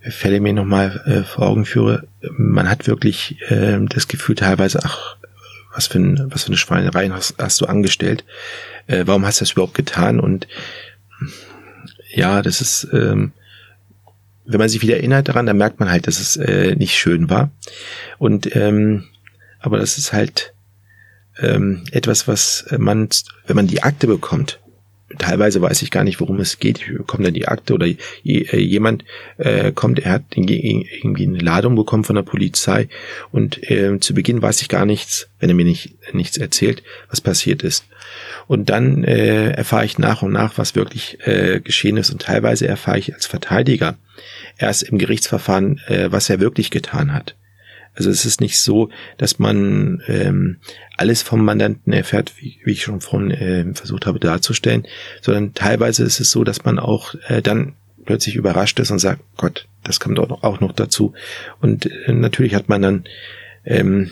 Fälle 0.00 0.40
mir 0.40 0.52
nochmal 0.52 1.02
äh, 1.06 1.22
vor 1.22 1.46
Augen 1.46 1.64
führe, 1.64 2.06
man 2.36 2.68
hat 2.68 2.86
wirklich 2.86 3.40
äh, 3.48 3.78
das 3.88 4.06
Gefühl 4.08 4.34
teilweise, 4.34 4.80
ach, 4.84 5.16
was 5.74 5.86
für, 5.86 5.98
ein, 5.98 6.30
was 6.30 6.44
für 6.44 6.48
eine 6.48 6.56
Schweinerei 6.56 7.08
hast, 7.08 7.34
hast 7.38 7.60
du 7.60 7.66
angestellt? 7.66 8.24
Äh, 8.86 9.04
warum 9.06 9.24
hast 9.24 9.40
du 9.40 9.44
das 9.44 9.52
überhaupt 9.52 9.74
getan? 9.74 10.20
Und 10.20 10.46
ja, 12.12 12.42
das 12.42 12.60
ist, 12.60 12.88
ähm, 12.92 13.32
wenn 14.44 14.58
man 14.58 14.68
sich 14.68 14.82
wieder 14.82 14.96
erinnert 14.96 15.28
daran, 15.28 15.46
dann 15.46 15.56
merkt 15.56 15.80
man 15.80 15.90
halt, 15.90 16.06
dass 16.06 16.20
es 16.20 16.36
äh, 16.36 16.76
nicht 16.76 16.96
schön 16.96 17.30
war. 17.30 17.50
Und 18.18 18.54
ähm, 18.54 19.04
aber 19.58 19.78
das 19.78 19.96
ist 19.96 20.12
halt 20.12 20.52
ähm, 21.38 21.84
etwas, 21.90 22.28
was 22.28 22.66
man, 22.76 23.08
wenn 23.46 23.56
man 23.56 23.66
die 23.66 23.82
Akte 23.82 24.06
bekommt, 24.06 24.60
teilweise 25.18 25.60
weiß 25.60 25.82
ich 25.82 25.90
gar 25.90 26.04
nicht, 26.04 26.20
worum 26.20 26.40
es 26.40 26.58
geht. 26.58 26.80
Ich 26.80 26.96
bekomme 26.96 27.24
dann 27.24 27.34
die 27.34 27.48
Akte 27.48 27.74
oder 27.74 27.86
äh, 27.86 27.96
jemand 28.24 29.04
äh, 29.36 29.72
kommt, 29.72 30.00
er 30.00 30.12
hat 30.12 30.24
irgendwie 30.34 31.26
eine 31.26 31.38
Ladung 31.38 31.76
bekommen 31.76 32.04
von 32.04 32.16
der 32.16 32.22
Polizei 32.22 32.88
und 33.30 33.70
äh, 33.70 33.98
zu 34.00 34.14
Beginn 34.14 34.42
weiß 34.42 34.62
ich 34.62 34.68
gar 34.68 34.86
nichts, 34.86 35.28
wenn 35.40 35.50
er 35.50 35.54
mir 35.54 35.64
nicht 35.64 35.94
nichts 36.14 36.36
erzählt, 36.36 36.82
was 37.10 37.20
passiert 37.20 37.62
ist. 37.62 37.84
Und 38.46 38.70
dann 38.70 39.04
äh, 39.04 39.50
erfahre 39.50 39.84
ich 39.84 39.98
nach 39.98 40.22
und 40.22 40.32
nach, 40.32 40.58
was 40.58 40.74
wirklich 40.74 41.18
äh, 41.26 41.60
geschehen 41.60 41.96
ist 41.96 42.10
und 42.10 42.22
teilweise 42.22 42.66
erfahre 42.66 42.98
ich 42.98 43.14
als 43.14 43.26
Verteidiger 43.26 43.96
erst 44.58 44.82
im 44.84 44.98
Gerichtsverfahren, 44.98 45.80
äh, 45.86 46.10
was 46.10 46.30
er 46.30 46.40
wirklich 46.40 46.70
getan 46.70 47.12
hat. 47.12 47.34
Also 47.94 48.10
es 48.10 48.24
ist 48.24 48.40
nicht 48.40 48.60
so, 48.60 48.90
dass 49.18 49.38
man 49.38 50.02
ähm, 50.08 50.56
alles 50.96 51.22
vom 51.22 51.44
Mandanten 51.44 51.92
erfährt, 51.92 52.32
wie, 52.38 52.58
wie 52.64 52.72
ich 52.72 52.82
schon 52.82 53.00
vorhin 53.00 53.30
äh, 53.30 53.74
versucht 53.74 54.06
habe 54.06 54.18
darzustellen, 54.18 54.86
sondern 55.20 55.54
teilweise 55.54 56.04
ist 56.04 56.20
es 56.20 56.30
so, 56.30 56.44
dass 56.44 56.64
man 56.64 56.78
auch 56.78 57.14
äh, 57.28 57.40
dann 57.40 57.74
plötzlich 58.04 58.36
überrascht 58.36 58.78
ist 58.80 58.90
und 58.90 58.98
sagt, 58.98 59.22
Gott, 59.36 59.66
das 59.82 60.00
kommt 60.00 60.18
auch 60.18 60.60
noch 60.60 60.72
dazu. 60.72 61.14
Und 61.60 61.86
äh, 61.86 62.12
natürlich 62.12 62.54
hat 62.54 62.68
man 62.68 62.82
dann 62.82 63.04
ähm, 63.64 64.10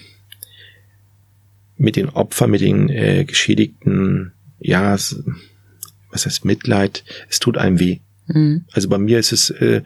mit 1.77 1.97
den 1.97 2.09
Opfern, 2.09 2.51
mit 2.51 2.61
den 2.61 2.89
äh, 2.89 3.25
Geschädigten, 3.25 4.33
ja, 4.61 4.93
was 4.93 6.27
heißt 6.27 6.45
Mitleid, 6.45 7.05
es 7.29 7.41
tut 7.41 7.59
einem 7.59 7.81
weh. 7.81 7.99
Mhm. 8.29 8.65
Also 8.73 8.89
bei 8.89 8.99
mir 8.99 9.19
ist 9.19 9.33
es 9.33 9.51
äh, 9.51 9.83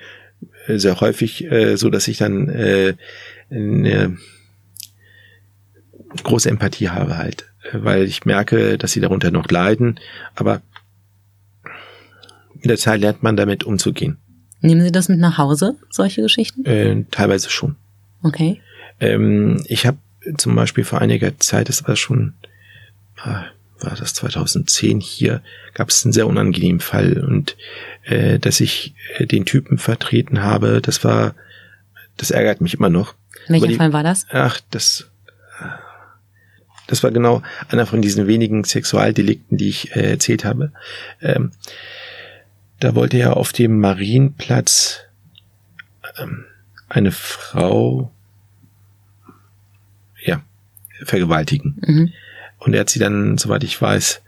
sehr 0.68 1.00
häufig 1.00 1.50
äh, 1.50 1.76
so, 1.76 1.88
dass 1.90 2.08
ich 2.08 2.18
dann 2.18 2.48
äh, 2.48 2.94
eine 3.50 4.16
große 6.22 6.48
Empathie 6.48 6.88
habe 6.88 7.18
halt, 7.18 7.46
weil 7.72 8.04
ich 8.04 8.24
merke, 8.24 8.78
dass 8.78 8.92
sie 8.92 9.00
darunter 9.00 9.30
noch 9.30 9.50
leiden, 9.50 10.00
aber 10.34 10.62
mit 12.54 12.66
der 12.66 12.78
Zeit 12.78 13.00
lernt 13.00 13.22
man 13.22 13.36
damit 13.36 13.64
umzugehen. 13.64 14.18
Nehmen 14.60 14.82
Sie 14.82 14.92
das 14.92 15.08
mit 15.08 15.18
nach 15.18 15.38
Hause, 15.38 15.76
solche 15.90 16.22
Geschichten? 16.22 16.64
Äh, 16.64 17.04
teilweise 17.10 17.50
schon. 17.50 17.76
Okay. 18.22 18.60
Ähm, 19.00 19.62
ich 19.66 19.86
habe 19.86 19.98
zum 20.38 20.54
Beispiel 20.54 20.84
vor 20.84 21.00
einiger 21.00 21.38
Zeit, 21.38 21.68
das 21.68 21.86
war 21.86 21.96
schon, 21.96 22.34
ah, 23.18 23.44
war 23.80 23.94
das 23.94 24.14
2010 24.14 25.00
hier, 25.00 25.42
gab 25.74 25.90
es 25.90 26.04
einen 26.04 26.12
sehr 26.12 26.26
unangenehmen 26.26 26.80
Fall 26.80 27.22
und 27.22 27.56
äh, 28.04 28.38
dass 28.38 28.60
ich 28.60 28.94
äh, 29.18 29.26
den 29.26 29.44
Typen 29.44 29.78
vertreten 29.78 30.42
habe, 30.42 30.80
das 30.80 31.04
war, 31.04 31.34
das 32.16 32.30
ärgert 32.30 32.60
mich 32.60 32.74
immer 32.74 32.88
noch. 32.88 33.14
Welcher 33.48 33.68
die, 33.68 33.74
Fall 33.76 33.92
war 33.92 34.02
das? 34.02 34.26
Ach, 34.30 34.60
das, 34.70 35.08
das 36.86 37.02
war 37.02 37.10
genau 37.10 37.42
einer 37.68 37.86
von 37.86 38.02
diesen 38.02 38.26
wenigen 38.26 38.64
Sexualdelikten, 38.64 39.58
die 39.58 39.68
ich 39.68 39.94
äh, 39.96 40.10
erzählt 40.10 40.44
habe. 40.44 40.72
Ähm, 41.20 41.52
da 42.80 42.94
wollte 42.94 43.16
er 43.16 43.36
auf 43.36 43.52
dem 43.52 43.80
Marienplatz 43.80 45.00
ähm, 46.18 46.44
eine 46.88 47.12
Frau, 47.12 48.12
ja, 50.22 50.42
vergewaltigen. 51.02 51.80
Mhm. 51.86 52.12
Und 52.58 52.74
er 52.74 52.80
hat 52.80 52.90
sie 52.90 52.98
dann, 52.98 53.38
soweit 53.38 53.64
ich 53.64 53.80
weiß, 53.80 54.22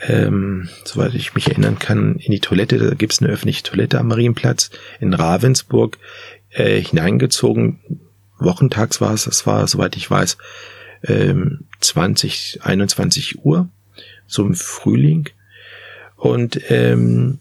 ähm, 0.00 0.68
soweit 0.84 1.14
ich 1.14 1.34
mich 1.34 1.48
erinnern 1.48 1.78
kann, 1.78 2.16
in 2.16 2.30
die 2.30 2.40
Toilette, 2.40 2.78
da 2.78 2.94
gibt 2.94 3.12
es 3.12 3.20
eine 3.20 3.30
öffentliche 3.30 3.64
Toilette 3.64 3.98
am 3.98 4.08
Marienplatz 4.08 4.70
in 5.00 5.12
Ravensburg, 5.12 5.98
äh, 6.50 6.80
hineingezogen. 6.80 7.80
Wochentags 8.38 9.00
war 9.00 9.14
es, 9.14 9.24
das 9.24 9.46
war, 9.46 9.66
soweit 9.66 9.96
ich 9.96 10.10
weiß, 10.10 10.38
ähm, 11.04 11.64
20, 11.80 12.60
21 12.62 13.44
Uhr, 13.44 13.68
so 14.26 14.44
im 14.44 14.54
Frühling. 14.54 15.28
Und 16.16 16.60
ähm, 16.70 17.38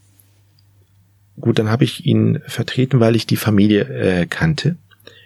gut, 1.40 1.60
dann 1.60 1.70
habe 1.70 1.84
ich 1.84 2.06
ihn 2.06 2.42
vertreten, 2.46 3.00
weil 3.00 3.16
ich 3.16 3.26
die 3.26 3.38
Familie 3.38 3.84
äh, 3.84 4.26
kannte. 4.26 4.78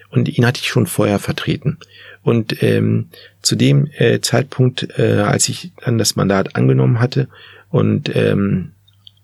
Und 0.10 0.28
ihn 0.38 0.46
hatte 0.46 0.60
ich 0.62 0.68
schon 0.68 0.88
vorher 0.88 1.20
vertreten. 1.20 1.78
Und 2.24 2.62
ähm, 2.62 3.10
zu 3.42 3.56
dem 3.56 3.88
äh, 3.98 4.20
Zeitpunkt, 4.20 4.88
äh, 5.00 5.20
als 5.20 5.50
ich 5.50 5.72
dann 5.84 5.98
das 5.98 6.16
Mandat 6.16 6.56
angenommen 6.56 7.00
hatte 7.00 7.28
und 7.70 8.14
ähm, 8.16 8.74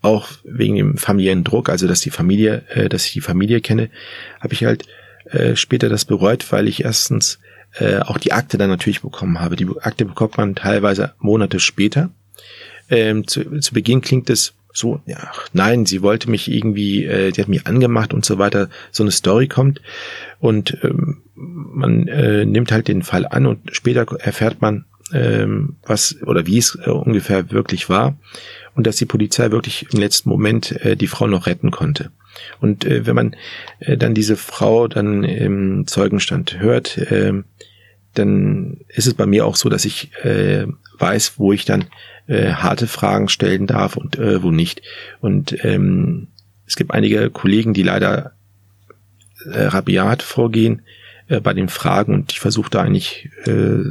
auch 0.02 0.30
wegen 0.43 0.76
dem 0.76 0.98
familiären 0.98 1.43
Druck, 1.43 1.70
also 1.70 1.88
dass 1.88 2.02
die 2.02 2.10
Familie, 2.10 2.64
äh, 2.70 2.89
dass 2.89 3.06
ich 3.06 3.14
die 3.14 3.22
Familie 3.22 3.62
kenne, 3.62 3.89
habe 4.39 4.54
ich 4.54 4.64
halt 4.64 4.86
äh, 5.32 5.55
später 5.55 5.89
das 5.89 6.05
bereut, 6.05 6.51
weil 6.51 6.67
ich 6.67 6.84
erstens 6.84 7.39
äh, 7.80 7.99
auch 7.99 8.17
die 8.17 8.34
Akte 8.34 8.57
dann 8.57 8.69
natürlich 8.69 9.01
bekommen 9.01 9.39
habe. 9.39 9.55
Die 9.55 9.67
Akte 9.82 10.05
bekommt 10.05 10.38
man 10.38 10.55
teilweise 10.55 11.13
Monate 11.19 11.59
später. 11.59 12.09
Ähm, 12.89 13.28
zu, 13.28 13.59
zu 13.59 13.73
Beginn 13.73 14.01
klingt 14.01 14.30
es 14.30 14.53
so, 14.78 15.01
ja, 15.07 15.32
nein, 15.53 15.86
sie 15.86 16.03
wollte 16.03 16.30
mich 16.30 16.51
irgendwie, 16.51 17.03
äh, 17.03 17.32
die 17.32 17.41
hat 17.41 17.47
mich 17.47 17.65
angemacht 17.65 18.13
und 18.13 18.23
so 18.25 18.38
weiter, 18.38 18.69
so 18.91 19.03
eine 19.03 19.11
Story 19.11 19.47
kommt 19.47 19.82
und 20.39 20.78
ähm, 20.84 21.23
man 21.34 22.07
äh, 22.07 22.45
nimmt 22.45 22.71
halt 22.71 22.88
den 22.88 23.01
Fall 23.01 23.25
an 23.25 23.47
und 23.47 23.75
später 23.75 24.05
erfährt 24.19 24.61
man, 24.61 24.86
ähm, 25.13 25.78
was 25.84 26.17
oder 26.21 26.45
wie 26.45 26.59
es 26.59 26.78
äh, 26.86 26.91
ungefähr 26.91 27.49
wirklich 27.51 27.89
war 27.89 28.17
und 28.75 28.86
dass 28.86 28.97
die 28.97 29.05
Polizei 29.05 29.51
wirklich 29.51 29.88
im 29.91 29.99
letzten 29.99 30.30
Moment 30.30 30.71
äh, 30.84 30.95
die 30.95 31.07
Frau 31.07 31.28
noch 31.28 31.47
retten 31.47 31.71
konnte. 31.71 32.11
Und 32.59 32.85
äh, 32.85 33.05
wenn 33.05 33.15
man 33.15 33.35
äh, 33.79 33.97
dann 33.97 34.13
diese 34.13 34.38
Frau 34.38 34.88
dann 34.88 35.23
im 35.23 35.88
Zeugenstand 35.88 36.59
hört, 36.59 36.97
äh, 36.97 37.33
dann 38.13 38.77
ist 38.88 39.07
es 39.07 39.13
bei 39.13 39.25
mir 39.25 39.45
auch 39.45 39.55
so, 39.55 39.69
dass 39.69 39.85
ich 39.85 40.11
äh, 40.23 40.65
weiß, 40.97 41.33
wo 41.38 41.53
ich 41.53 41.65
dann 41.65 41.85
äh, 42.27 42.51
harte 42.51 42.88
Fragen 42.88 43.29
stellen 43.29 43.67
darf 43.67 43.95
und 43.95 44.17
äh, 44.17 44.41
wo 44.41 44.51
nicht. 44.51 44.81
Und 45.21 45.63
ähm, 45.63 46.27
es 46.65 46.75
gibt 46.75 46.91
einige 46.91 47.29
Kollegen, 47.29 47.73
die 47.73 47.83
leider 47.83 48.33
äh, 49.45 49.63
rabiat 49.63 50.23
vorgehen 50.23 50.81
äh, 51.27 51.39
bei 51.39 51.53
den 51.53 51.69
Fragen 51.69 52.13
und 52.13 52.31
ich 52.31 52.39
versuche 52.39 52.69
da 52.69 52.81
eigentlich 52.81 53.29
äh, 53.45 53.83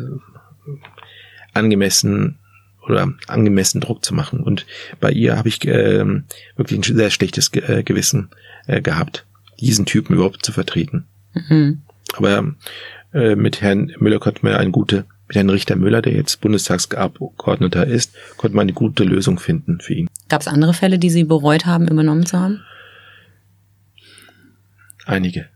angemessen 1.55 2.39
oder 2.87 3.13
angemessen 3.27 3.81
Druck 3.81 4.05
zu 4.05 4.15
machen. 4.15 4.41
Und 4.41 4.67
bei 5.01 5.11
ihr 5.11 5.37
habe 5.37 5.49
ich 5.49 5.67
äh, 5.67 6.05
wirklich 6.57 6.79
ein 6.79 6.97
sehr 6.97 7.11
schlechtes 7.11 7.53
äh, 7.55 7.83
Gewissen 7.83 8.31
äh, 8.67 8.81
gehabt, 8.81 9.27
diesen 9.61 9.87
Typen 9.87 10.15
überhaupt 10.15 10.45
zu 10.45 10.53
vertreten. 10.53 11.07
Mhm. 11.35 11.83
Aber 12.15 12.55
äh, 13.13 13.37
mit 13.37 13.61
Herrn 13.61 13.93
Müller 13.99 14.19
konnte 14.19 14.41
man 14.43 14.55
eine 14.55 14.71
gute, 14.71 15.05
mit 15.29 15.37
Herrn 15.37 15.51
Richter 15.51 15.77
Müller, 15.77 16.03
der 16.03 16.15
jetzt 16.15 16.41
Bundestagsabgeordneter 16.41 17.87
ist, 17.87 18.15
konnte 18.37 18.57
man 18.57 18.65
eine 18.65 18.73
gute 18.73 19.05
Lösung 19.05 19.39
finden 19.39 19.81
für 19.81 19.95
ihn. 19.95 20.09
Gab 20.29 20.41
es 20.41 20.49
andere 20.49 20.75
Fälle, 20.75 20.99
die 20.99 21.11
Sie 21.11 21.25
bereut 21.25 21.67
haben, 21.67 21.89
übernommen 21.89 22.27
zu 22.27 22.39
haben? 22.39 22.63
Einige. 25.05 25.47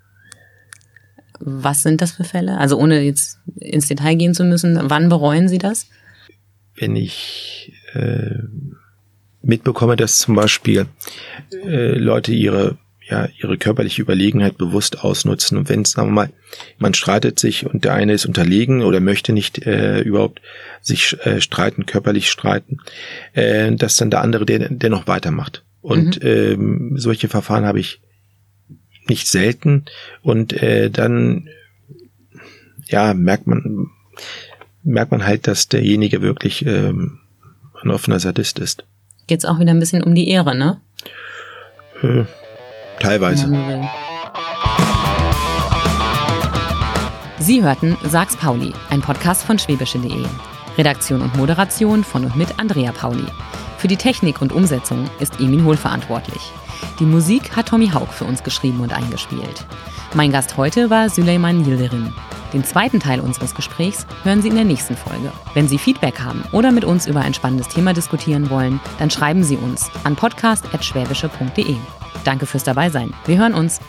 Was 1.40 1.82
sind 1.82 2.02
das 2.02 2.12
für 2.12 2.24
Fälle? 2.24 2.58
Also 2.58 2.78
ohne 2.78 3.00
jetzt 3.00 3.38
ins 3.56 3.88
Detail 3.88 4.14
gehen 4.14 4.34
zu 4.34 4.44
müssen, 4.44 4.78
wann 4.82 5.08
bereuen 5.08 5.48
Sie 5.48 5.58
das? 5.58 5.88
Wenn 6.80 6.96
ich 6.96 7.72
äh, 7.92 8.38
mitbekomme, 9.42 9.96
dass 9.96 10.18
zum 10.18 10.34
Beispiel 10.34 10.86
äh, 11.64 11.94
Leute 11.96 12.32
ihre 12.32 12.78
ja 13.10 13.28
ihre 13.38 13.58
körperliche 13.58 14.02
Überlegenheit 14.02 14.56
bewusst 14.56 15.00
ausnutzen. 15.02 15.58
Und 15.58 15.68
wenn 15.68 15.82
es, 15.82 15.92
sagen 15.92 16.08
wir 16.08 16.12
mal, 16.12 16.30
man 16.78 16.94
streitet 16.94 17.38
sich 17.38 17.66
und 17.66 17.84
der 17.84 17.94
eine 17.94 18.12
ist 18.12 18.24
unterlegen 18.24 18.82
oder 18.82 19.00
möchte 19.00 19.32
nicht 19.32 19.66
äh, 19.66 20.00
überhaupt 20.00 20.40
sich 20.80 21.16
äh, 21.26 21.40
streiten, 21.40 21.86
körperlich 21.86 22.30
streiten, 22.30 22.78
äh, 23.32 23.72
dass 23.72 23.96
dann 23.96 24.10
der 24.10 24.20
andere 24.20 24.46
der, 24.46 24.68
der 24.68 24.90
noch 24.90 25.08
weitermacht. 25.08 25.64
Und 25.80 26.22
mhm. 26.22 26.28
ähm, 26.28 26.92
solche 26.96 27.28
Verfahren 27.28 27.64
habe 27.64 27.80
ich 27.80 28.00
nicht 29.08 29.26
selten. 29.26 29.86
Und 30.22 30.52
äh, 30.62 30.90
dann 30.90 31.48
ja 32.86 33.12
merkt 33.14 33.46
man 33.46 33.90
merkt 34.82 35.10
man 35.10 35.26
halt, 35.26 35.46
dass 35.46 35.68
derjenige 35.68 36.22
wirklich 36.22 36.64
ähm, 36.66 37.18
ein 37.82 37.90
offener 37.90 38.20
Sadist 38.20 38.58
ist. 38.58 38.84
Geht's 39.26 39.44
auch 39.44 39.58
wieder 39.58 39.70
ein 39.70 39.80
bisschen 39.80 40.02
um 40.02 40.14
die 40.14 40.28
Ehre, 40.28 40.56
ne? 40.56 40.80
Äh, 42.02 42.24
teilweise. 42.98 43.46
Sie 47.38 47.62
hörten 47.62 47.96
Sags 48.04 48.36
Pauli, 48.36 48.72
ein 48.90 49.00
Podcast 49.00 49.44
von 49.44 49.58
schwäbische.de. 49.58 50.26
Redaktion 50.76 51.22
und 51.22 51.36
Moderation 51.36 52.04
von 52.04 52.24
und 52.24 52.36
mit 52.36 52.58
Andrea 52.58 52.92
Pauli. 52.92 53.26
Für 53.78 53.88
die 53.88 53.96
Technik 53.96 54.42
und 54.42 54.52
Umsetzung 54.52 55.08
ist 55.20 55.40
Emin 55.40 55.64
Hohl 55.64 55.76
verantwortlich. 55.76 56.52
Die 56.98 57.04
Musik 57.04 57.56
hat 57.56 57.68
Tommy 57.68 57.88
Haug 57.88 58.08
für 58.12 58.24
uns 58.24 58.42
geschrieben 58.42 58.80
und 58.80 58.92
eingespielt. 58.92 59.66
Mein 60.14 60.32
Gast 60.32 60.56
heute 60.56 60.90
war 60.90 61.08
Süleyman 61.08 61.64
Yildirim. 61.64 62.12
Den 62.52 62.64
zweiten 62.64 62.98
Teil 62.98 63.20
unseres 63.20 63.54
Gesprächs 63.54 64.06
hören 64.24 64.42
Sie 64.42 64.48
in 64.48 64.56
der 64.56 64.64
nächsten 64.64 64.96
Folge. 64.96 65.30
Wenn 65.54 65.68
Sie 65.68 65.78
Feedback 65.78 66.20
haben 66.20 66.42
oder 66.50 66.72
mit 66.72 66.84
uns 66.84 67.06
über 67.06 67.20
ein 67.20 67.32
spannendes 67.32 67.68
Thema 67.68 67.92
diskutieren 67.92 68.50
wollen, 68.50 68.80
dann 68.98 69.08
schreiben 69.08 69.44
Sie 69.44 69.56
uns 69.56 69.88
an 70.02 70.16
podcast.schwäbische.de. 70.16 71.76
Danke 72.24 72.46
fürs 72.46 72.64
Dabeisein. 72.64 73.14
Wir 73.26 73.38
hören 73.38 73.54
uns. 73.54 73.80